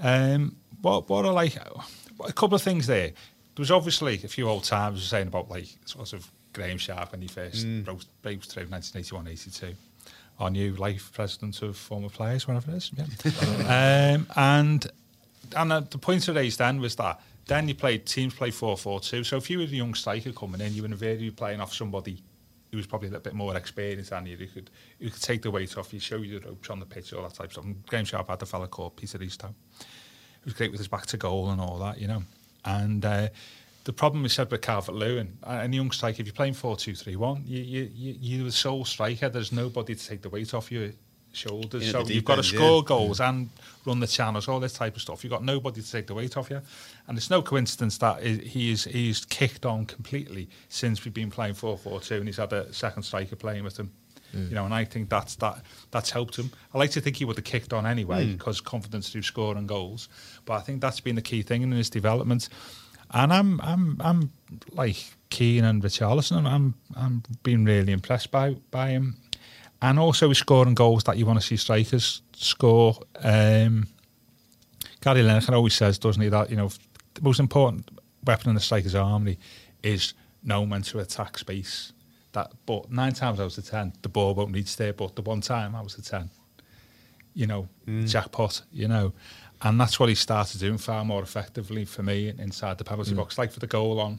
Um, 0.00 0.56
what 0.82 1.08
what 1.08 1.26
I 1.26 1.30
like, 1.30 1.56
a 2.26 2.32
couple 2.32 2.54
of 2.54 2.62
things 2.62 2.86
there. 2.86 3.08
There 3.08 3.62
was 3.62 3.70
obviously 3.70 4.14
a 4.24 4.28
few 4.28 4.48
old 4.48 4.64
times 4.64 5.02
saying 5.02 5.28
about 5.28 5.50
like 5.50 5.68
sort 5.84 6.12
of 6.12 6.30
Graeme 6.52 6.78
Sharp 6.78 7.12
when 7.12 7.22
he 7.22 7.28
first 7.28 7.66
broke, 7.84 8.02
broke 8.22 8.42
through 8.42 8.66
1981-82. 8.66 9.74
Our 10.38 10.50
new 10.50 10.74
life 10.76 11.10
president 11.12 11.60
of 11.62 11.76
former 11.76 12.08
players, 12.08 12.48
whatever 12.48 12.70
it 12.72 12.76
is. 12.76 12.90
Yeah. 12.96 14.14
um, 14.14 14.26
and 14.36 14.86
and 15.56 15.72
uh, 15.72 15.80
the 15.80 15.98
point 15.98 16.28
I 16.28 16.32
raised 16.32 16.58
then 16.58 16.80
was 16.80 16.96
that 16.96 17.20
then 17.46 17.68
you 17.68 17.74
played 17.74 18.06
teams 18.06 18.34
play 18.34 18.50
4-4-2. 18.50 19.26
So 19.26 19.36
if 19.36 19.50
you 19.50 19.58
were 19.58 19.64
a 19.64 19.66
young 19.66 19.94
striker 19.94 20.32
coming 20.32 20.60
in, 20.60 20.72
you 20.72 20.82
were 20.82 20.88
invariably 20.88 21.30
playing 21.30 21.60
off 21.60 21.74
somebody 21.74 22.22
he 22.70 22.76
was 22.76 22.86
probably 22.86 23.08
a 23.08 23.10
little 23.10 23.22
bit 23.22 23.34
more 23.34 23.56
experienced 23.56 24.10
than 24.10 24.26
you. 24.26 24.36
He 24.36 24.46
could 24.46 24.70
he 24.98 25.10
could 25.10 25.22
take 25.22 25.42
the 25.42 25.50
weight 25.50 25.76
off 25.76 25.92
you, 25.92 26.00
show 26.00 26.16
you 26.16 26.38
the 26.38 26.48
ropes 26.48 26.70
on 26.70 26.80
the 26.80 26.86
pitch, 26.86 27.12
all 27.12 27.22
that 27.22 27.34
type 27.34 27.46
of 27.46 27.52
stuff. 27.52 27.64
And 27.64 27.84
Graham 27.86 28.04
Sharp 28.04 28.28
had 28.28 28.42
a 28.42 28.46
fella 28.46 28.68
called 28.68 28.96
Peter 28.96 29.18
Eastow. 29.18 29.52
He 29.78 30.44
was 30.44 30.54
great 30.54 30.70
with 30.70 30.80
his 30.80 30.88
back 30.88 31.06
to 31.06 31.16
goal 31.16 31.50
and 31.50 31.60
all 31.60 31.78
that, 31.78 32.00
you 32.00 32.08
know. 32.08 32.22
And 32.64 33.04
uh, 33.04 33.28
the 33.84 33.92
problem 33.92 34.24
is 34.24 34.32
said 34.32 34.50
with 34.50 34.62
Calvert 34.62 34.94
Lewin, 34.94 35.38
any 35.46 35.76
young 35.76 35.90
striker, 35.90 36.20
if 36.20 36.26
you're 36.26 36.34
playing 36.34 36.54
4 36.54 36.76
2 36.76 36.94
3 36.94 37.16
1, 37.16 37.44
you, 37.46 37.62
you, 37.62 37.90
you, 37.94 38.16
you're 38.20 38.44
the 38.44 38.52
sole 38.52 38.84
striker. 38.84 39.28
There's 39.28 39.52
nobody 39.52 39.94
to 39.94 40.06
take 40.06 40.22
the 40.22 40.28
weight 40.28 40.54
off 40.54 40.70
you 40.70 40.92
shoulders. 41.32 41.88
In 41.88 41.96
at 41.96 42.06
so 42.06 42.12
you've 42.12 42.24
got 42.24 42.36
to 42.36 42.42
score 42.42 42.82
yeah. 42.82 42.86
goals 42.88 43.20
and 43.20 43.50
run 43.84 44.00
the 44.00 44.06
channels, 44.06 44.48
all 44.48 44.60
this 44.60 44.72
type 44.72 44.96
of 44.96 45.02
stuff. 45.02 45.24
You've 45.24 45.30
got 45.30 45.44
nobody 45.44 45.82
to 45.82 45.90
take 45.90 46.06
the 46.06 46.14
weight 46.14 46.36
off 46.36 46.50
you. 46.50 46.60
And 47.06 47.16
it's 47.16 47.30
no 47.30 47.42
coincidence 47.42 47.98
that 47.98 48.22
he 48.22 48.72
is 48.72 48.84
he's 48.84 49.24
kicked 49.24 49.66
on 49.66 49.86
completely 49.86 50.48
since 50.68 51.04
we've 51.04 51.14
been 51.14 51.30
playing 51.30 51.54
4 51.54 51.78
4 51.78 52.00
2 52.00 52.14
and 52.16 52.26
he's 52.26 52.36
had 52.36 52.52
a 52.52 52.72
second 52.72 53.02
striker 53.02 53.36
playing 53.36 53.64
with 53.64 53.78
him. 53.78 53.92
Mm. 54.34 54.48
You 54.48 54.54
know, 54.54 54.64
and 54.64 54.74
I 54.74 54.84
think 54.84 55.08
that's 55.08 55.34
that 55.36 55.62
that's 55.90 56.10
helped 56.10 56.36
him. 56.36 56.50
I 56.72 56.78
like 56.78 56.90
to 56.92 57.00
think 57.00 57.16
he 57.16 57.24
would 57.24 57.36
have 57.36 57.44
kicked 57.44 57.72
on 57.72 57.86
anyway 57.86 58.26
mm. 58.26 58.38
because 58.38 58.60
confidence 58.60 59.10
through 59.10 59.22
scoring 59.22 59.66
goals. 59.66 60.08
But 60.44 60.54
I 60.54 60.60
think 60.60 60.80
that's 60.80 61.00
been 61.00 61.16
the 61.16 61.22
key 61.22 61.42
thing 61.42 61.62
in 61.62 61.72
his 61.72 61.90
development. 61.90 62.48
And 63.12 63.32
I'm 63.32 63.60
I'm 63.60 63.96
I'm 64.00 64.32
like 64.72 65.14
Kean 65.30 65.64
and 65.64 65.82
Richarlison. 65.82 66.46
I'm, 66.46 66.74
I'm 66.96 67.22
being 67.42 67.64
really 67.64 67.92
impressed 67.92 68.30
by 68.30 68.54
by 68.70 68.90
him, 68.90 69.16
and 69.82 69.98
also 69.98 70.32
scoring 70.32 70.74
goals 70.74 71.04
that 71.04 71.16
you 71.16 71.26
want 71.26 71.40
to 71.40 71.46
see 71.46 71.56
strikers 71.56 72.22
score. 72.34 72.98
Um, 73.22 73.86
Gary 75.00 75.22
Lineker 75.22 75.52
always 75.52 75.74
says, 75.74 75.98
doesn't 75.98 76.22
he, 76.22 76.28
that 76.28 76.50
you 76.50 76.56
know 76.56 76.70
the 77.14 77.22
most 77.22 77.40
important 77.40 77.90
weapon 78.24 78.50
in 78.50 78.54
the 78.54 78.60
striker's 78.60 78.94
armory 78.94 79.38
is 79.82 80.14
knowing 80.42 80.70
when 80.70 80.82
to 80.82 80.98
attack 80.98 81.38
space. 81.38 81.92
That, 82.32 82.52
but 82.64 82.90
nine 82.92 83.12
times 83.12 83.40
out 83.40 83.58
of 83.58 83.68
ten, 83.68 83.92
the 84.02 84.08
ball 84.08 84.34
won't 84.34 84.54
reach 84.54 84.76
there. 84.76 84.92
But 84.92 85.16
the 85.16 85.22
one 85.22 85.40
time 85.40 85.74
out 85.74 85.96
of 85.96 86.04
ten, 86.04 86.30
you 87.34 87.46
know, 87.46 87.68
jackpot, 88.06 88.62
you 88.72 88.88
know. 88.88 89.12
And 89.62 89.78
that's 89.80 90.00
what 90.00 90.08
he 90.08 90.14
started 90.14 90.58
doing 90.58 90.78
far 90.78 91.04
more 91.04 91.22
effectively 91.22 91.84
for 91.84 92.02
me 92.02 92.32
inside 92.38 92.78
the 92.78 92.84
penalty 92.84 93.14
box. 93.14 93.36
Like 93.36 93.52
for 93.52 93.60
the 93.60 93.66
goal 93.66 94.00
on 94.00 94.18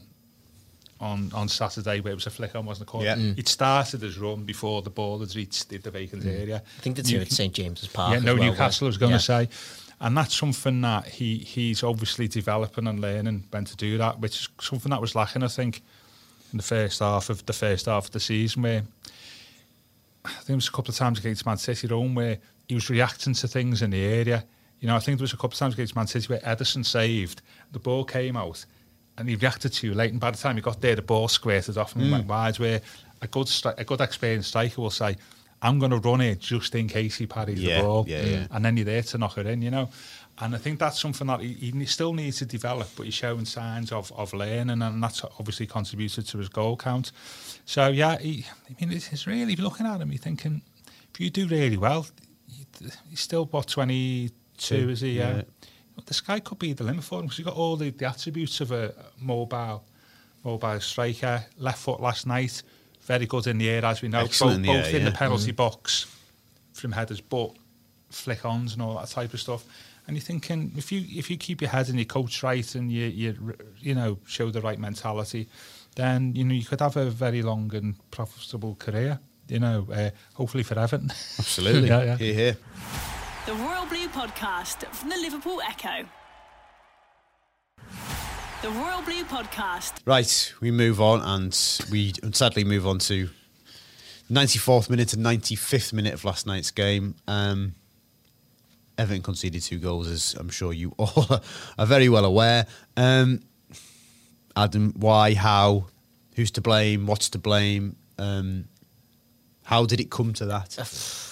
on 1.02 1.30
on 1.34 1.48
Saturday 1.48 2.00
where 2.00 2.12
it 2.12 2.14
was 2.16 2.26
a 2.26 2.30
flick 2.30 2.54
on, 2.56 2.64
wasn't 2.64 2.88
a 2.88 2.90
corner. 2.90 3.06
Yeah. 3.06 3.16
Mm. 3.16 3.36
He'd 3.36 3.48
started 3.48 4.00
his 4.00 4.16
run 4.18 4.44
before 4.44 4.80
the 4.82 4.90
ball 4.90 5.18
had 5.18 5.34
reached 5.36 5.68
the, 5.68 5.76
the 5.78 5.90
vacant 5.90 6.24
area. 6.24 6.62
I 6.78 6.80
think 6.80 6.96
the 6.96 7.02
two 7.02 7.16
You- 7.16 7.20
at 7.22 7.30
St 7.32 7.52
James's 7.52 7.88
Park. 7.88 8.14
yeah, 8.14 8.20
no, 8.20 8.34
well, 8.34 8.44
Newcastle 8.44 8.86
I 8.86 8.88
was 8.88 8.96
where- 8.96 9.00
going 9.00 9.12
yeah. 9.12 9.18
to 9.18 9.24
say. 9.24 9.48
And 10.00 10.16
that's 10.16 10.34
something 10.34 10.80
that 10.80 11.06
he 11.06 11.36
he's 11.38 11.82
obviously 11.84 12.26
developing 12.28 12.86
and 12.88 13.00
learning 13.00 13.44
when 13.50 13.64
to 13.66 13.76
do 13.76 13.98
that, 13.98 14.18
which 14.20 14.34
is 14.40 14.48
something 14.60 14.90
that 14.90 15.00
was 15.00 15.14
lacking, 15.14 15.42
I 15.44 15.48
think, 15.48 15.82
in 16.50 16.56
the 16.56 16.62
first 16.64 16.98
half 17.00 17.30
of 17.30 17.44
the 17.46 17.52
first 17.52 17.86
half 17.86 18.06
of 18.06 18.10
the 18.10 18.18
season 18.20 18.62
where 18.62 18.82
I 20.24 20.30
think 20.30 20.50
it 20.50 20.54
was 20.56 20.68
a 20.68 20.72
couple 20.72 20.90
of 20.90 20.96
times 20.96 21.18
against 21.18 21.46
Man 21.46 21.56
City 21.56 21.86
at 21.86 21.90
home 21.92 22.14
where 22.14 22.38
he 22.68 22.74
was 22.74 22.88
reacting 22.90 23.34
to 23.34 23.48
things 23.48 23.82
in 23.82 23.90
the 23.90 24.04
area. 24.04 24.44
You 24.80 24.88
know, 24.88 24.96
I 24.96 24.98
think 25.00 25.18
there 25.18 25.24
was 25.24 25.32
a 25.32 25.36
couple 25.36 25.50
of 25.52 25.58
times 25.58 25.74
against 25.74 25.94
Man 25.96 26.06
City 26.06 26.26
where 26.26 26.40
Ederson 26.40 26.84
saved, 26.84 27.42
the 27.72 27.78
ball 27.78 28.04
came 28.04 28.36
out, 28.36 28.64
and 29.18 29.28
he 29.28 29.36
reacted 29.36 29.72
too 29.72 29.94
late. 29.94 30.10
And 30.10 30.20
by 30.20 30.30
the 30.30 30.38
time 30.38 30.56
he 30.56 30.62
got 30.62 30.80
there, 30.80 30.96
the 30.96 31.02
ball 31.02 31.28
squirted 31.28 31.76
off 31.78 31.94
and 31.94 32.10
went 32.10 32.26
wide. 32.26 32.58
Where 32.58 32.80
a 33.20 33.26
good 33.26 33.46
stri- 33.46 33.78
a 33.78 33.84
good 33.84 34.00
experienced 34.00 34.48
striker 34.48 34.80
will 34.80 34.90
say, 34.90 35.16
"I'm 35.60 35.78
going 35.78 35.90
to 35.92 35.98
run 35.98 36.20
it 36.20 36.40
just 36.40 36.74
in 36.74 36.88
case 36.88 37.16
he 37.16 37.26
parries 37.26 37.60
Yeah, 37.62 37.78
the 37.78 37.82
ball," 37.84 38.04
yeah, 38.08 38.22
yeah. 38.24 38.46
and 38.50 38.64
then 38.64 38.76
you're 38.76 38.86
there 38.86 39.02
to 39.02 39.18
knock 39.18 39.38
it 39.38 39.46
in. 39.46 39.62
You 39.62 39.70
know. 39.70 39.90
And 40.38 40.54
I 40.54 40.58
think 40.58 40.78
that's 40.78 40.98
something 40.98 41.26
that 41.26 41.40
he, 41.40 41.52
he 41.52 41.84
still 41.84 42.14
needs 42.14 42.38
to 42.38 42.46
develop, 42.46 42.88
but 42.96 43.04
he's 43.04 43.14
showing 43.14 43.44
signs 43.44 43.92
of, 43.92 44.10
of 44.12 44.32
learning, 44.32 44.80
and 44.82 45.02
that's 45.02 45.22
obviously 45.38 45.66
contributed 45.66 46.26
to 46.28 46.38
his 46.38 46.48
goal 46.48 46.74
count. 46.76 47.12
So 47.66 47.88
yeah, 47.88 48.18
he, 48.18 48.46
I 48.68 48.74
mean, 48.80 48.96
it's, 48.96 49.12
it's 49.12 49.26
really 49.26 49.56
looking 49.56 49.86
at 49.86 50.00
him, 50.00 50.10
you're 50.10 50.18
thinking, 50.18 50.62
if 51.12 51.20
you 51.20 51.28
do 51.28 51.46
really 51.46 51.76
well, 51.76 52.06
he's 53.10 53.20
still 53.20 53.44
what 53.44 53.68
twenty 53.68 54.30
two, 54.56 54.88
is 54.88 55.02
he? 55.02 55.18
Yeah. 55.18 55.36
yeah. 55.36 55.42
This 56.06 56.20
guy 56.20 56.40
could 56.40 56.58
be 56.58 56.72
the 56.72 56.84
limit 56.84 57.04
for 57.04 57.18
him 57.20 57.26
because 57.26 57.36
he's 57.38 57.46
got 57.46 57.56
all 57.56 57.76
the, 57.76 57.90
the 57.90 58.06
attributes 58.06 58.60
of 58.60 58.72
a 58.72 58.92
mobile, 59.20 59.84
mobile 60.44 60.80
striker. 60.80 61.44
Left 61.58 61.78
foot 61.78 62.00
last 62.00 62.26
night, 62.26 62.62
very 63.02 63.26
good 63.26 63.46
in 63.46 63.58
the 63.58 63.68
air 63.68 63.84
as 63.84 64.02
we 64.02 64.08
know, 64.08 64.20
Excellent 64.20 64.56
both, 64.56 64.56
in 64.56 64.62
the 64.62 64.68
both 64.68 64.86
air, 64.92 64.98
in 64.98 65.04
the 65.04 65.10
yeah. 65.10 65.16
penalty 65.16 65.52
box 65.52 66.06
from 66.72 66.92
headers, 66.92 67.20
but 67.20 67.52
flick 68.10 68.44
ons 68.44 68.74
and 68.74 68.82
all 68.82 68.98
that 68.98 69.08
type 69.08 69.32
of 69.32 69.40
stuff. 69.40 69.64
And 70.06 70.16
you're 70.16 70.22
thinking 70.22 70.72
if 70.76 70.90
you 70.90 71.04
if 71.08 71.30
you 71.30 71.36
keep 71.36 71.60
your 71.60 71.70
head 71.70 71.88
and 71.88 71.96
your 71.96 72.06
coach 72.06 72.42
right 72.42 72.74
and 72.74 72.90
you 72.90 73.06
you 73.06 73.56
you 73.78 73.94
know 73.94 74.18
show 74.26 74.50
the 74.50 74.60
right 74.60 74.78
mentality, 74.78 75.48
then 75.94 76.34
you 76.34 76.44
know 76.44 76.54
you 76.54 76.64
could 76.64 76.80
have 76.80 76.96
a 76.96 77.08
very 77.08 77.42
long 77.42 77.72
and 77.74 77.94
profitable 78.10 78.74
career. 78.74 79.20
You 79.48 79.60
know, 79.60 79.86
uh, 79.92 80.10
hopefully 80.34 80.62
for 80.64 80.78
Everton. 80.78 81.10
Absolutely. 81.38 81.88
Yeah, 81.88 82.04
yeah. 82.04 82.16
Here, 82.16 82.34
here. 82.34 82.56
The 83.44 83.54
Royal 83.54 83.86
Blue 83.86 84.06
Podcast 84.06 84.86
from 84.94 85.08
the 85.08 85.16
Liverpool 85.16 85.60
Echo. 85.62 86.06
The 88.62 88.70
Royal 88.70 89.02
Blue 89.02 89.24
Podcast. 89.24 89.94
Right, 90.06 90.54
we 90.60 90.70
move 90.70 91.00
on, 91.00 91.20
and 91.22 91.50
we 91.90 92.12
sadly 92.30 92.62
move 92.62 92.86
on 92.86 93.00
to 93.00 93.30
94th 94.30 94.88
minute 94.88 95.12
and 95.14 95.26
95th 95.26 95.92
minute 95.92 96.14
of 96.14 96.24
last 96.24 96.46
night's 96.46 96.70
game. 96.70 97.16
Um, 97.26 97.74
Everton 98.96 99.22
conceded 99.22 99.62
two 99.62 99.80
goals, 99.80 100.06
as 100.06 100.36
I'm 100.38 100.48
sure 100.48 100.72
you 100.72 100.94
all 100.96 101.42
are 101.78 101.86
very 101.86 102.08
well 102.08 102.24
aware. 102.24 102.68
Um, 102.96 103.40
Adam, 104.54 104.94
why, 104.96 105.34
how, 105.34 105.86
who's 106.36 106.52
to 106.52 106.60
blame, 106.60 107.08
what's 107.08 107.28
to 107.30 107.38
blame? 107.38 107.96
Um, 108.18 108.66
how 109.64 109.84
did 109.84 109.98
it 109.98 110.12
come 110.12 110.32
to 110.34 110.46
that? 110.46 111.28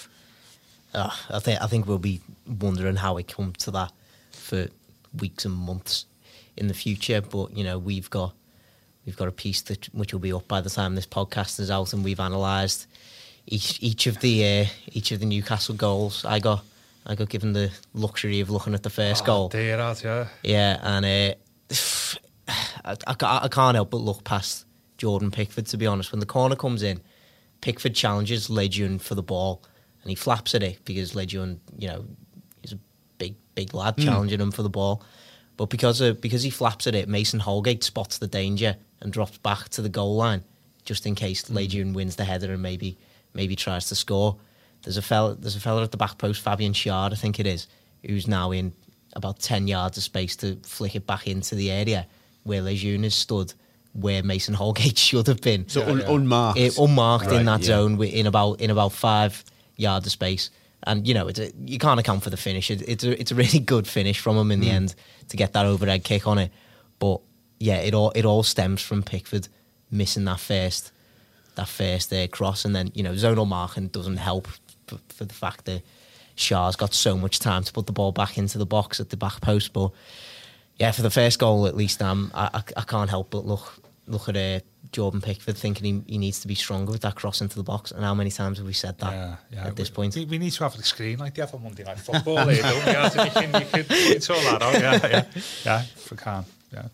Uh, 0.93 1.09
I 1.29 1.39
think 1.39 1.61
I 1.61 1.67
think 1.67 1.87
we'll 1.87 1.97
be 1.97 2.21
wondering 2.47 2.95
how 2.95 3.15
we 3.15 3.23
come 3.23 3.53
to 3.59 3.71
that 3.71 3.91
for 4.31 4.67
weeks 5.17 5.45
and 5.45 5.53
months 5.53 6.05
in 6.57 6.67
the 6.67 6.73
future. 6.73 7.21
But 7.21 7.55
you 7.55 7.63
know, 7.63 7.77
we've 7.79 8.09
got 8.09 8.33
we've 9.05 9.17
got 9.17 9.27
a 9.27 9.31
piece 9.31 9.61
that 9.63 9.93
which 9.93 10.13
will 10.13 10.19
be 10.19 10.33
up 10.33 10.47
by 10.47 10.61
the 10.61 10.69
time 10.69 10.95
this 10.95 11.07
podcast 11.07 11.59
is 11.59 11.71
out, 11.71 11.93
and 11.93 12.03
we've 12.03 12.19
analysed 12.19 12.87
each 13.47 13.81
each 13.81 14.07
of 14.07 14.19
the 14.19 14.45
uh, 14.45 14.65
each 14.91 15.11
of 15.11 15.19
the 15.19 15.25
Newcastle 15.25 15.75
goals. 15.75 16.25
I 16.25 16.39
got 16.39 16.63
I 17.05 17.15
got 17.15 17.29
given 17.29 17.53
the 17.53 17.71
luxury 17.93 18.39
of 18.39 18.49
looking 18.49 18.73
at 18.73 18.83
the 18.83 18.89
first 18.89 19.25
goal. 19.25 19.49
Dear, 19.49 19.77
yeah. 20.03 20.27
Yeah, 20.43 20.79
and 20.81 21.05
uh, 21.05 21.35
I, 22.85 22.95
I, 23.07 23.39
I 23.43 23.47
can't 23.47 23.75
help 23.75 23.91
but 23.91 23.97
look 23.97 24.23
past 24.23 24.65
Jordan 24.97 25.31
Pickford, 25.31 25.65
to 25.67 25.77
be 25.77 25.87
honest. 25.87 26.11
When 26.11 26.19
the 26.19 26.25
corner 26.25 26.55
comes 26.55 26.83
in, 26.83 27.01
Pickford 27.61 27.95
challenges 27.95 28.49
Lejeune 28.49 28.99
for 28.99 29.15
the 29.15 29.23
ball, 29.23 29.63
and 30.01 30.09
he 30.09 30.15
flaps 30.15 30.55
at 30.55 30.63
it 30.63 30.83
because 30.85 31.15
Lejeune, 31.15 31.59
you 31.77 31.87
know, 31.87 32.05
he's 32.61 32.73
a 32.73 32.79
big, 33.17 33.35
big 33.55 33.73
lad 33.73 33.95
hmm. 33.95 34.03
challenging 34.05 34.39
him 34.41 34.51
for 34.51 34.63
the 34.63 34.69
ball. 34.69 35.03
But 35.57 35.69
because 35.69 36.01
of, 36.01 36.21
because 36.21 36.43
he 36.43 36.49
flaps 36.49 36.87
at 36.87 36.95
it, 36.95 37.07
Mason 37.07 37.39
Holgate 37.39 37.83
spots 37.83 38.17
the 38.17 38.27
danger 38.27 38.75
and 39.01 39.13
drops 39.13 39.37
back 39.39 39.69
to 39.69 39.81
the 39.81 39.89
goal 39.89 40.15
line. 40.15 40.43
just 40.85 41.05
in 41.05 41.15
case 41.15 41.45
hmm. 41.47 41.55
Lejeune 41.55 41.93
wins 41.93 42.15
the 42.15 42.23
header 42.25 42.51
and 42.53 42.61
maybe 42.61 42.97
maybe 43.33 43.55
tries 43.55 43.87
to 43.89 43.95
score. 43.95 44.37
There's 44.83 44.97
a 44.97 45.01
fella 45.01 45.35
there's 45.35 45.55
a 45.55 45.59
fella 45.59 45.83
at 45.83 45.91
the 45.91 45.97
back 45.97 46.17
post, 46.17 46.41
Fabian 46.41 46.73
Schär, 46.73 47.11
I 47.11 47.15
think 47.15 47.39
it 47.39 47.45
is, 47.47 47.67
who's 48.05 48.27
now 48.27 48.51
in 48.51 48.73
about 49.13 49.39
ten 49.39 49.67
yards 49.67 49.97
of 49.97 50.03
space 50.03 50.35
to 50.37 50.57
flick 50.63 50.95
it 50.95 51.05
back 51.05 51.27
into 51.27 51.53
the 51.55 51.69
area 51.69 52.07
where 52.43 52.61
Lejeune 52.61 53.05
is 53.05 53.13
stood, 53.13 53.53
where 53.93 54.23
Mason 54.23 54.55
Holgate 54.55 54.97
should 55.07 55.27
have 55.27 55.41
been. 55.41 55.69
So 55.69 55.81
Yeah, 55.81 55.91
un- 55.91 55.99
yeah. 55.99 56.11
unmarked. 56.11 56.59
It, 56.59 56.77
unmarked 56.79 57.27
Right, 57.27 57.39
in 57.39 57.45
that 57.45 57.59
yeah. 57.61 57.65
zone 57.67 57.91
wi- 57.91 58.15
in 58.15 58.25
about 58.25 58.59
in 58.61 58.71
about 58.71 58.93
five 58.93 59.43
yards 59.81 60.05
of 60.05 60.11
space. 60.11 60.49
And 60.83 61.07
you 61.07 61.13
know, 61.13 61.27
it's 61.27 61.39
a, 61.39 61.51
you 61.65 61.77
can't 61.77 61.99
account 61.99 62.23
for 62.23 62.29
the 62.29 62.37
finish. 62.37 62.71
It, 62.71 62.81
it's 62.87 63.03
a 63.03 63.19
it's 63.19 63.31
a 63.31 63.35
really 63.35 63.59
good 63.73 63.87
finish 63.87 64.19
from 64.19 64.37
him 64.37 64.51
in 64.51 64.59
Hmm. 64.59 64.65
the 64.65 64.71
end 64.71 64.95
to 65.29 65.37
get 65.37 65.53
that 65.53 65.65
overhead 65.65 66.03
kick 66.03 66.25
on 66.27 66.37
it. 66.37 66.51
But 66.99 67.19
yeah, 67.59 67.77
it 67.77 67.93
all 67.93 68.11
it 68.11 68.25
all 68.25 68.43
stems 68.43 68.81
from 68.81 69.03
Pickford 69.03 69.47
missing 69.91 70.25
that 70.25 70.39
first 70.39 70.91
that 71.55 71.67
first 71.67 72.13
uh, 72.13 72.27
cross, 72.27 72.65
and 72.65 72.75
then 72.75 72.91
you 72.95 73.03
know 73.03 73.11
zonal 73.13 73.47
marking 73.47 73.89
doesn't 73.89 74.17
help 74.17 74.47
for, 74.87 74.97
for 75.09 75.25
the 75.25 75.33
fact 75.33 75.65
that 75.65 75.81
Schär's 76.37 76.75
got 76.75 76.93
so 76.93 77.15
much 77.17 77.39
time 77.39 77.63
to 77.63 77.71
put 77.73 77.85
the 77.85 77.91
ball 77.91 78.11
back 78.11 78.37
into 78.37 78.57
the 78.57 78.65
box 78.65 78.99
at 78.99 79.09
the 79.09 79.17
back 79.17 79.41
post. 79.41 79.73
But 79.73 79.91
yeah, 80.77 80.91
for 80.91 81.03
the 81.03 81.09
first 81.11 81.37
goal 81.39 81.67
at 81.67 81.75
least, 81.75 82.01
um, 82.01 82.31
I, 82.33 82.49
I, 82.53 82.63
I 82.77 82.81
can't 82.83 83.09
help 83.09 83.29
but 83.29 83.45
look 83.45 83.73
look 84.07 84.27
at 84.29 84.35
uh, 84.35 84.59
Jordan 84.91 85.21
Pickford 85.21 85.55
thinking 85.57 86.03
he, 86.05 86.13
he 86.13 86.17
needs 86.17 86.39
to 86.41 86.47
be 86.47 86.55
stronger 86.55 86.91
with 86.91 87.01
that 87.01 87.15
cross 87.15 87.39
into 87.41 87.55
the 87.55 87.63
box. 87.63 87.91
And 87.91 88.03
how 88.03 88.13
many 88.13 88.31
times 88.31 88.57
have 88.57 88.67
we 88.67 88.73
said 88.73 88.97
that 88.99 89.11
Yeah, 89.13 89.35
yeah. 89.53 89.67
at 89.67 89.75
this 89.75 89.89
we, 89.89 89.95
point? 89.95 90.15
we, 90.15 90.25
we 90.25 90.37
need 90.37 90.51
to 90.51 90.63
have 90.63 90.75
a 90.75 90.83
screen 90.83 91.19
like 91.19 91.35
they 91.35 91.41
have 91.41 91.53
on 91.53 91.63
Monday 91.63 91.83
Night 91.83 91.99
Football. 91.99 92.47
here, 92.47 92.61
don't 92.61 92.85
we? 92.85 92.91
As 92.91 93.15
you 93.15 93.21
can, 93.31 93.61
you 93.61 93.67
can 93.67 93.85
it's 93.89 94.29
all 94.29 94.41
that 94.41 94.61
out. 94.61 94.73
Yeah, 94.73 94.99
yeah, 95.07 95.25
yeah. 95.65 95.81
If 95.83 96.11
we 96.11 96.17
can, 96.17 96.43
yeah. 96.73 96.87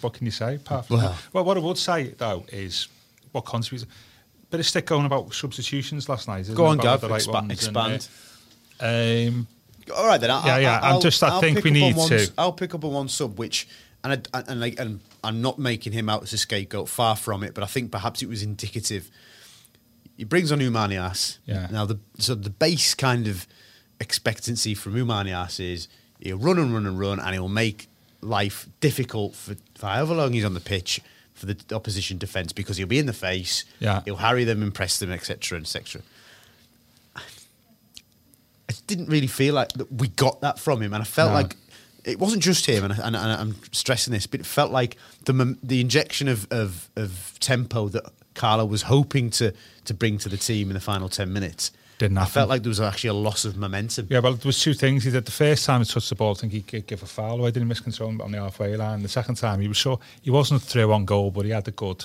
What 0.00 0.14
can 0.14 0.24
you 0.26 0.30
say? 0.32 0.54
Apart 0.56 0.86
from 0.86 0.96
Well- 0.98 1.08
that? 1.10 1.18
well, 1.32 1.44
what 1.44 1.56
I 1.56 1.60
would 1.60 1.76
say 1.78 2.14
though 2.16 2.44
is 2.52 2.88
what 3.32 3.42
contributes. 3.44 3.84
Bit 4.50 4.60
of 4.60 4.66
stick 4.66 4.86
going 4.86 5.04
about 5.04 5.34
substitutions 5.34 6.08
last 6.08 6.28
night. 6.28 6.40
Isn't 6.42 6.54
Go 6.54 6.66
on, 6.66 6.78
About 6.78 7.00
Gav. 7.00 7.10
the 7.10 7.16
expa- 7.16 7.32
ones 7.32 7.42
and, 7.42 7.52
expand. 7.52 8.08
uh, 8.80 9.28
um, 9.28 9.46
All 9.96 10.06
right 10.06 10.20
then. 10.20 10.30
I, 10.30 10.46
Yeah, 10.46 10.58
yeah, 10.58 10.80
I'm 10.82 11.00
just- 11.00 11.22
I 11.22 11.40
think 11.40 11.64
we 11.64 11.70
need 11.72 11.96
one, 11.96 12.08
to. 12.10 12.32
I'll 12.38 12.52
pick 12.52 12.72
up 12.74 12.84
on 12.84 12.92
one 12.92 13.08
sub, 13.08 13.36
which 13.38 13.66
and 14.04 14.26
I, 14.32 14.42
and 14.46 14.60
like 14.60 14.78
and 14.78 15.00
I'm 15.24 15.40
not 15.42 15.58
making 15.58 15.92
him 15.92 16.08
out 16.08 16.22
as 16.22 16.32
a 16.32 16.38
scapegoat. 16.38 16.88
Far 16.88 17.16
from 17.16 17.42
it, 17.42 17.54
but 17.54 17.64
I 17.64 17.66
think 17.66 17.90
perhaps 17.90 18.22
it 18.22 18.28
was 18.28 18.42
indicative. 18.42 19.10
He 20.16 20.24
brings 20.24 20.52
on 20.52 20.60
Umanias. 20.60 21.38
Yeah. 21.46 21.66
Now 21.70 21.86
the 21.86 21.98
so 22.18 22.34
the 22.34 22.50
base 22.50 22.94
kind 22.94 23.26
of 23.26 23.46
expectancy 24.00 24.74
from 24.74 24.94
Umanias 24.94 25.58
is 25.60 25.88
he'll 26.20 26.36
run 26.38 26.58
and 26.58 26.72
run 26.72 26.86
and 26.86 26.98
run, 26.98 27.18
and 27.20 27.32
he'll 27.34 27.48
make 27.48 27.88
life 28.20 28.68
difficult 28.80 29.34
for, 29.34 29.54
for 29.74 29.86
however 29.86 30.14
long 30.14 30.32
he's 30.32 30.44
on 30.44 30.54
the 30.54 30.60
pitch 30.60 31.00
for 31.34 31.46
the 31.46 31.56
opposition 31.74 32.16
defence 32.16 32.52
because 32.52 32.76
he'll 32.76 32.86
be 32.86 32.98
in 32.98 33.06
the 33.06 33.12
face. 33.12 33.64
Yeah. 33.80 34.02
He'll 34.04 34.16
harry 34.16 34.44
them, 34.44 34.62
impress 34.62 34.98
them, 34.98 35.10
etc., 35.10 35.58
etc. 35.58 36.00
I 37.16 38.72
didn't 38.86 39.06
really 39.08 39.26
feel 39.26 39.54
like 39.54 39.72
that 39.74 39.92
we 39.92 40.08
got 40.08 40.40
that 40.40 40.58
from 40.58 40.80
him, 40.80 40.92
and 40.94 41.02
I 41.02 41.04
felt 41.04 41.30
No. 41.30 41.34
like 41.34 41.56
it 42.04 42.18
wasn't 42.18 42.42
just 42.42 42.66
him, 42.66 42.84
and, 42.84 42.92
I- 42.92 43.06
and, 43.06 43.16
and 43.16 43.32
I'm 43.32 43.56
stressing 43.72 44.12
this, 44.12 44.26
but 44.26 44.40
it 44.40 44.46
felt 44.46 44.70
like 44.70 44.96
the 45.24 45.56
the 45.62 45.80
injection 45.80 46.28
of, 46.28 46.46
of 46.50 46.88
of 46.96 47.34
tempo 47.40 47.88
that 47.88 48.04
Carlo 48.34 48.64
was 48.66 48.82
hoping 48.82 49.30
to 49.30 49.52
to 49.84 49.94
bring 49.94 50.18
to 50.18 50.28
the 50.28 50.36
team 50.36 50.68
in 50.70 50.74
the 50.74 50.80
final 50.80 51.08
ten 51.08 51.32
minutes 51.32 51.70
Didn't 51.98 52.18
I 52.18 52.24
felt 52.24 52.48
like 52.48 52.62
there 52.62 52.70
was 52.70 52.80
actually 52.80 53.10
a 53.10 53.14
loss 53.14 53.44
of 53.44 53.56
momentum. 53.56 54.06
Yeah, 54.10 54.18
well, 54.20 54.34
there 54.34 54.48
was 54.48 54.60
two 54.60 54.74
things. 54.74 55.04
He 55.04 55.10
did 55.10 55.24
the 55.24 55.30
first 55.32 55.64
time 55.66 55.80
he 55.80 55.86
touched 55.86 56.08
the 56.08 56.14
ball, 56.16 56.32
I 56.32 56.34
think 56.34 56.52
he 56.52 56.62
could 56.62 56.86
give 56.86 57.02
a 57.02 57.06
foul 57.06 57.38
away, 57.38 57.50
didn't 57.50 57.62
he 57.66 57.68
miss 57.68 57.80
control 57.80 58.20
on 58.22 58.32
the 58.32 58.38
halfway 58.38 58.76
line. 58.76 59.02
The 59.02 59.08
second 59.08 59.36
time, 59.36 59.60
he 59.60 59.68
was 59.68 59.76
sure 59.76 59.98
he 60.22 60.30
wasn't 60.30 60.62
through 60.62 60.92
on 60.92 61.04
goal, 61.04 61.30
but 61.30 61.44
he 61.44 61.50
had 61.52 61.64
the 61.64 61.70
good. 61.70 62.04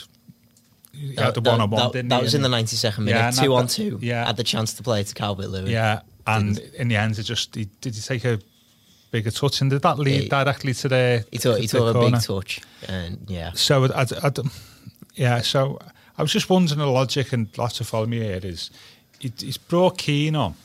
He 0.92 1.18
uh, 1.18 1.24
had 1.26 1.34
the 1.36 1.42
That- 1.42 1.52
one 1.52 1.62
on 1.62 1.70
one, 1.70 1.82
that, 1.84 1.92
didn't 1.94 2.10
that 2.10 2.18
he? 2.18 2.24
was 2.24 2.34
in 2.36 2.42
the 2.42 2.50
92nd 2.50 3.00
minute, 3.00 3.12
Yeah, 3.18 3.32
two 3.32 3.50
that, 3.50 3.52
on 3.56 3.68
two. 3.68 4.00
yeah. 4.02 4.26
Had 4.26 4.38
the 4.38 4.44
chance 4.44 4.74
to 4.74 4.84
play 4.84 5.04
to 5.04 5.14
Calvert 5.14 5.50
Lewin. 5.50 5.68
Yeah, 5.72 6.02
and 6.28 6.58
in 6.78 6.88
the 6.90 6.96
end, 6.96 7.18
it 7.20 7.24
just 7.24 7.56
he, 7.56 7.66
did 7.82 7.96
he 7.96 8.02
take 8.02 8.26
a 8.26 8.40
bigger 9.12 9.32
touch, 9.32 9.62
and 9.62 9.70
did 9.72 9.82
that 9.82 9.98
lead 10.00 10.24
Yeah. 10.24 10.44
directly 10.44 10.74
to 10.76 10.88
the? 10.88 11.26
He 11.32 11.38
took, 11.38 11.56
to 11.56 11.62
he 11.62 11.68
the 11.68 11.78
took 11.78 11.90
a 11.90 11.94
corner? 12.00 12.18
big 12.18 12.22
touch. 12.26 12.62
And 12.88 13.26
yeah. 13.28 13.52
So 13.54 13.86
I, 13.86 14.02
I, 14.02 14.06
I- 14.24 14.32
yeah, 15.16 15.42
so 15.42 15.80
I 16.18 16.22
was 16.22 16.32
just 16.32 16.50
wondering 16.50 16.80
the 16.80 16.86
logic, 16.88 17.34
and 17.34 17.48
lots 17.58 17.80
of 17.82 17.88
follow 17.88 18.06
me 18.06 18.20
here 18.20 18.40
is 18.44 18.70
he, 19.20 19.32
he's 19.38 19.58
brought 19.58 19.98
Kean 19.98 20.36
on 20.36 20.56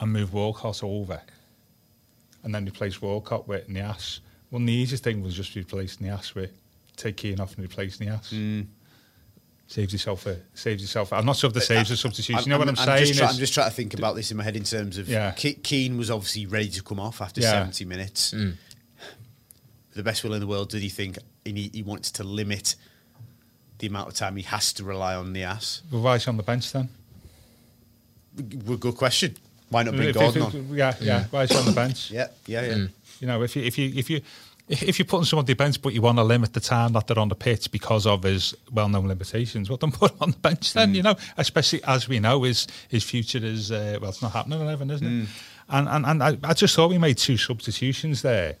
and 0.00 0.12
moved 0.12 0.32
Walcott 0.32 0.82
over, 0.82 1.20
and 2.42 2.54
then 2.54 2.64
replaced 2.64 3.00
Walcott 3.02 3.48
with 3.48 3.68
Niasse. 3.68 4.20
Well, 4.50 4.60
the 4.64 4.72
easiest 4.72 5.02
thing 5.04 5.22
was 5.22 5.34
just 5.34 5.54
replace 5.56 5.96
Niasse 5.96 6.34
with 6.34 6.50
take 6.96 7.16
Kean 7.16 7.40
off 7.40 7.56
and 7.56 7.64
replace 7.64 7.98
Niasse. 7.98 8.32
Mm. 8.32 8.66
Saves 9.66 9.92
yourself 9.94 10.26
a 10.26 10.36
saves 10.52 10.82
yourself. 10.82 11.12
I'm 11.12 11.24
not 11.24 11.36
sure 11.36 11.48
if 11.48 11.54
the 11.54 11.60
saves 11.60 11.90
a 11.90 11.96
substitution. 11.96 12.42
you 12.44 12.50
know 12.50 12.58
what 12.58 12.68
I'm, 12.68 12.76
I'm 12.78 12.84
saying? 12.84 13.06
Just 13.06 13.18
try, 13.18 13.26
is- 13.28 13.32
I'm 13.34 13.38
just 13.38 13.54
trying 13.54 13.70
to 13.70 13.74
think 13.74 13.94
about 13.94 14.14
this 14.14 14.30
in 14.30 14.36
my 14.36 14.44
head 14.44 14.56
in 14.56 14.64
terms 14.64 14.98
of 14.98 15.08
Yeah. 15.08 15.32
Kean 15.32 15.96
was 15.96 16.10
obviously 16.10 16.46
ready 16.46 16.68
to 16.68 16.82
come 16.82 17.00
off 17.00 17.20
after 17.22 17.40
Yeah. 17.40 17.50
70 17.52 17.84
minutes. 17.86 18.32
Mm. 18.34 18.54
The 19.94 20.02
best 20.02 20.22
will 20.22 20.34
in 20.34 20.40
the 20.40 20.46
world, 20.46 20.68
did 20.70 20.82
he 20.82 20.88
think 20.90 21.18
he, 21.44 21.52
need- 21.52 21.74
he 21.74 21.82
wanted 21.82 22.14
to 22.14 22.24
limit 22.24 22.74
the 23.78 23.86
amount 23.86 24.08
of 24.08 24.14
time 24.14 24.36
he 24.36 24.42
has 24.42 24.72
to 24.74 24.84
rely 24.84 25.14
on 25.14 25.32
the 25.32 25.42
ass? 25.44 25.80
Well, 25.90 26.02
why 26.02 26.16
is 26.16 26.24
he 26.24 26.28
on 26.28 26.36
the 26.36 26.42
bench 26.42 26.70
then? 26.72 26.88
Good 28.36 28.80
good 28.80 28.96
question. 28.96 29.36
Why 29.70 29.82
not 29.84 29.94
bring 29.96 30.08
If- 30.08 30.14
Gordon 30.16 30.42
if- 30.42 30.54
on? 30.54 30.68
Yeah, 30.76 30.94
yeah. 31.00 31.24
Why 31.30 31.44
is 31.44 31.50
he 31.52 31.56
on 31.56 31.64
the 31.66 31.72
bench? 31.72 32.10
Yeah, 32.10 32.26
yeah, 32.46 32.62
yeah. 32.66 32.72
Mm. 32.74 32.90
You 33.20 33.26
know, 33.28 33.42
if 33.42 33.54
you 33.56 33.62
if 33.62 33.78
you 33.78 33.92
if 33.94 34.10
you 34.10 34.20
if 34.68 34.98
you're 34.98 35.06
putting 35.06 35.24
someone 35.24 35.42
on 35.42 35.46
the 35.46 35.54
bench, 35.54 35.80
but 35.82 35.92
you 35.92 36.00
want 36.00 36.18
to 36.18 36.24
limit 36.24 36.52
the 36.54 36.60
time 36.60 36.92
that 36.94 37.06
they're 37.06 37.18
on 37.18 37.28
the 37.28 37.34
pitch 37.34 37.70
because 37.70 38.06
of 38.06 38.22
his 38.22 38.54
well-known 38.72 39.06
limitations, 39.06 39.68
well, 39.68 39.76
then 39.76 39.92
put 39.92 40.12
him 40.12 40.16
on 40.20 40.30
the 40.30 40.38
bench 40.38 40.72
then. 40.72 40.92
Mm. 40.92 40.96
You 40.96 41.02
know, 41.02 41.16
especially 41.36 41.82
as 41.84 42.08
we 42.08 42.18
know, 42.20 42.42
his 42.44 42.66
his 42.88 43.04
future 43.04 43.40
is 43.42 43.70
uh, 43.70 43.98
well, 44.00 44.10
it's 44.10 44.22
not 44.22 44.32
happening 44.32 44.60
or 44.62 44.66
anything, 44.68 44.90
isn't 44.90 45.06
Mm. 45.06 45.22
it? 45.24 45.28
And 45.68 45.88
and 45.88 46.06
and 46.06 46.22
I, 46.22 46.38
I 46.50 46.54
just 46.54 46.74
thought 46.74 46.90
we 46.90 46.98
made 46.98 47.18
two 47.18 47.36
substitutions 47.36 48.22
there 48.22 48.56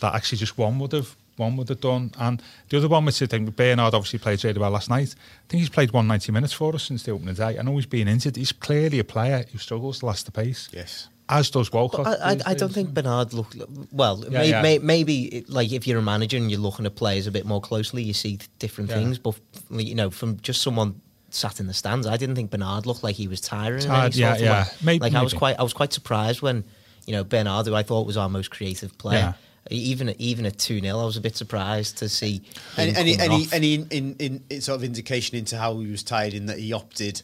that 0.00 0.14
actually 0.14 0.38
just 0.38 0.56
one 0.58 0.78
would 0.78 0.92
have 0.92 1.16
one 1.36 1.56
would 1.58 1.68
have 1.68 1.80
done, 1.80 2.10
and 2.18 2.42
the 2.70 2.78
other 2.78 2.88
one 2.88 3.04
which 3.04 3.20
I 3.22 3.26
think 3.26 3.54
Bernard 3.56 3.92
obviously 3.94 4.18
played 4.18 4.42
really 4.42 4.58
well 4.58 4.70
last 4.70 4.88
night. 4.88 5.14
I 5.18 5.44
think 5.48 5.60
he's 5.60 5.68
played 5.68 5.92
190 5.92 6.32
minutes 6.32 6.52
for 6.54 6.74
us 6.74 6.84
since 6.84 7.02
the 7.02 7.10
opening 7.12 7.34
day. 7.34 7.58
I 7.58 7.62
know 7.62 7.76
he's 7.76 7.84
been 7.86 8.08
injured. 8.08 8.36
He's 8.36 8.52
clearly 8.52 8.98
a 9.00 9.04
player 9.04 9.44
who 9.52 9.58
struggles 9.58 9.98
to 9.98 10.06
last 10.06 10.24
the 10.26 10.32
pace. 10.32 10.68
Yes. 10.72 11.08
As 11.28 11.50
does 11.50 11.72
Walcott. 11.72 12.04
But 12.04 12.20
I, 12.20 12.32
I, 12.32 12.38
I 12.46 12.54
don't 12.54 12.72
think 12.72 12.94
Bernard 12.94 13.32
look 13.32 13.52
well. 13.90 14.22
Yeah, 14.24 14.28
may, 14.38 14.50
yeah. 14.50 14.62
May, 14.62 14.78
maybe 14.78 15.24
it, 15.24 15.48
like 15.50 15.72
if 15.72 15.86
you're 15.86 15.98
a 15.98 16.02
manager 16.02 16.36
and 16.36 16.50
you're 16.50 16.60
looking 16.60 16.86
at 16.86 16.94
players 16.94 17.26
a 17.26 17.32
bit 17.32 17.44
more 17.44 17.60
closely, 17.60 18.02
you 18.02 18.12
see 18.12 18.38
different 18.58 18.90
Yeah. 18.90 18.96
things. 18.96 19.18
But 19.18 19.34
you 19.70 19.94
know, 19.94 20.10
from 20.10 20.38
just 20.40 20.62
someone 20.62 21.00
sat 21.30 21.58
in 21.58 21.66
the 21.66 21.74
stands, 21.74 22.06
I 22.06 22.16
didn't 22.16 22.36
think 22.36 22.50
Bernard 22.50 22.86
looked 22.86 23.02
like 23.02 23.16
he 23.16 23.26
was 23.26 23.40
tiring. 23.40 23.82
Tired, 23.82 24.14
yeah, 24.14 24.36
yeah. 24.36 24.62
way. 24.64 24.70
Maybe- 24.84 25.00
like 25.02 25.14
I 25.14 25.22
was 25.22 25.34
quite, 25.34 25.58
I 25.58 25.62
was 25.64 25.72
quite 25.72 25.92
surprised 25.92 26.42
when 26.42 26.64
you 27.06 27.12
know 27.12 27.24
Bernard, 27.24 27.66
who 27.66 27.74
I 27.74 27.82
thought 27.82 28.06
was 28.06 28.16
our 28.16 28.28
most 28.28 28.50
creative 28.50 28.96
player. 28.98 29.18
Yeah. 29.18 29.32
Even 29.68 30.10
at, 30.10 30.20
even 30.20 30.46
at 30.46 30.58
two 30.58 30.78
0 30.78 30.96
I 30.96 31.04
was 31.04 31.16
a 31.16 31.20
bit 31.20 31.34
surprised 31.36 31.98
to 31.98 32.08
see. 32.08 32.40
Any, 32.76 32.94
any, 32.94 33.18
any, 33.18 33.46
any 33.52 33.74
in, 33.74 34.14
in, 34.20 34.44
in 34.48 34.60
sort 34.60 34.76
of 34.76 34.84
indication 34.84 35.36
into 35.36 35.58
how 35.58 35.76
he 35.80 35.90
was 35.90 36.04
tired 36.04 36.34
in 36.34 36.46
that 36.46 36.60
he 36.60 36.72
opted 36.72 37.22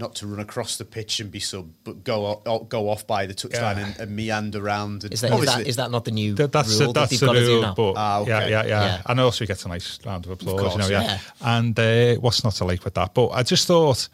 not 0.00 0.14
to 0.16 0.26
run 0.26 0.40
across 0.40 0.76
the 0.78 0.84
pitch 0.84 1.20
and 1.20 1.30
be 1.30 1.38
sub, 1.38 1.70
but 1.84 2.02
go 2.02 2.42
o- 2.46 2.64
go 2.64 2.88
off 2.88 3.06
by 3.06 3.26
the 3.26 3.34
touchline 3.34 3.76
Yeah. 3.76 3.86
and, 3.86 4.00
and 4.00 4.16
meander 4.16 4.58
around. 4.64 5.04
And 5.04 5.12
Is 5.12 5.20
that, 5.20 5.32
is, 5.32 5.44
that, 5.46 5.66
is 5.66 5.76
that 5.76 5.90
not 5.90 6.04
the 6.04 6.10
new 6.10 6.34
That, 6.34 6.50
that's 6.52 6.70
rule 6.70 6.78
the, 6.78 6.86
that 6.86 6.92
that's 6.94 7.10
they've 7.10 7.20
the 7.20 7.26
got 7.26 7.32
to 7.34 7.40
do 7.40 7.52
rule, 7.52 7.62
now? 7.62 7.74
but 7.74 7.92
Ah, 7.96 8.18
okay. 8.20 8.30
yeah, 8.30 8.40
yeah, 8.48 8.62
yeah, 8.64 8.84
Yeah. 8.86 9.02
And 9.06 9.20
also 9.20 9.44
he 9.44 9.46
gets 9.46 9.64
a 9.64 9.68
nice 9.68 9.98
round 10.04 10.24
of 10.26 10.32
applause, 10.32 10.58
course, 10.60 10.72
you 10.74 10.78
know, 10.80 10.88
yeah. 10.88 11.02
yeah. 11.02 11.18
And 11.58 11.78
uh, 11.78 12.14
what's 12.20 12.42
not 12.42 12.54
to 12.54 12.64
like 12.64 12.82
with 12.84 12.94
that? 12.94 13.14
But 13.14 13.28
I 13.28 13.42
just 13.42 13.66
thought 13.66 14.08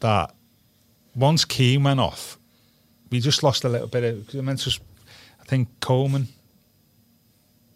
that 0.00 0.34
once 1.14 1.44
Kean 1.44 1.84
went 1.84 2.00
off, 2.00 2.38
we 3.10 3.20
just 3.20 3.42
lost 3.42 3.64
a 3.64 3.68
little 3.68 3.88
bit 3.88 4.04
of. 4.04 4.26
Cause 4.26 4.36
I 4.36 4.40
meant 4.40 4.58
just, 4.60 4.80
I 5.40 5.44
think 5.44 5.68
Coleman 5.80 6.28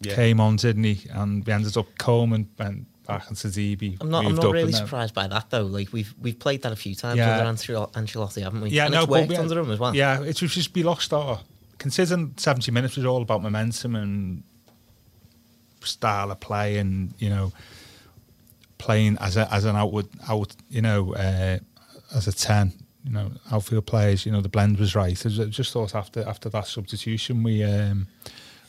Yeah. 0.01 0.15
came 0.15 0.39
on, 0.39 0.55
didn't 0.57 0.83
he? 0.83 1.07
And 1.11 1.45
we 1.45 1.53
ended 1.53 1.77
up 1.77 1.85
Coleman 1.97 2.49
went 2.59 2.85
back 3.07 3.29
into 3.29 3.47
DB. 3.47 3.97
I'm 4.01 4.09
not. 4.09 4.25
I'm 4.25 4.35
not 4.35 4.51
really 4.51 4.71
surprised 4.73 5.13
by 5.13 5.27
that 5.27 5.49
though. 5.49 5.63
Like 5.65 5.91
we've 5.93 6.13
we've 6.21 6.37
played 6.37 6.61
that 6.63 6.71
a 6.71 6.75
few 6.75 6.93
times 6.95 7.17
Yeah. 7.17 7.39
under 7.39 7.51
Ancel- 7.51 7.91
Ancelotti, 7.93 8.43
haven't 8.43 8.61
we? 8.61 8.69
Yeah, 8.69 8.85
and 8.85 8.93
no, 8.93 9.01
it's 9.01 9.09
worked 9.09 9.29
we- 9.29 9.35
under 9.37 9.59
him 9.59 9.71
as 9.71 9.79
well. 9.79 9.95
Yeah, 9.95 10.21
it 10.23 10.41
was 10.41 10.53
just 10.53 10.73
we 10.75 10.83
lost 10.83 11.13
our 11.13 11.39
considering 11.77 12.33
seventy 12.37 12.71
minutes 12.71 12.95
was 12.97 13.05
all 13.05 13.21
about 13.21 13.41
momentum 13.41 13.95
and 13.95 14.43
style 15.81 16.31
of 16.31 16.39
play, 16.39 16.77
and 16.77 17.13
you 17.19 17.29
know, 17.29 17.51
playing 18.77 19.17
as 19.19 19.37
a 19.37 19.51
as 19.53 19.65
an 19.65 19.75
outward 19.75 20.07
out, 20.29 20.55
you 20.69 20.81
know, 20.81 21.13
uh, 21.15 21.57
as 22.13 22.27
a 22.27 22.33
ten, 22.33 22.73
you 23.03 23.11
know, 23.11 23.31
outfield 23.51 23.85
players. 23.85 24.25
You 24.25 24.31
know, 24.31 24.41
the 24.41 24.49
blend 24.49 24.77
was 24.79 24.95
right. 24.95 25.25
I 25.25 25.29
just 25.29 25.71
thought 25.71 25.95
after 25.95 26.27
after 26.27 26.49
that 26.49 26.67
substitution, 26.67 27.43
we 27.43 27.63
um, 27.63 28.07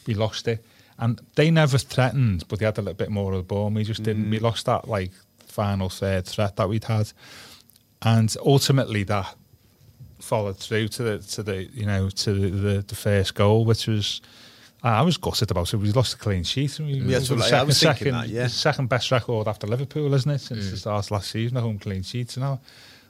we 0.07 0.15
lost 0.15 0.49
it, 0.49 0.65
and 0.99 1.21
they 1.37 1.51
never 1.51 1.79
threatened, 1.79 2.45
but 2.49 2.59
they 2.59 2.65
had 2.65 2.79
a 2.79 2.83
little 2.83 2.95
bit 2.95 3.11
more 3.11 3.33
of 3.33 3.39
the 3.39 3.45
ball. 3.45 3.67
and 3.69 3.77
We 3.77 3.85
just 3.85 4.03
didn't. 4.03 4.31
We 4.31 4.39
mm. 4.39 4.43
lost 4.43 4.67
that 4.67 4.89
like 4.89 5.13
final 5.47 5.89
third 5.89 6.27
threat 6.27 6.57
that 6.57 6.69
we'd 6.69 6.85
had, 6.85 7.13
and 8.03 8.35
ultimately 8.45 9.05
that 9.05 9.35
followed 10.21 10.57
through 10.59 10.89
to 10.89 11.03
the 11.03 11.19
to 11.19 11.43
the 11.43 11.65
you 11.65 11.87
know 11.87 12.11
to 12.11 12.33
the, 12.33 12.49
the, 12.49 12.83
the 12.83 12.95
first 12.95 13.35
goal, 13.35 13.65
which 13.65 13.87
was 13.87 14.21
I 14.83 15.03
was 15.03 15.17
gutted 15.17 15.51
about 15.51 15.73
it. 15.73 15.77
We 15.77 15.93
lost 15.93 16.15
a 16.15 16.19
clean 16.19 16.45
sheet. 16.45 16.79
We, 16.79 16.95
Yeah, 16.95 17.19
we 17.19 17.37
what 17.37 17.51
were 17.51 17.57
I- 17.57 17.63
was 17.65 17.81
thinking 17.81 17.97
second, 17.97 18.13
that, 18.15 18.29
yeah. 18.29 18.47
second 18.47 18.89
best 18.89 19.11
record 19.11 19.49
after 19.49 19.67
Liverpool, 19.67 20.15
isn't 20.15 20.31
it? 20.31 20.41
Since 20.41 20.67
mm. 20.67 20.71
the 20.71 20.77
start 20.77 21.07
of 21.07 21.11
last 21.11 21.31
season, 21.31 21.57
a 21.57 21.61
home 21.61 21.79
clean 21.79 22.03
sheets. 22.03 22.37
And 22.37 22.45
now 22.45 22.61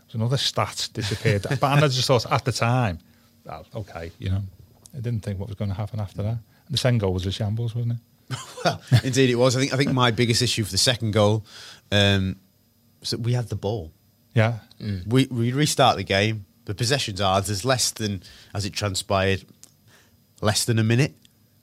there's 0.07 0.15
another 0.15 0.39
stat 0.39 0.89
disappeared. 0.93 1.43
but 1.43 1.65
and 1.65 1.85
I 1.85 1.89
just 1.89 2.07
thought 2.07 2.31
at 2.31 2.45
the 2.45 2.53
time, 2.53 2.99
okay, 3.75 4.11
you 4.19 4.31
know, 4.31 4.43
I 4.97 5.01
didn't 5.01 5.21
think 5.21 5.39
what 5.39 5.49
was 5.49 5.57
going 5.57 5.71
to 5.71 5.77
happen 5.77 6.01
after 6.01 6.23
that. 6.23 6.39
The 6.71 6.77
second 6.77 6.99
goal 6.99 7.13
was 7.15 7.25
a 7.27 7.33
shambles, 7.33 7.75
wasn't 7.75 7.95
it? 8.31 8.39
Well, 8.65 8.81
indeed 9.05 9.31
it 9.31 9.37
was. 9.37 9.57
I 9.57 9.61
think 9.61 9.73
I 9.73 9.77
think 9.77 9.93
my 9.93 10.11
biggest 10.11 10.43
issue 10.43 10.65
for 10.65 10.71
the 10.71 10.79
second 10.79 11.13
goal 11.13 11.45
um, 11.91 12.37
was 13.01 13.11
that 13.11 13.21
we 13.21 13.33
had 13.33 13.49
the 13.49 13.57
ball. 13.57 13.93
Yeah. 14.35 14.59
We 15.07 15.27
we 15.31 15.53
restart 15.53 15.97
the 15.97 16.05
game. 16.05 16.45
The 16.67 16.75
possession's 16.75 17.21
ours. 17.21 17.47
There's 17.47 17.65
less 17.65 17.91
than, 17.91 18.23
as 18.55 18.67
it 18.67 18.75
transpired, 18.75 19.45
less 20.43 20.67
than 20.67 20.79
a 20.79 20.85
minute 20.85 21.15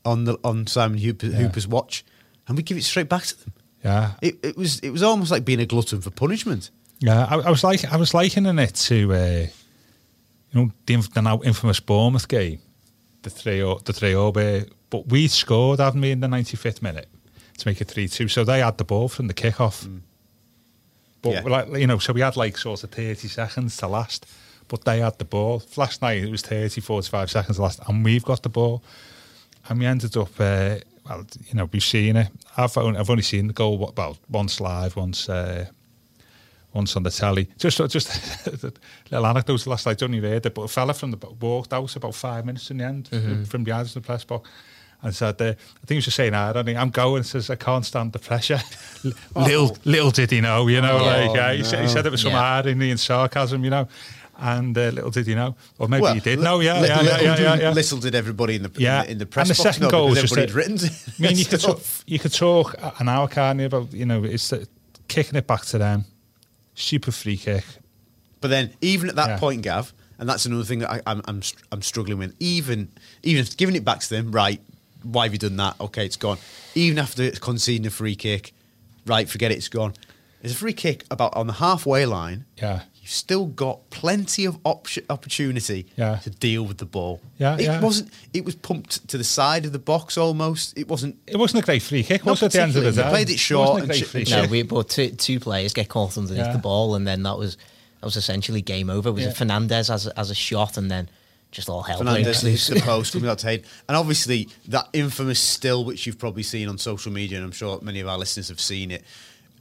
on 0.04 0.24
the 0.24 0.40
on 0.44 0.66
Simon 0.68 0.98
Hooper, 0.98 1.28
Yeah. 1.28 1.38
Hooper's 1.38 1.68
watch, 1.68 2.04
and 2.48 2.58
we 2.58 2.64
give 2.64 2.78
it 2.78 2.84
straight 2.84 3.10
back 3.10 3.24
to 3.24 3.44
them. 3.44 3.54
Yeah. 3.84 4.12
It, 4.22 4.40
it 4.44 4.58
was 4.58 4.80
it 4.80 4.90
was 4.90 5.04
almost 5.04 5.30
like 5.30 5.46
being 5.46 5.60
a 5.60 5.66
glutton 5.68 6.02
for 6.02 6.10
punishment. 6.10 6.72
Yeah, 7.00 7.26
I, 7.30 7.36
I 7.36 7.50
was 7.52 7.64
like 7.64 7.86
I 7.86 7.98
was 7.98 8.14
likening 8.16 8.58
it 8.58 8.74
to 8.76 9.14
uh, 9.14 9.46
you 10.52 10.56
know 10.66 10.72
the, 10.88 10.96
the 11.14 11.22
now 11.22 11.42
infamous 11.44 11.80
Bournemouth 11.80 12.28
game, 12.28 12.60
the 13.22 13.30
three 13.30 13.60
the 13.84 13.94
three. 13.94 14.16
But 14.90 15.08
we 15.10 15.28
scored, 15.28 15.80
hadn't 15.80 16.02
we, 16.02 16.12
in 16.12 16.20
the 16.20 16.28
ninety 16.28 16.58
fifth 16.58 16.82
minute 16.82 17.08
to 17.58 17.68
make 17.68 17.82
it 17.82 17.86
three 17.88 18.08
two. 18.08 18.28
So 18.28 18.44
they 18.44 18.60
had 18.60 18.78
the 18.78 18.84
ball 18.84 19.08
from 19.10 19.28
the 19.28 19.34
kickoff. 19.34 19.88
But 21.22 21.34
Yeah. 21.34 21.42
like 21.42 21.68
you 21.78 21.88
know, 21.88 21.98
so 22.00 22.14
we 22.14 22.22
had 22.22 22.36
like 22.38 22.58
sort 22.58 22.84
of 22.84 22.92
thirty 22.92 23.28
seconds 23.28 23.78
to 23.78 23.88
last. 23.88 24.26
But 24.68 24.84
they 24.84 25.00
had 25.00 25.18
the 25.20 25.26
ball. 25.26 25.62
Last 25.76 26.02
night 26.02 26.24
it 26.24 26.32
was 26.32 26.42
30, 26.42 26.82
45 26.82 27.30
seconds 27.30 27.58
to 27.58 27.62
last, 27.62 27.80
and 27.88 28.04
we've 28.04 28.24
got 28.26 28.42
the 28.42 28.50
ball. 28.50 28.82
And 29.70 29.78
we 29.80 29.86
ended 29.86 30.18
up, 30.18 30.30
uh, 30.40 30.78
well, 31.08 31.24
you 31.48 31.54
know, 31.54 31.70
we've 31.72 31.84
seen 31.84 32.16
it. 32.16 32.30
I've 32.58 32.76
only, 32.76 33.00
I've 33.00 33.10
only 33.12 33.22
seen 33.22 33.46
the 33.46 33.54
goal 33.54 33.94
well 33.96 34.18
once 34.28 34.60
live, 34.60 34.96
once 34.96 35.30
uh, 35.30 35.68
once 36.74 36.96
on 36.96 37.04
the 37.04 37.12
telly. 37.12 37.48
Just 37.60 37.78
just 37.90 38.48
a 38.48 38.52
little 39.12 39.26
anecdote 39.28 39.68
last 39.68 39.86
night, 39.86 40.02
I 40.02 40.06
only 40.06 40.20
heard 40.20 40.46
it, 40.48 40.54
but 40.56 40.64
a 40.64 40.68
fella 40.68 40.94
from 40.96 41.12
the 41.12 41.18
walked 41.40 41.72
out 41.72 41.96
about 41.96 42.16
five 42.16 42.44
minutes 42.44 42.72
in 42.72 42.78
the 42.78 42.86
end 42.86 43.08
from, 43.08 43.46
from 43.46 43.64
behind 43.64 43.88
the 43.90 44.02
press 44.02 44.24
box. 44.24 44.50
And 45.06 45.14
said, 45.16 45.40
uh, 45.40 45.46
I 45.46 45.54
think 45.54 45.90
he 45.90 45.96
was 45.98 46.06
just 46.06 46.18
saying, 46.18 46.34
I 46.34 46.52
don't 46.52 46.66
think 46.66 46.80
I'm 46.80 46.90
going. 46.90 47.22
Says 47.24 47.50
I 47.52 47.56
can't 47.56 47.86
stand 47.86 48.12
the 48.12 48.20
pressure. 48.20 48.60
little, 49.36 49.78
little 49.86 50.10
did 50.12 50.32
he 50.32 50.42
know, 50.42 50.68
you 50.68 50.82
know. 50.82 50.98
Oh, 50.98 51.06
like 51.06 51.40
uh, 51.40 51.54
he, 51.54 51.64
said, 51.64 51.82
he 51.84 51.88
said 51.88 52.06
it 52.08 52.12
was 52.12 52.22
some 52.22 52.32
Yeah. 52.32 52.42
irony 52.42 52.90
and 52.90 53.00
sarcasm, 53.00 53.64
you 53.64 53.70
know. 53.70 53.88
And 54.38 54.76
uh, 54.78 54.90
little 54.90 55.12
did 55.12 55.28
he 55.28 55.36
know, 55.36 55.56
or 55.78 55.88
maybe 55.88 56.02
Well, 56.02 56.14
he 56.16 56.20
did 56.22 56.40
li- 56.40 56.44
know. 56.44 56.60
Yeah, 56.60 56.82
li- 56.82 56.88
yeah, 56.88 56.96
yeah, 56.96 57.04
little, 57.04 57.24
yeah, 57.24 57.38
yeah, 57.40 57.56
did- 57.56 57.62
yeah. 57.62 57.72
little 57.72 58.00
did 58.00 58.16
everybody 58.16 58.56
in 58.56 58.64
the 58.64 58.72
Yeah, 58.78 59.02
in 59.02 59.06
the, 59.06 59.12
in 59.12 59.18
the 59.20 59.26
press 59.28 59.48
and 59.50 59.56
the 59.58 59.64
box 59.64 59.76
second 59.76 59.84
know 59.84 59.92
goal 59.92 60.10
was 60.10 60.18
because 60.18 60.32
just 60.32 60.38
everybody 60.42 60.68
had 60.68 60.82
written. 60.82 61.14
I 61.20 61.22
mean, 61.30 61.38
you 61.38 61.46
could 61.46 61.62
talk, 61.62 61.82
you 62.08 62.20
could 62.20 62.34
talk 62.34 62.76
an 63.00 63.08
hour, 63.08 63.28
can't 63.28 63.60
you, 63.60 63.68
about 63.68 63.94
you 63.94 64.06
know, 64.06 64.24
it's 64.26 64.50
the, 64.50 64.68
kicking 65.08 65.36
it 65.38 65.46
back 65.48 65.62
to 65.66 65.78
them, 65.78 66.06
super 66.74 67.12
free 67.12 67.38
kick. 67.38 67.64
But 68.42 68.50
then, 68.50 68.74
even 68.82 69.08
at 69.10 69.16
that 69.16 69.30
Yeah. 69.30 69.38
point, 69.38 69.62
Gav, 69.62 69.94
and 70.20 70.28
that's 70.30 70.46
another 70.46 70.64
thing 70.64 70.80
that 70.80 70.92
I, 70.92 71.02
I'm, 71.08 71.22
I'm 71.28 71.42
I'm 71.72 71.82
struggling 71.82 72.18
with. 72.18 72.36
Even 72.40 72.90
even 73.24 73.42
if 73.42 73.56
giving 73.58 73.76
it 73.76 73.84
back 73.86 74.00
to 74.02 74.10
them, 74.10 74.32
right? 74.32 74.62
Why 75.06 75.26
have 75.26 75.34
you 75.34 75.40
done 75.40 75.58
that? 75.58 75.76
Okay, 75.80 76.06
it's 76.06 76.18
gone. 76.18 76.38
Even 76.74 77.00
after 77.00 77.30
conceding 77.32 77.86
a 77.88 77.90
free 77.92 78.16
kick, 78.16 78.54
right? 79.06 79.30
Forget 79.30 79.52
it, 79.52 79.56
it's 79.58 79.70
gone. 79.70 79.94
There's 80.42 80.54
a 80.54 80.58
free 80.58 80.74
kick 80.74 81.06
about 81.10 81.36
on 81.36 81.48
the 81.48 81.54
halfway 81.54 82.06
line. 82.06 82.46
Yeah. 82.58 82.82
You've 83.02 83.12
still 83.12 83.46
got 83.46 83.88
plenty 83.92 84.46
of 84.46 84.58
option, 84.64 85.06
opportunity 85.10 85.86
Yeah. 85.96 86.18
to 86.18 86.30
deal 86.32 86.64
with 86.64 86.78
the 86.80 86.86
ball. 86.86 87.22
Yeah, 87.38 87.56
it 87.56 87.62
yeah. 87.62 87.80
wasn't. 87.82 88.12
It 88.34 88.46
was 88.46 88.56
pumped 88.56 89.08
to 89.10 89.18
the 89.18 89.24
side 89.24 89.66
of 89.66 89.72
the 89.74 89.80
box 89.80 90.18
almost. 90.18 90.78
It 90.78 90.88
wasn't. 90.88 91.18
It 91.28 91.38
wasn't 91.38 91.64
a 91.64 91.66
great 91.66 91.82
free 91.84 92.04
kick, 92.04 92.26
Not 92.26 92.32
was 92.34 92.42
it, 92.44 92.46
at 92.48 92.52
the 92.54 92.62
end 92.62 92.70
of 92.70 92.74
the 92.76 92.82
particularly. 92.82 92.96
day? 92.96 93.18
They 93.18 93.26
played 93.26 93.36
it 93.36 93.40
short 93.40 93.70
wasn't 93.70 93.84
a 93.84 93.88
great 93.94 94.08
free 94.08 94.22
and 94.22 94.28
kick. 94.30 94.44
No, 94.44 94.50
we 94.50 94.62
but 94.64 94.90
two, 94.90 95.10
two 95.12 95.40
players 95.40 95.74
get 95.74 95.88
caught 95.90 96.18
underneath 96.18 96.46
Yeah. 96.46 96.52
the 96.54 96.58
ball, 96.60 96.96
and 96.96 97.06
then 97.08 97.24
that 97.24 97.38
was 97.38 97.56
that 98.02 98.06
was 98.06 98.16
essentially 98.18 98.62
game 98.62 98.90
over. 98.90 99.10
It 99.10 99.14
was 99.14 99.24
Yeah. 99.24 99.30
it 99.30 99.38
Fernandez 99.38 99.90
as 99.90 100.08
a, 100.08 100.20
as 100.20 100.30
a 100.32 100.36
shot, 100.36 100.78
and 100.78 100.90
then 100.92 101.10
just 101.56 101.70
all 101.70 101.82
hell 101.82 102.00
Fernandez 102.00 102.42
breaks 102.44 102.68
hits 102.68 102.80
the 102.82 102.86
post 102.86 103.14
coming 103.14 103.30
out 103.30 103.40
to 103.40 103.48
Hayden. 103.48 103.66
And 103.88 103.96
obviously, 103.96 104.50
that 104.68 104.90
infamous 104.94 105.40
still, 105.40 105.86
which 105.86 106.06
you've 106.06 106.20
probably 106.20 106.44
seen 106.44 106.68
on 106.68 106.78
social 106.78 107.12
media, 107.12 107.38
and 107.38 107.46
I'm 107.46 107.52
sure 107.54 107.80
many 107.82 108.02
of 108.02 108.08
our 108.08 108.18
listeners 108.18 108.50
have 108.50 108.60
seen 108.60 108.92
it. 108.92 109.04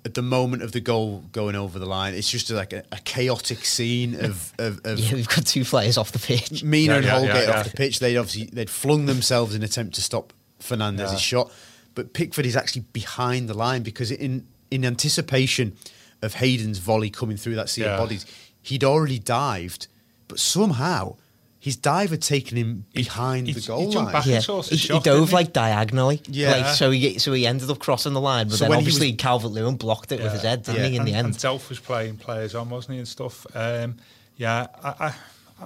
At 0.04 0.12
the 0.14 0.22
moment 0.22 0.62
of 0.62 0.72
the 0.72 0.80
goal 0.80 1.24
going 1.32 1.54
over 1.54 1.78
the 1.78 1.86
line, 1.86 2.12
it's 2.14 2.28
just 2.30 2.50
like 2.50 2.72
a, 2.74 2.82
a 2.92 2.96
chaotic 3.04 3.64
scene 3.64 4.14
of, 4.24 4.52
of, 4.58 4.80
of 4.84 4.98
yeah, 4.98 5.14
we've 5.14 5.28
got 5.28 5.46
two 5.46 5.64
players 5.64 5.96
off 5.96 6.12
the 6.12 6.18
pitch. 6.18 6.62
Mina 6.64 6.92
Yeah, 6.92 6.96
and 6.96 7.04
yeah, 7.06 7.10
Holgate 7.12 7.34
yeah, 7.34 7.42
yeah. 7.42 7.60
off 7.60 7.64
the 7.70 7.76
pitch. 7.76 8.00
They'd 8.00 8.16
obviously 8.18 8.44
they'd 8.52 8.68
flung 8.68 9.06
themselves 9.06 9.54
in 9.54 9.62
an 9.62 9.64
attempt 9.66 9.94
to 9.94 10.02
stop 10.02 10.32
Fernandez's 10.58 11.12
Yeah. 11.12 11.18
shot, 11.18 11.52
but 11.94 12.12
Pickford 12.12 12.44
is 12.44 12.56
actually 12.56 12.82
behind 12.92 13.48
the 13.48 13.54
line 13.54 13.82
because 13.82 14.10
in 14.10 14.46
in 14.70 14.84
anticipation 14.84 15.76
of 16.22 16.34
Hayden's 16.34 16.78
volley 16.78 17.08
coming 17.10 17.36
through 17.36 17.54
that 17.54 17.68
sea 17.68 17.82
Yeah. 17.82 17.94
of 17.94 18.00
bodies, 18.00 18.26
he'd 18.62 18.82
already 18.84 19.18
dived, 19.18 19.86
but 20.28 20.38
somehow 20.38 21.16
his 21.64 21.76
dive 21.76 22.10
had 22.10 22.20
taken 22.20 22.58
him 22.58 22.84
behind 22.92 23.46
he- 23.46 23.54
the 23.54 23.60
goal 23.62 23.90
jumped 23.90 24.12
line. 24.12 24.12
back. 24.12 24.26
Yeah, 24.26 24.40
sort 24.40 24.66
of 24.66 24.70
he, 24.70 24.76
he 24.76 24.88
dove 24.88 25.02
didn't 25.04 25.28
he? 25.28 25.34
like 25.34 25.52
diagonally. 25.54 26.20
Yeah. 26.28 26.50
like, 26.50 26.66
so 26.74 26.90
he 26.90 27.18
so 27.18 27.32
he 27.32 27.46
ended 27.46 27.70
up 27.70 27.78
crossing 27.78 28.12
the 28.12 28.20
line, 28.20 28.48
but 28.48 28.58
So 28.58 28.66
then 28.66 28.74
obviously 28.76 29.12
was- 29.12 29.16
Calvert 29.18 29.50
Lewin 29.50 29.76
blocked 29.76 30.12
it 30.12 30.20
with 30.22 30.32
his 30.32 30.42
head, 30.42 30.62
didn't 30.64 30.84
he? 30.84 30.96
In 30.96 31.00
and, 31.00 31.08
the 31.08 31.14
and 31.14 31.26
end, 31.28 31.36
Delph 31.36 31.70
was 31.70 31.78
playing 31.80 32.18
players 32.18 32.54
on, 32.54 32.68
wasn't 32.68 32.92
he, 32.92 32.98
and 32.98 33.08
stuff. 33.08 33.46
Um, 33.56 33.96
yeah, 34.36 34.66
I, 34.82 34.88
I, 35.06 35.14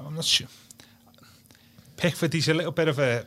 I'm 0.07 0.15
not 0.15 0.25
sure. 0.25 0.47
Pickford, 1.97 2.33
he's 2.33 2.47
a 2.47 2.55
little 2.55 2.71
bit 2.71 2.87
of 2.87 3.01
a 3.01 3.27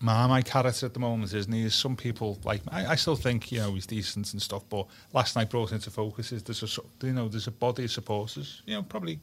Marmite 0.00 0.46
character 0.46 0.86
at 0.86 0.94
the 0.94 1.00
moment, 1.00 1.34
isn't 1.34 1.52
he? 1.52 1.60
There's 1.62 1.74
some 1.74 1.96
people 1.96 2.38
like 2.44 2.62
I, 2.68 2.92
I 2.92 2.94
still 2.94 3.16
think 3.16 3.52
you 3.52 3.58
know 3.58 3.74
he's 3.74 3.84
decent 3.86 4.32
and 4.32 4.40
stuff, 4.40 4.62
but 4.70 4.86
last 5.12 5.36
night 5.36 5.50
brought 5.50 5.72
into 5.72 5.90
focus 5.90 6.32
is 6.32 6.44
there's 6.44 6.62
a 6.62 7.06
you 7.06 7.12
know 7.12 7.28
there's 7.28 7.46
a 7.48 7.50
body 7.50 7.84
of 7.84 7.90
supporters, 7.90 8.62
you 8.64 8.74
know, 8.74 8.82
probably 8.84 9.18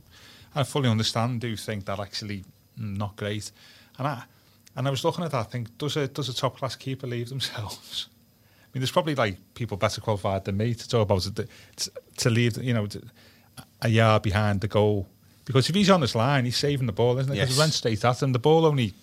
I 0.55 0.63
fully 0.63 0.89
understand 0.89 1.41
do 1.41 1.55
think 1.57 1.85
that 1.85 1.99
actually 1.99 2.43
mm, 2.79 2.97
not 2.97 3.15
great, 3.17 3.51
and 3.97 4.07
I 4.07 4.23
and 4.75 4.87
I 4.87 4.91
was 4.91 5.03
looking 5.03 5.23
at 5.23 5.31
that, 5.31 5.39
I 5.39 5.43
think 5.43 5.77
does 5.77 5.97
a 5.97 6.07
does 6.07 6.29
a 6.29 6.33
top 6.33 6.57
class 6.57 6.75
keeper 6.75 7.07
leave 7.07 7.29
themselves? 7.29 8.07
I 8.63 8.67
mean, 8.77 8.81
there's 8.81 8.91
probably 8.91 9.15
like 9.15 9.37
people 9.53 9.77
better 9.77 10.01
qualified 10.01 10.43
than 10.45 10.57
me 10.57 10.73
to 10.73 10.89
talk 10.89 11.03
about 11.03 11.25
it, 11.25 11.49
to, 11.77 11.91
to 12.17 12.29
leave, 12.29 12.61
you 12.61 12.73
know, 12.73 12.87
to, 12.87 13.01
a 13.81 13.87
yard 13.87 14.21
behind 14.23 14.59
the 14.61 14.67
goal. 14.67 15.07
Because 15.45 15.69
if 15.69 15.75
he's 15.75 15.89
on 15.89 16.01
this 16.01 16.13
line, 16.15 16.43
he's 16.43 16.57
saving 16.57 16.85
the 16.87 16.91
ball, 16.91 17.17
isn't 17.19 17.31
it? 17.31 17.35
Because 17.35 17.49
Yes. 17.51 17.57
it 17.57 17.59
went 17.61 17.73
straight 17.73 18.03
at 18.03 18.21
him. 18.21 18.33
The 18.33 18.39
ball 18.39 18.65
only 18.65 18.93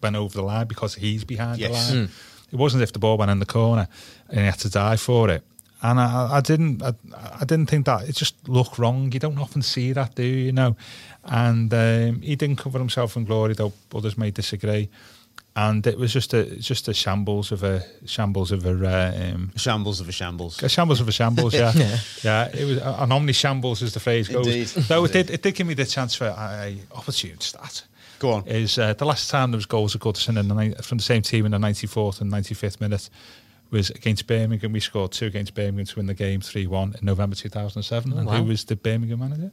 went 0.00 0.14
over 0.14 0.32
the 0.32 0.42
line 0.42 0.66
because 0.68 0.94
he's 0.94 1.24
behind 1.24 1.58
Yes. 1.58 1.88
the 1.90 1.96
line. 1.96 2.08
It 2.52 2.56
wasn't 2.56 2.84
if 2.84 2.92
the 2.92 3.00
ball 3.00 3.18
went 3.18 3.30
in 3.32 3.40
the 3.40 3.46
corner 3.46 3.88
and 4.28 4.38
he 4.40 4.44
had 4.46 4.58
to 4.60 4.70
die 4.70 4.96
for 4.96 5.28
it. 5.30 5.42
And 5.86 6.00
I, 6.00 6.38
I 6.38 6.40
didn't, 6.40 6.82
I, 6.82 6.94
I 7.40 7.44
didn't 7.44 7.66
think 7.66 7.86
that 7.86 8.08
it 8.08 8.16
just 8.16 8.48
looked 8.48 8.76
wrong. 8.76 9.12
You 9.12 9.20
don't 9.20 9.38
often 9.38 9.62
see 9.62 9.92
that, 9.92 10.16
do 10.16 10.24
you? 10.24 10.46
You 10.46 10.52
know, 10.52 10.76
and 11.24 11.72
um, 11.72 12.22
he 12.22 12.34
didn't 12.34 12.56
cover 12.56 12.80
himself 12.80 13.16
in 13.16 13.24
glory, 13.24 13.54
though 13.54 13.72
others 13.94 14.18
may 14.18 14.32
disagree. 14.32 14.88
And 15.54 15.86
it 15.86 15.96
was 15.96 16.12
just 16.12 16.34
a, 16.34 16.56
just 16.56 16.88
a 16.88 16.92
shambles 16.92 17.52
of 17.52 17.62
a 17.62 17.84
shambles 18.04 18.50
of 18.50 18.66
a 18.66 18.72
uh, 18.72 19.32
um, 19.32 19.52
Shambles 19.54 20.00
of 20.00 20.08
a 20.08 20.12
shambles. 20.12 20.60
a 20.60 20.68
shambles 20.68 21.00
of 21.00 21.06
a 21.08 21.12
shambles, 21.12 21.54
yeah. 21.54 21.72
yeah. 22.24 22.48
it 22.52 22.64
was 22.64 22.78
an 22.78 23.12
omni 23.12 23.32
shambles 23.32 23.80
as 23.80 23.94
the 23.94 24.00
phrase 24.00 24.26
goes. 24.28 24.44
Indeed. 24.46 24.66
Though 24.88 25.04
it 25.04 25.12
did, 25.12 25.30
it 25.30 25.42
did 25.42 25.54
give 25.54 25.68
me 25.68 25.74
the 25.74 25.86
chance 25.86 26.16
for 26.16 26.26
a 26.26 26.76
opportune 26.96 27.40
stat. 27.40 27.84
Go 28.18 28.32
on. 28.32 28.48
Is 28.48 28.76
uh, 28.76 28.94
the 28.94 29.04
last 29.06 29.30
time 29.30 29.52
there 29.52 29.58
was 29.58 29.66
goals 29.66 29.94
at 29.94 30.00
Goodison 30.00 30.36
in 30.36 30.48
the, 30.48 30.54
ni- 30.54 30.74
from 30.82 30.98
the 30.98 31.04
same 31.04 31.22
team 31.22 31.46
in 31.46 31.52
the 31.52 31.58
94th 31.58 32.20
and 32.20 32.32
95th 32.32 32.80
minute 32.80 33.08
was 33.70 33.90
against 33.90 34.26
Birmingham. 34.26 34.72
We 34.72 34.80
scored 34.80 35.12
two 35.12 35.26
against 35.26 35.54
Birmingham 35.54 35.86
to 35.86 35.96
win 35.96 36.06
the 36.06 36.14
game 36.14 36.40
3 36.40 36.66
1 36.66 36.96
in 37.00 37.04
November 37.04 37.36
2007. 37.36 38.12
and 38.12 38.26
wow. 38.26 38.36
who 38.36 38.44
was 38.44 38.64
the 38.64 38.76
Birmingham 38.76 39.20
manager? 39.20 39.50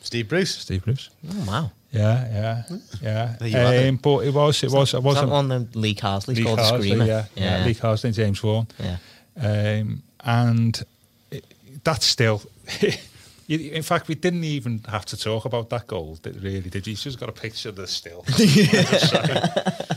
Steve 0.00 0.28
Bruce. 0.28 0.54
Steve 0.54 0.84
Bruce. 0.84 1.10
oh, 1.30 1.44
wow. 1.46 1.70
Yeah, 1.90 2.28
yeah, 2.32 2.76
yeah. 3.00 3.36
There 3.38 3.48
you 3.48 3.56
have 3.56 3.74
it. 3.74 3.88
Um, 3.88 3.96
but 3.96 4.18
it 4.26 4.34
was, 4.34 4.62
it 4.64 4.70
was, 4.70 4.94
it 4.94 5.02
Was 5.02 5.14
that 5.14 5.28
wasn't. 5.28 5.30
one 5.30 5.48
that 5.48 5.76
Lee 5.76 5.94
Carsley 5.94 6.36
Lee 6.36 6.42
scored 6.42 6.58
the 6.58 6.62
Carsley, 6.62 6.86
screamer? 6.88 7.04
yeah, 7.06 7.24
yeah. 7.36 7.64
Lee 7.64 7.74
Carsley, 7.74 8.04
and 8.04 8.14
James 8.14 8.38
Vaughan. 8.40 8.66
Yeah. 8.78 8.96
Um, 9.40 10.02
and 10.20 10.82
it, 11.30 11.44
that's 11.84 12.04
still. 12.04 12.42
you- 13.46 13.70
In 13.72 13.82
fact, 13.82 14.08
we 14.08 14.14
didn't 14.14 14.44
even 14.44 14.82
have 14.88 15.04
to 15.06 15.16
talk 15.16 15.44
about 15.44 15.70
that 15.70 15.86
goal. 15.86 16.16
Did, 16.22 16.42
really, 16.42 16.70
did 16.70 16.86
you? 16.86 16.92
You 16.92 16.96
just 16.96 17.18
got 17.20 17.28
a 17.28 17.32
picture 17.32 17.68
of 17.70 17.76
the 17.76 17.86
still. 17.86 18.24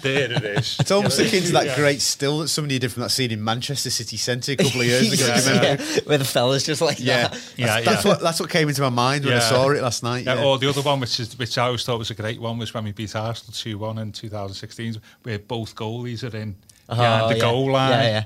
There 0.02 0.32
it 0.32 0.43
is. 0.43 0.78
It's 0.80 0.91
almost 0.91 1.18
You 1.18 1.26
know, 1.26 1.30
akin 1.30 1.43
to 1.43 1.52
that 1.54 1.66
yeah. 1.66 1.76
great 1.76 2.02
still 2.02 2.39
that 2.39 2.48
somebody 2.50 2.80
did 2.80 2.91
from 2.91 3.02
that 3.04 3.10
scene 3.10 3.32
in 3.32 3.43
Manchester 3.43 3.89
City 3.89 4.16
Centre 4.18 4.52
a 4.54 4.56
couple 4.56 4.82
of 4.82 4.88
years 4.88 5.12
ago. 5.12 5.26
Yeah, 5.28 5.39
remember? 5.60 5.84
Yeah, 5.84 6.00
where 6.06 6.18
the 6.18 6.26
fella's 6.26 6.64
just 6.64 6.82
like 6.82 7.00
Yeah, 7.00 7.24
that. 7.24 7.32
That's, 7.32 7.58
Yeah, 7.58 7.82
that's 7.82 8.06
yeah. 8.06 8.12
what 8.12 8.22
that's 8.22 8.39
what 8.39 8.50
came 8.50 8.70
into 8.70 8.82
my 8.82 8.89
mind 8.89 9.26
when 9.26 9.34
I 9.34 9.39
saw 9.39 9.70
it 9.70 9.82
last 9.82 10.04
night. 10.04 10.26
Yeah, 10.26 10.36
Yeah, 10.36 10.45
Or 10.45 10.58
the 10.60 10.70
other 10.70 10.82
one, 10.82 11.00
which 11.00 11.20
is 11.20 11.38
which 11.38 11.58
I 11.58 11.66
always 11.66 11.84
thought 11.84 12.00
was 12.00 12.12
a 12.12 12.16
great 12.16 12.39
one, 12.39 12.58
was 12.58 12.74
when 12.74 12.84
we 12.84 12.91
beat 12.91 13.16
Arsenal 13.16 13.54
two 13.54 13.78
one 13.78 13.98
in 13.98 14.12
2016, 14.12 15.02
where 15.24 15.39
both 15.39 15.76
goalies 15.76 16.24
are 16.32 16.36
in 16.38 16.56
Oh, 16.89 16.95
behind 16.95 17.32
the 17.32 17.36
yeah. 17.36 17.41
goal 17.41 17.72
line. 17.72 18.26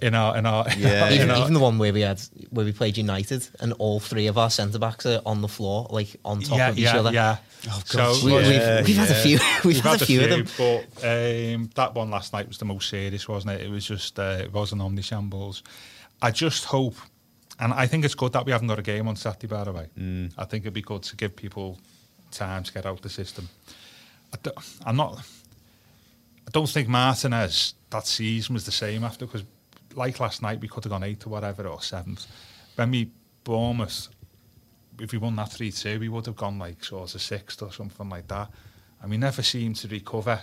Yeah, 0.00 0.04
yeah. 0.04 0.08
in 0.08 0.14
our 0.14 0.36
in 0.38 0.46
our 0.46 0.66
Yeah. 0.76 1.10
even, 1.12 1.30
even 1.30 1.54
the 1.54 1.60
one 1.60 1.78
where 1.78 1.92
we 1.92 2.00
had 2.02 2.20
where 2.50 2.64
we 2.64 2.72
played 2.72 2.96
United 2.96 3.48
and 3.60 3.72
all 3.74 4.00
three 4.00 4.26
of 4.26 4.36
our 4.38 4.50
centre 4.50 4.78
backs 4.78 5.06
are 5.06 5.20
on 5.24 5.42
the 5.42 5.48
floor, 5.48 5.86
like 5.90 6.16
on 6.24 6.40
top 6.40 6.58
yeah, 6.58 6.68
of 6.68 6.78
each 6.78 6.84
yeah, 6.84 6.98
other. 6.98 7.12
yeah. 7.12 7.36
Oh, 7.68 7.82
so 7.84 7.98
God. 7.98 8.24
We, 8.24 8.32
Yeah, 8.32 8.76
we've, 8.78 8.86
we've 8.86 8.96
had 8.96 9.10
a 9.10 9.14
few. 9.14 9.38
We've, 9.64 9.80
had, 9.80 10.02
a 10.02 10.06
few, 10.06 10.22
of 10.22 10.30
them. 10.30 10.46
but 10.56 10.84
um, 11.04 11.70
that 11.74 11.94
one 11.94 12.10
last 12.10 12.32
night 12.32 12.46
was 12.48 12.58
the 12.58 12.64
most 12.64 12.88
serious, 12.88 13.26
wasn't 13.28 13.54
it? 13.54 13.62
It 13.66 13.70
was 13.70 13.86
just 13.86 14.18
uh, 14.18 14.38
it 14.40 14.52
was 14.52 14.72
an 14.72 14.80
omni 14.80 15.02
shambles. 15.02 15.62
I 16.22 16.30
just 16.30 16.64
hope, 16.66 16.96
and 17.58 17.72
I 17.72 17.86
think 17.86 18.04
it's 18.04 18.14
good 18.14 18.32
that 18.32 18.46
we 18.46 18.52
haven't 18.52 18.68
got 18.68 18.78
a 18.78 18.82
game 18.82 19.08
on 19.08 19.16
Saturday. 19.16 19.46
By 19.46 19.64
the 19.64 19.72
way, 19.72 19.86
Mm. 19.98 20.32
I 20.38 20.44
think 20.44 20.64
it'd 20.64 20.74
be 20.74 20.82
good 20.82 21.02
to 21.04 21.16
give 21.16 21.34
people 21.36 21.78
time 22.30 22.62
to 22.64 22.72
get 22.72 22.86
out 22.86 23.00
the 23.02 23.08
system. 23.08 23.48
I 24.32 24.36
don't, 24.42 24.56
I'm 24.84 24.96
not. 24.96 25.18
I 26.46 26.50
don't 26.52 26.68
think 26.68 26.88
Martinez 26.88 27.74
that 27.90 28.06
season 28.06 28.54
was 28.54 28.64
the 28.64 28.72
same 28.72 29.02
after 29.04 29.26
because, 29.26 29.42
like 29.96 30.20
last 30.20 30.42
night, 30.42 30.60
we 30.60 30.68
could 30.68 30.84
have 30.84 30.90
gone 30.90 31.02
eighth 31.02 31.26
or 31.26 31.30
whatever, 31.30 31.66
or 31.66 31.80
seventh. 31.82 32.26
When 32.76 32.90
we 32.90 33.10
Bournemouth, 33.44 34.08
if 35.00 35.12
we 35.12 35.18
won 35.18 35.36
that 35.36 35.50
3-2, 35.50 36.00
we 36.00 36.08
would 36.08 36.26
have 36.26 36.36
gone 36.36 36.58
like 36.58 36.84
sort 36.84 37.14
of 37.14 37.22
sixth 37.22 37.62
or 37.62 37.72
something 37.72 38.08
like 38.08 38.28
that. 38.28 38.50
And 39.00 39.10
we 39.10 39.16
never 39.16 39.42
seemed 39.42 39.76
to 39.76 39.88
recover 39.88 40.42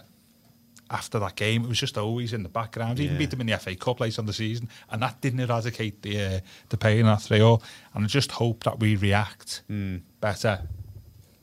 after 0.89 1.19
that 1.19 1.35
game. 1.35 1.63
It 1.63 1.67
was 1.67 1.79
just 1.79 1.97
always 1.97 2.33
in 2.33 2.43
the 2.43 2.49
background. 2.49 2.99
Yeah. 2.99 3.05
Even 3.05 3.17
beat 3.17 3.31
them 3.31 3.41
in 3.41 3.47
the 3.47 3.57
FA 3.57 3.75
Cup 3.75 3.99
late 3.99 4.17
on 4.19 4.25
the 4.25 4.33
season, 4.33 4.69
and 4.89 5.01
that 5.01 5.19
didn't 5.21 5.39
eradicate 5.39 6.01
the 6.01 6.21
uh, 6.21 6.39
the 6.69 6.77
pain 6.77 7.05
at 7.05 7.21
3 7.21 7.37
0. 7.37 7.61
And 7.93 8.05
I 8.05 8.07
just 8.07 8.31
hope 8.31 8.63
that 8.63 8.79
we 8.79 8.95
react 8.95 9.63
mm. 9.69 10.01
better. 10.21 10.61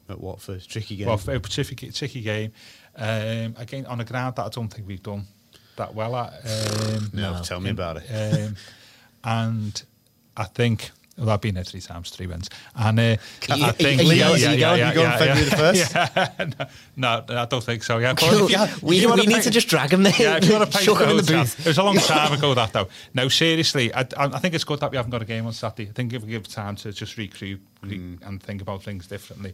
At 0.08 0.20
Watford, 0.20 0.66
tricky 0.66 0.96
game. 0.96 1.06
Well, 1.06 1.20
a 1.28 1.38
tricky, 1.38 1.92
tricky 1.92 2.20
game. 2.20 2.52
Um, 2.96 3.54
again, 3.56 3.86
on 3.86 4.00
a 4.00 4.04
ground 4.04 4.34
that 4.36 4.46
I 4.46 4.48
don't 4.48 4.68
think 4.68 4.88
we've 4.88 5.00
done 5.00 5.24
that 5.76 5.94
well 5.94 6.16
at. 6.16 6.32
Um, 6.44 7.10
no, 7.12 7.34
No. 7.34 7.42
tell 7.42 7.60
me 7.60 7.70
about 7.70 7.98
it. 7.98 8.04
um, 8.10 8.56
and 9.24 9.82
I 10.36 10.44
think 10.44 10.90
well, 11.18 11.28
I've 11.30 11.40
been 11.42 11.54
there 11.54 11.64
three 11.64 11.82
times, 11.82 12.08
three 12.08 12.26
wins, 12.26 12.48
and 12.74 12.98
uh, 12.98 13.02
you- 13.02 13.16
I 13.64 13.72
think 13.72 14.00
are 14.00 14.04
you 14.04 14.18
going- 14.20 14.22
are 14.22 14.36
you 14.54 14.58
going- 14.58 14.88
you 14.88 14.94
going 14.94 15.18
February 15.18 15.42
the 15.44 15.56
1st? 15.56 16.70
no, 16.96 17.24
no, 17.28 17.42
I 17.42 17.44
don't 17.44 17.62
think 17.62 17.82
so. 17.82 17.98
Yeah, 17.98 18.14
Cool. 18.16 18.48
But 18.48 18.50
if 18.52 18.82
you- 18.82 18.88
we 18.88 18.96
you 19.00 19.12
we 19.12 19.26
need 19.26 19.42
to 19.42 19.50
just 19.50 19.68
drag 19.68 19.92
him 19.92 20.02
there. 20.02 20.14
yeah, 20.18 20.36
if 20.38 20.46
you 20.46 20.54
want 20.54 20.72
to 20.72 20.78
pay 20.78 20.82
chuck 20.84 20.96
for 20.96 21.04
him 21.04 21.10
in 21.10 21.16
the 21.18 21.22
hotel- 21.22 21.42
booth. 21.42 21.60
It 21.60 21.66
was 21.66 21.76
a 21.78 21.82
long 21.82 21.96
time 21.98 22.32
ago 22.32 22.54
that 22.54 22.72
though. 22.72 22.88
No, 23.12 23.28
seriously, 23.28 23.92
I, 23.92 24.00
I, 24.00 24.06
I 24.26 24.38
think 24.38 24.54
it's 24.54 24.64
good 24.64 24.80
that 24.80 24.90
we 24.92 24.96
haven't 24.96 25.10
got 25.10 25.20
a 25.20 25.26
game 25.26 25.44
on 25.46 25.52
Saturday. 25.52 25.90
I 25.90 25.92
think 25.92 26.14
if 26.14 26.22
we 26.22 26.30
give 26.30 26.48
time 26.48 26.76
to 26.76 26.92
just 26.92 27.18
recruit 27.18 27.60
re- 27.82 27.98
Mm. 27.98 28.26
and 28.26 28.42
think 28.42 28.62
about 28.62 28.82
things 28.82 29.06
differently. 29.06 29.52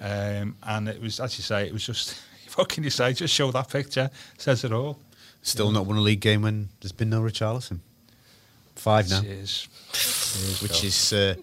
Um, 0.00 0.56
and 0.62 0.88
it 0.88 0.98
was, 1.02 1.20
as 1.20 1.36
you 1.36 1.42
say, 1.42 1.66
it 1.66 1.74
was 1.74 1.84
just 1.84 2.18
what 2.54 2.70
can 2.70 2.84
you 2.84 2.90
say? 2.90 3.12
Just 3.12 3.34
show 3.34 3.50
that 3.50 3.68
picture 3.68 4.08
says 4.38 4.64
it 4.64 4.72
all. 4.72 4.98
Still 5.42 5.72
not 5.72 5.86
won 5.86 5.96
a 5.96 6.00
league 6.00 6.20
game 6.20 6.42
when 6.42 6.68
there's 6.80 6.92
been 6.92 7.10
no 7.10 7.20
Richarlison. 7.20 7.80
Five 8.76 9.10
now. 9.10 9.20
Cheers. 9.20 9.68
which 10.62 10.84
is 10.84 11.12
uh, 11.12 11.34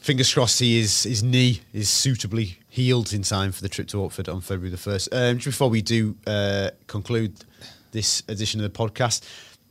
fingers 0.00 0.32
crossed 0.32 0.58
he 0.58 0.80
is 0.80 1.04
his 1.04 1.22
knee 1.22 1.60
is 1.72 1.88
suitably 1.88 2.58
healed 2.68 3.12
in 3.12 3.22
time 3.22 3.52
for 3.52 3.62
the 3.62 3.68
trip 3.68 3.86
to 3.88 3.98
Watford 4.00 4.28
on 4.28 4.40
February 4.40 4.70
the 4.70 4.76
first. 4.76 5.08
Um, 5.12 5.36
just 5.36 5.56
before 5.56 5.70
we 5.70 5.82
do 5.82 6.16
uh, 6.26 6.70
conclude 6.86 7.44
this 7.92 8.22
edition 8.28 8.62
of 8.64 8.72
the 8.72 8.76
podcast, 8.78 9.22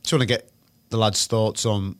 just 0.02 0.12
want 0.12 0.22
to 0.22 0.26
get 0.26 0.48
the 0.90 0.96
lads' 0.96 1.26
thoughts 1.26 1.66
on. 1.66 1.96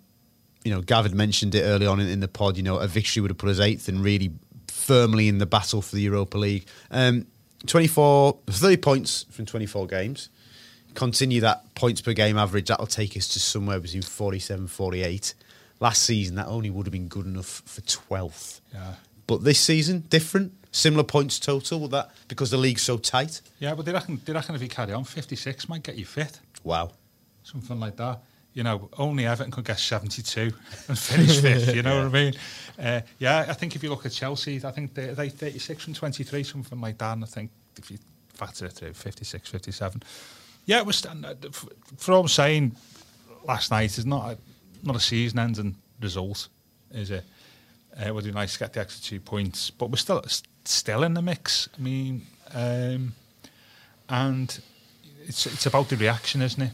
You 0.65 0.73
know, 0.73 0.81
Gav 0.81 1.05
had 1.05 1.15
mentioned 1.15 1.57
it 1.57 1.63
early 1.63 1.87
on 1.87 1.99
in, 1.99 2.09
in 2.09 2.21
the 2.21 2.29
pod. 2.29 2.57
You 2.57 2.63
know, 2.63 2.77
a 2.77 2.87
victory 2.87 3.21
would 3.21 3.33
have 3.33 3.39
put 3.39 3.49
us 3.49 3.59
eighth 3.59 3.89
and 3.89 4.03
really 4.03 4.31
firmly 4.69 5.29
in 5.29 5.39
the 5.39 5.47
battle 5.47 5.83
for 5.83 5.97
the 5.97 6.03
Europa 6.03 6.39
League. 6.39 6.67
Um, 6.91 7.27
24, 7.67 8.39
30 8.47 8.77
points 8.79 9.27
from 9.31 9.47
24 9.47 9.87
games. 9.89 10.29
Continue 10.95 11.41
that 11.41 11.75
points 11.75 12.01
per 12.01 12.13
game 12.13 12.37
average, 12.39 12.69
that'll 12.69 12.87
take 12.87 13.17
us 13.17 13.29
to 13.29 13.41
somewhere 13.41 13.81
between 13.81 14.03
47 14.03 14.67
48. 14.67 15.35
Last 15.81 16.03
season, 16.03 16.37
that 16.37 16.47
only 16.47 16.71
would 16.71 16.87
have 16.87 16.93
been 16.93 17.09
good 17.09 17.27
enough 17.27 17.63
for 17.67 17.81
12th. 17.81 18.61
Yeah. 18.73 18.95
But 19.27 19.43
this 19.45 19.59
season, 19.59 20.05
different, 20.11 20.53
similar 20.71 21.03
points 21.05 21.39
total 21.41 21.81
with 21.81 21.91
that 21.93 22.11
because 22.29 22.51
the 22.51 22.57
league's 22.57 22.83
so 22.83 22.99
tight. 22.99 23.41
Yeah, 23.59 23.75
but 23.75 23.85
they 23.87 23.93
reckon, 23.93 24.21
they 24.25 24.33
reckon 24.33 24.55
if 24.55 24.63
you 24.63 24.69
carry 24.69 24.93
on, 24.93 25.05
56 25.05 25.69
might 25.69 25.83
get 25.83 25.97
you 25.97 26.05
fifth. 26.05 26.41
Wow. 26.65 26.93
something 27.43 27.81
like 27.81 27.97
that. 27.97 28.21
You 28.55 28.63
know, 28.63 28.91
only 28.99 29.27
Everton 29.27 29.51
could 29.51 29.65
get 29.65 29.79
72 29.79 30.53
and 30.89 30.99
finish 30.99 31.41
fifth, 31.41 31.75
you 31.75 31.83
know 31.83 31.97
what 32.05 32.07
I 32.07 32.23
mean? 32.23 32.35
Uh, 32.79 33.01
yeah, 33.19 33.47
I 33.49 33.55
think 33.55 33.75
if 33.75 33.83
you 33.83 33.89
look 33.91 34.05
at 34.05 34.13
Chelsea, 34.13 34.61
I 34.65 34.71
think 34.71 34.95
they, 34.95 35.07
they 35.09 35.31
36 35.31 35.85
from 35.85 35.95
23, 35.95 36.43
something 36.43 36.81
like 36.81 36.99
that. 36.99 37.15
And 37.15 37.25
I 37.25 37.27
think 37.27 37.51
if 37.79 37.91
you 37.91 37.99
factor 38.35 38.67
it 38.67 38.73
through, 38.73 38.93
56, 38.93 39.49
57. 39.49 40.03
Yeah, 40.65 40.79
it 40.79 40.87
was, 40.87 41.05
uh, 41.05 41.35
for 41.97 42.13
all 42.13 42.21
I'm 42.23 42.29
saying 42.29 42.77
last 43.45 43.71
night, 43.71 43.99
is 43.99 44.07
not 44.07 44.33
a, 44.33 44.39
not 44.83 44.97
a 44.97 45.01
season 45.01 45.39
ending 45.39 45.77
result, 46.01 46.49
is 46.93 47.11
it? 47.11 47.25
Uh, 47.99 48.07
it 48.07 48.15
would 48.15 48.25
be 48.25 48.33
nice 48.33 48.55
to 48.55 48.59
get 48.61 48.73
the 48.73 48.81
extra 48.81 49.03
two 49.03 49.21
points, 49.21 49.71
but 49.71 49.91
we're 49.91 49.97
still 49.97 50.25
still 50.65 51.03
in 51.03 51.15
the 51.15 51.23
mix. 51.23 51.69
I 51.77 51.83
mean, 51.83 52.23
um, 52.55 53.15
and 54.09 54.61
it's 55.27 55.47
it's 55.47 55.67
about 55.67 55.89
the 55.89 55.97
reaction, 55.97 56.43
isn't 56.43 56.63
it? 56.63 56.73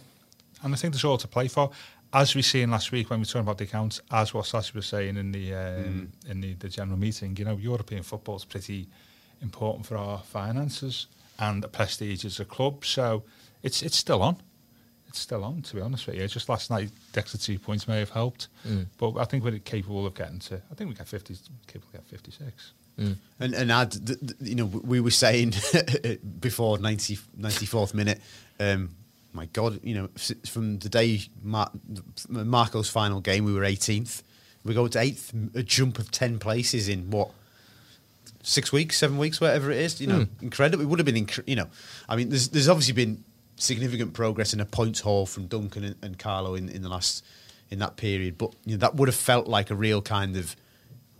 And 0.62 0.74
I 0.74 0.76
think 0.76 0.93
there's 0.93 1.05
all 1.05 1.18
to 1.18 1.28
play 1.28 1.49
for. 1.49 1.70
As 2.12 2.34
we 2.34 2.43
seen 2.43 2.70
last 2.70 2.91
week 2.93 3.11
when 3.11 3.20
we 3.20 3.26
talked 3.26 3.43
about 3.43 3.59
the 3.59 3.64
accounts, 3.64 4.01
as 4.11 4.32
what 4.32 4.47
Sashi 4.47 4.74
was 4.74 4.86
saying 4.86 5.16
in 5.16 5.32
the 5.32 5.55
um, 5.55 6.12
in 6.28 6.41
the, 6.41 6.55
the 6.55 6.68
general 6.68 6.99
meeting, 6.99 7.36
you 7.36 7.45
know, 7.45 7.57
European 7.57 8.03
football 8.03 8.36
is 8.36 8.45
pretty 8.45 8.89
important 9.43 9.86
for 9.86 9.97
our 9.97 10.18
finances 10.18 11.07
and 11.39 11.62
the 11.62 11.68
prestige 11.68 12.24
as 12.24 12.41
a 12.41 12.45
club. 12.45 12.84
So 12.84 13.24
it's 13.62 13.82
it's 13.82 13.96
still 13.96 14.22
on. 14.22 14.36
It's 15.09 15.20
still 15.20 15.42
on, 15.42 15.62
to 15.62 15.74
be 15.74 15.80
honest 15.80 16.06
with 16.06 16.16
you. 16.16 16.28
Just 16.28 16.50
last 16.50 16.70
night, 16.70 16.90
the 17.12 17.20
extra 17.20 17.38
two 17.38 17.59
points 17.59 17.88
may 17.88 17.98
have 17.98 18.11
helped, 18.11 18.48
mm. 18.66 18.84
but 18.98 19.16
I 19.16 19.24
think 19.24 19.42
we're 19.42 19.59
capable 19.59 20.06
of 20.06 20.14
getting 20.14 20.38
to. 20.40 20.61
I 20.70 20.74
think 20.74 20.90
we 20.90 20.94
get 20.94 21.09
fifty, 21.09 21.34
capable 21.66 21.86
of 21.88 21.92
getting 21.92 22.09
fifty-six. 22.09 22.72
Mm. 22.98 23.16
And 23.40 23.54
and 23.54 23.72
add, 23.72 23.92
th- 23.92 24.18
th- 24.20 24.34
you 24.40 24.54
know, 24.56 24.66
we 24.66 25.00
were 25.00 25.11
saying 25.11 25.54
before 26.40 26.78
90, 26.78 27.16
94th 27.40 27.94
minute, 27.94 28.20
um, 28.59 28.90
my 29.32 29.46
God, 29.46 29.80
you 29.84 29.94
know, 29.94 30.09
from 30.46 30.78
the 30.80 30.88
day 30.88 31.22
Mar- 31.42 31.70
Marco's 32.28 32.90
final 32.90 33.20
game, 33.20 33.44
we 33.44 33.52
were 33.54 33.62
18th. 33.62 34.22
We 34.64 34.74
go 34.74 34.88
to 34.88 34.98
eighth, 34.98 35.32
a 35.54 35.62
jump 35.62 35.98
of 35.98 36.11
10 36.11 36.38
places 36.38 36.88
in 36.88 37.11
what? 37.11 37.30
Six 38.42 38.72
weeks, 38.72 38.98
seven 38.98 39.18
weeks, 39.18 39.40
whatever 39.40 39.70
it 39.70 39.78
is, 39.78 40.00
you 40.00 40.06
know, 40.06 40.20
mm. 40.20 40.28
incredible. 40.42 40.82
It 40.82 40.86
would 40.86 40.98
have 40.98 41.06
been, 41.06 41.26
incre- 41.26 41.46
you 41.46 41.56
know, 41.56 41.68
I 42.09 42.16
mean, 42.16 42.30
there's 42.30 42.48
there's 42.48 42.68
obviously 42.68 42.94
been 42.94 43.22
significant 43.59 44.14
progress 44.14 44.52
in 44.52 44.61
a 44.61 44.64
points 44.64 45.00
haul 45.00 45.26
from 45.26 45.46
Duncan 45.46 45.84
and, 45.84 45.96
and 46.02 46.18
Carlo 46.18 46.54
in, 46.54 46.68
in 46.68 46.82
the 46.82 46.88
last 46.88 47.24
in 47.70 47.80
that 47.80 47.96
period, 47.96 48.38
but 48.38 48.52
you 48.64 48.72
know 48.72 48.78
that 48.78 48.94
would 48.94 49.09
have 49.09 49.14
felt 49.16 49.46
like 49.46 49.70
a 49.70 49.74
real 49.74 50.00
kind 50.00 50.36
of 50.36 50.56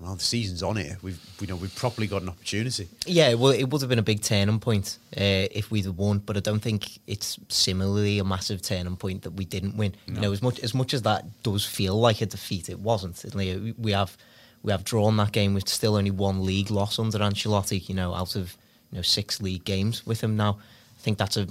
well, 0.01 0.15
the 0.15 0.23
season's 0.23 0.63
on 0.63 0.77
it. 0.77 0.97
We've 1.03 1.21
you 1.41 1.49
know 1.49 1.57
we've 1.57 1.75
properly 1.75 2.07
got 2.07 2.23
an 2.23 2.29
opportunity. 2.29 2.89
Yeah, 3.05 3.35
well, 3.35 3.51
it 3.53 3.65
would 3.65 3.81
have 3.83 3.91
been 3.91 3.99
a 3.99 4.03
big 4.03 4.23
turning 4.23 4.61
point 4.61 4.97
uh, 5.17 5.51
if 5.51 5.71
we'd 5.73 5.85
have 5.87 5.99
won, 5.99 6.19
but 6.21 6.37
I 6.37 6.41
don't 6.41 6.61
think 6.61 7.01
it's 7.09 7.37
similarly 7.49 8.19
a 8.21 8.25
massive 8.25 8.63
turning 8.63 8.97
point 8.97 9.23
that 9.23 9.33
we 9.33 9.45
didn't 9.45 9.77
win. 9.77 9.95
You 10.07 10.21
know, 10.21 10.33
as 10.33 10.41
much 10.41 10.61
as 10.61 10.73
much 10.73 10.95
as 10.95 11.03
that 11.03 11.25
does 11.43 11.65
feel 11.67 11.99
like 11.99 12.21
a 12.21 12.27
defeat, 12.27 12.69
it 12.69 12.79
wasn't. 12.79 13.23
We- 13.35 13.75
we 13.77 13.93
have 13.93 14.17
we 14.63 14.71
have 14.73 14.85
drawn 14.85 15.17
that 15.19 15.33
game 15.33 15.53
with 15.55 15.69
still 15.69 15.97
only 15.97 16.11
one 16.13 16.45
league 16.47 16.71
loss 16.71 16.99
under 16.99 17.19
Ancelotti. 17.19 17.89
You 17.89 17.95
know, 17.97 18.15
out 18.15 18.37
of 18.37 18.57
you 18.93 18.97
know 18.99 19.03
six 19.03 19.43
league 19.43 19.65
games 19.65 20.07
with 20.07 20.21
him 20.23 20.37
now. 20.37 20.59
I 20.97 21.01
think 21.03 21.19
that's 21.19 21.37
a 21.37 21.47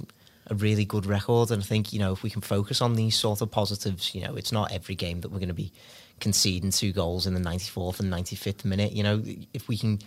a 0.50 0.54
really 0.54 0.84
good 0.84 1.06
record, 1.06 1.50
and 1.50 1.62
I 1.62 1.64
think 1.64 1.92
you 1.92 1.98
know 1.98 2.12
if 2.12 2.22
we 2.22 2.30
can 2.30 2.42
focus 2.42 2.80
on 2.80 2.94
these 2.94 3.16
sort 3.16 3.40
of 3.40 3.50
positives, 3.50 4.14
you 4.14 4.22
know, 4.22 4.34
it's 4.34 4.52
not 4.52 4.72
every 4.72 4.94
game 4.94 5.20
that 5.20 5.30
we're 5.30 5.38
going 5.38 5.48
to 5.48 5.54
be 5.54 5.72
conceding 6.20 6.70
two 6.70 6.92
goals 6.92 7.26
in 7.26 7.34
the 7.34 7.40
94th 7.40 8.00
and 8.00 8.12
95th 8.12 8.64
minute. 8.64 8.92
You 8.92 9.02
know, 9.02 9.22
if 9.52 9.68
we 9.68 9.76
can 9.78 10.00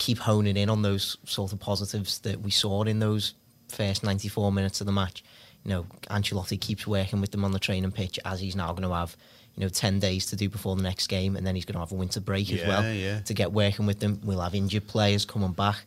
keep 0.00 0.18
honing 0.18 0.56
in 0.56 0.70
on 0.70 0.82
those 0.82 1.18
sort 1.24 1.52
of 1.52 1.60
positives 1.60 2.20
that 2.20 2.40
we 2.40 2.50
saw 2.50 2.82
in 2.82 2.98
those 2.98 3.34
first 3.68 4.02
94 4.02 4.50
minutes 4.50 4.80
of 4.80 4.86
the 4.86 4.92
match. 4.92 5.22
You 5.64 5.70
know, 5.70 5.86
Ancelotti 6.08 6.58
keeps 6.58 6.86
working 6.86 7.20
with 7.20 7.30
them 7.30 7.44
on 7.44 7.52
the 7.52 7.58
training 7.58 7.92
pitch 7.92 8.18
as 8.24 8.40
he's 8.40 8.56
now 8.56 8.72
going 8.72 8.88
to 8.88 8.94
have, 8.94 9.14
you 9.54 9.62
know, 9.62 9.68
10 9.68 10.00
days 10.00 10.26
to 10.26 10.36
do 10.36 10.48
before 10.48 10.74
the 10.74 10.82
next 10.82 11.08
game, 11.08 11.36
and 11.36 11.46
then 11.46 11.54
he's 11.54 11.66
going 11.66 11.74
to 11.74 11.80
have 11.80 11.92
a 11.92 11.94
winter 11.94 12.18
break 12.18 12.50
as 12.50 12.66
well 12.66 12.82
yeah. 12.92 13.20
to 13.20 13.34
get 13.34 13.52
working 13.52 13.84
with 13.86 14.00
them. 14.00 14.20
We'll 14.24 14.40
have 14.40 14.54
injured 14.54 14.86
players 14.86 15.26
coming 15.26 15.52
back. 15.52 15.84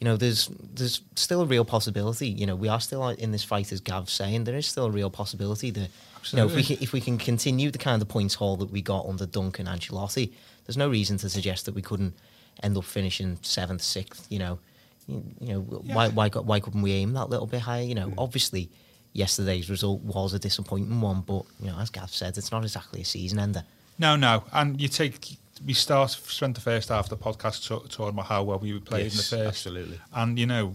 You 0.00 0.06
know, 0.06 0.16
there's 0.16 0.50
there's 0.74 1.00
still 1.14 1.42
a 1.42 1.46
real 1.46 1.64
possibility. 1.64 2.28
You 2.28 2.46
know, 2.46 2.56
we 2.56 2.68
are 2.68 2.80
still 2.80 3.08
in 3.08 3.32
this 3.32 3.44
fight, 3.44 3.72
as 3.72 3.80
Gav's 3.80 4.12
saying. 4.12 4.44
There 4.44 4.56
is 4.56 4.66
still 4.66 4.86
a 4.86 4.90
real 4.90 5.10
possibility 5.10 5.70
that, 5.70 5.88
you 6.30 6.36
know, 6.36 6.46
if 6.46 6.54
we 6.54 6.62
can, 6.62 6.76
if 6.80 6.92
we 6.92 7.00
can 7.00 7.16
continue 7.16 7.70
the 7.70 7.78
kind 7.78 8.02
of 8.02 8.08
points 8.08 8.34
haul 8.34 8.56
that 8.56 8.70
we 8.70 8.82
got 8.82 9.06
under 9.06 9.24
Duncan 9.24 9.66
Ancelotti, 9.66 10.32
there's 10.66 10.76
no 10.76 10.88
reason 10.88 11.16
to 11.18 11.30
suggest 11.30 11.66
that 11.66 11.74
we 11.74 11.82
couldn't 11.82 12.14
end 12.62 12.76
up 12.76 12.84
finishing 12.84 13.38
seventh, 13.42 13.82
sixth. 13.82 14.26
You 14.30 14.40
know, 14.40 14.58
you, 15.06 15.24
you 15.40 15.52
know 15.54 15.60
why 15.60 16.08
why 16.08 16.28
why 16.28 16.60
couldn't 16.60 16.82
we 16.82 16.92
aim 16.92 17.12
that 17.14 17.30
little 17.30 17.46
bit 17.46 17.60
higher? 17.60 17.82
You 17.82 17.94
know, 17.94 18.08
mm. 18.08 18.14
obviously 18.18 18.70
yesterday's 19.12 19.70
result 19.70 20.02
was 20.02 20.34
a 20.34 20.38
disappointing 20.38 21.00
one, 21.00 21.22
but 21.22 21.44
you 21.60 21.68
know, 21.68 21.78
as 21.78 21.88
Gav 21.90 22.10
said, 22.10 22.36
it's 22.36 22.52
not 22.52 22.62
exactly 22.64 23.00
a 23.00 23.04
season 23.04 23.38
ender. 23.38 23.64
No, 23.98 24.16
no, 24.16 24.44
and 24.52 24.80
you 24.80 24.88
take 24.88 25.38
we 25.64 25.72
start 25.74 26.10
spent 26.10 26.54
the 26.54 26.60
first 26.60 26.88
half 26.88 27.10
of 27.10 27.10
the 27.10 27.16
podcast 27.24 27.68
ta- 27.68 27.78
talking 27.88 28.14
about 28.14 28.26
how 28.26 28.42
well 28.42 28.58
we 28.58 28.78
played 28.80 29.04
Yes, 29.04 29.12
in 29.12 29.16
the 29.38 29.44
first, 29.44 29.66
absolutely. 29.66 30.00
and 30.14 30.38
you 30.38 30.46
know 30.46 30.74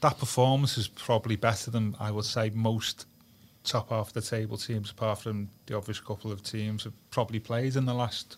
that 0.00 0.18
performance 0.18 0.76
is 0.78 0.86
probably 0.88 1.36
better 1.36 1.70
than 1.70 1.96
I 1.98 2.10
would 2.10 2.24
say 2.24 2.50
most 2.50 3.06
top 3.64 3.90
half 3.90 4.08
of 4.08 4.12
the 4.14 4.22
table 4.22 4.56
teams, 4.56 4.90
apart 4.90 5.20
from 5.20 5.48
the 5.66 5.76
obvious 5.76 6.00
couple 6.00 6.30
of 6.32 6.42
teams, 6.42 6.84
have 6.84 6.92
probably 7.10 7.38
played 7.40 7.76
in 7.76 7.84
the 7.84 7.92
last 7.94 8.36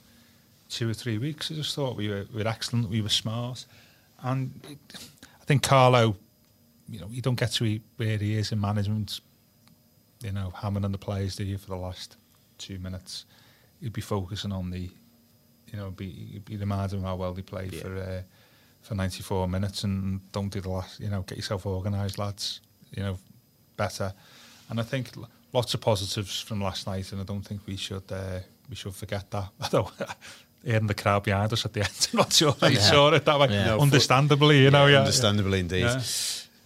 two 0.68 0.88
or 0.90 0.94
three 0.94 1.18
weeks. 1.18 1.50
I 1.50 1.54
just 1.54 1.74
thought 1.74 1.96
we 1.96 2.08
were, 2.08 2.26
we 2.34 2.42
were 2.42 2.48
excellent, 2.48 2.88
we 2.88 3.00
were 3.02 3.08
smart, 3.10 3.66
and 4.22 4.52
it, 4.68 4.78
I 5.40 5.44
think 5.44 5.62
Carlo, 5.62 6.16
you 6.88 6.98
know, 7.00 7.08
you 7.10 7.20
don't 7.22 7.38
get 7.38 7.52
to 7.52 7.80
where 7.96 8.16
he 8.16 8.36
is 8.36 8.52
in 8.52 8.60
management, 8.60 9.20
you 10.22 10.32
know, 10.32 10.50
hammering 10.56 10.84
on 10.84 10.92
the 10.92 10.98
players 10.98 11.36
do 11.36 11.44
you 11.44 11.58
for 11.58 11.68
the 11.68 11.76
last 11.76 12.16
two 12.58 12.78
minutes. 12.78 13.26
He'd 13.80 13.92
be 13.92 14.00
focusing 14.00 14.50
on 14.52 14.70
the, 14.70 14.90
you 15.72 15.78
know, 15.78 15.90
be 15.90 16.08
he'd 16.10 16.44
be 16.44 16.56
reminding 16.56 17.02
how 17.02 17.16
well 17.16 17.32
they 17.32 17.42
played 17.42 17.72
Yeah. 17.72 17.82
for 17.82 17.96
uh, 17.96 18.22
for 18.82 18.94
94 18.94 19.46
minutes 19.48 19.84
and 19.84 20.20
don't 20.32 20.48
do 20.50 20.60
the 20.60 20.70
last, 20.70 21.00
you 21.00 21.10
know, 21.10 21.22
get 21.22 21.36
yourself 21.36 21.66
organised, 21.66 22.18
lads, 22.18 22.60
you 22.96 23.02
know, 23.02 23.18
better. 23.76 24.12
And 24.70 24.80
I 24.80 24.82
think 24.84 25.10
lots 25.52 25.74
of 25.74 25.80
positives 25.82 26.40
from 26.40 26.62
last 26.62 26.86
night, 26.86 27.12
and 27.12 27.20
I 27.20 27.24
don't 27.24 27.42
think 27.42 27.60
we 27.66 27.76
should 27.76 28.10
uh, 28.10 28.40
we 28.68 28.76
should 28.76 28.94
forget 28.94 29.30
that. 29.32 29.48
Although 29.62 29.90
hearing 30.64 30.86
the 30.86 30.94
crowd 30.94 31.24
behind 31.24 31.52
us 31.52 31.64
at 31.64 31.72
the 31.72 31.80
end, 31.80 32.08
I'm 32.12 32.16
not 32.18 32.32
sure 32.32 32.52
they 32.52 32.72
Yeah. 32.72 32.80
saw 32.80 33.12
it 33.12 33.24
that 33.24 33.38
way. 33.38 33.48
Yeah. 33.50 33.66
No, 33.66 33.80
Understandably, 33.80 34.62
you 34.62 34.70
know, 34.70 34.86
yeah. 34.86 34.98
Understandably, 35.00 35.60
indeed. 35.60 35.80
Yeah. 35.82 36.02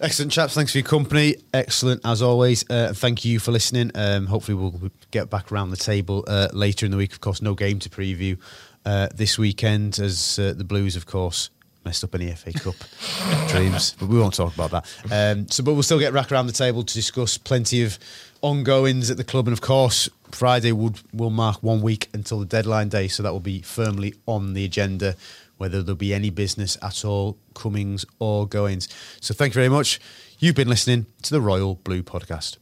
Excellent, 0.00 0.32
chaps. 0.32 0.55
Thanks 0.55 0.72
for 0.72 0.78
your 0.78 0.86
company. 0.86 1.36
Excellent, 1.55 2.00
as 2.05 2.20
always. 2.20 2.68
Uh, 2.68 2.92
thank 2.92 3.24
you 3.24 3.38
for 3.38 3.52
listening. 3.52 3.92
Um, 3.94 4.26
hopefully, 4.26 4.57
we'll 4.57 4.90
get 5.12 5.30
back 5.30 5.50
around 5.52 5.70
the 5.70 5.76
table 5.76 6.24
uh, 6.26 6.48
later 6.52 6.84
in 6.84 6.90
the 6.90 6.98
week. 6.98 7.12
Of 7.12 7.20
course, 7.20 7.40
no 7.40 7.55
game 7.55 7.78
to 7.78 7.88
preview 7.88 8.36
uh, 8.85 9.09
this 9.14 9.39
weekend 9.39 9.99
as 9.99 10.39
uh, 10.39 10.53
the 10.57 10.64
Blues, 10.64 10.97
of 10.97 11.07
course, 11.07 11.51
messed 11.85 12.05
up 12.05 12.14
any 12.14 12.30
FA 12.32 12.53
Cup 12.53 12.74
dreams. 13.49 13.95
But 13.99 14.09
we 14.09 14.18
won't 14.18 14.35
talk 14.35 14.55
about 14.55 14.70
that. 14.70 14.87
Um, 15.11 15.49
so, 15.49 15.62
but 15.62 15.74
we'll 15.74 15.82
still 15.82 15.99
get 15.99 16.12
rack 16.12 16.32
around 16.32 16.47
the 16.47 16.53
table 16.53 16.82
to 16.82 16.95
discuss 16.95 17.39
plenty 17.39 17.82
of 17.82 17.99
ongoings 18.43 19.11
at 19.11 19.16
the 19.16 19.24
club. 19.24 19.47
And 19.47 19.53
of 19.53 19.61
course, 19.61 20.09
Friday 20.30 20.72
would 20.72 21.01
will 21.12 21.30
mark 21.30 21.62
one 21.62 21.82
week 21.82 22.09
until 22.12 22.41
the 22.41 22.47
deadline 22.47 22.89
day. 22.89 23.09
So 23.09 23.22
that 23.22 23.32
will 23.32 23.41
be 23.41 23.61
firmly 23.61 24.14
on 24.26 24.55
the 24.55 24.64
agenda 24.64 25.16
whether 25.57 25.82
there'll 25.82 25.97
be 25.97 26.12
any 26.12 26.30
business 26.30 26.76
at 26.82 27.05
all, 27.05 27.39
comings 27.55 28.05
or 28.18 28.47
goings. 28.47 28.89
So 29.20 29.35
thank 29.35 29.53
you 29.53 29.61
very 29.61 29.68
much. 29.68 30.01
You've 30.39 30.57
been 30.57 30.68
listening 30.68 31.07
to 31.22 31.30
the 31.30 31.41
Royal 31.41 31.76
Blue 31.76 32.03
Podcast. 32.03 32.59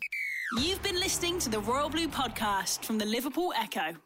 You've 0.58 0.82
been 0.82 1.00
listening 1.00 1.38
to 1.40 1.48
the 1.48 1.60
Royal 1.60 1.88
Blue 1.88 2.08
podcast 2.08 2.84
from 2.84 2.98
the 2.98 3.06
Liverpool 3.06 3.54
Echo. 3.56 3.96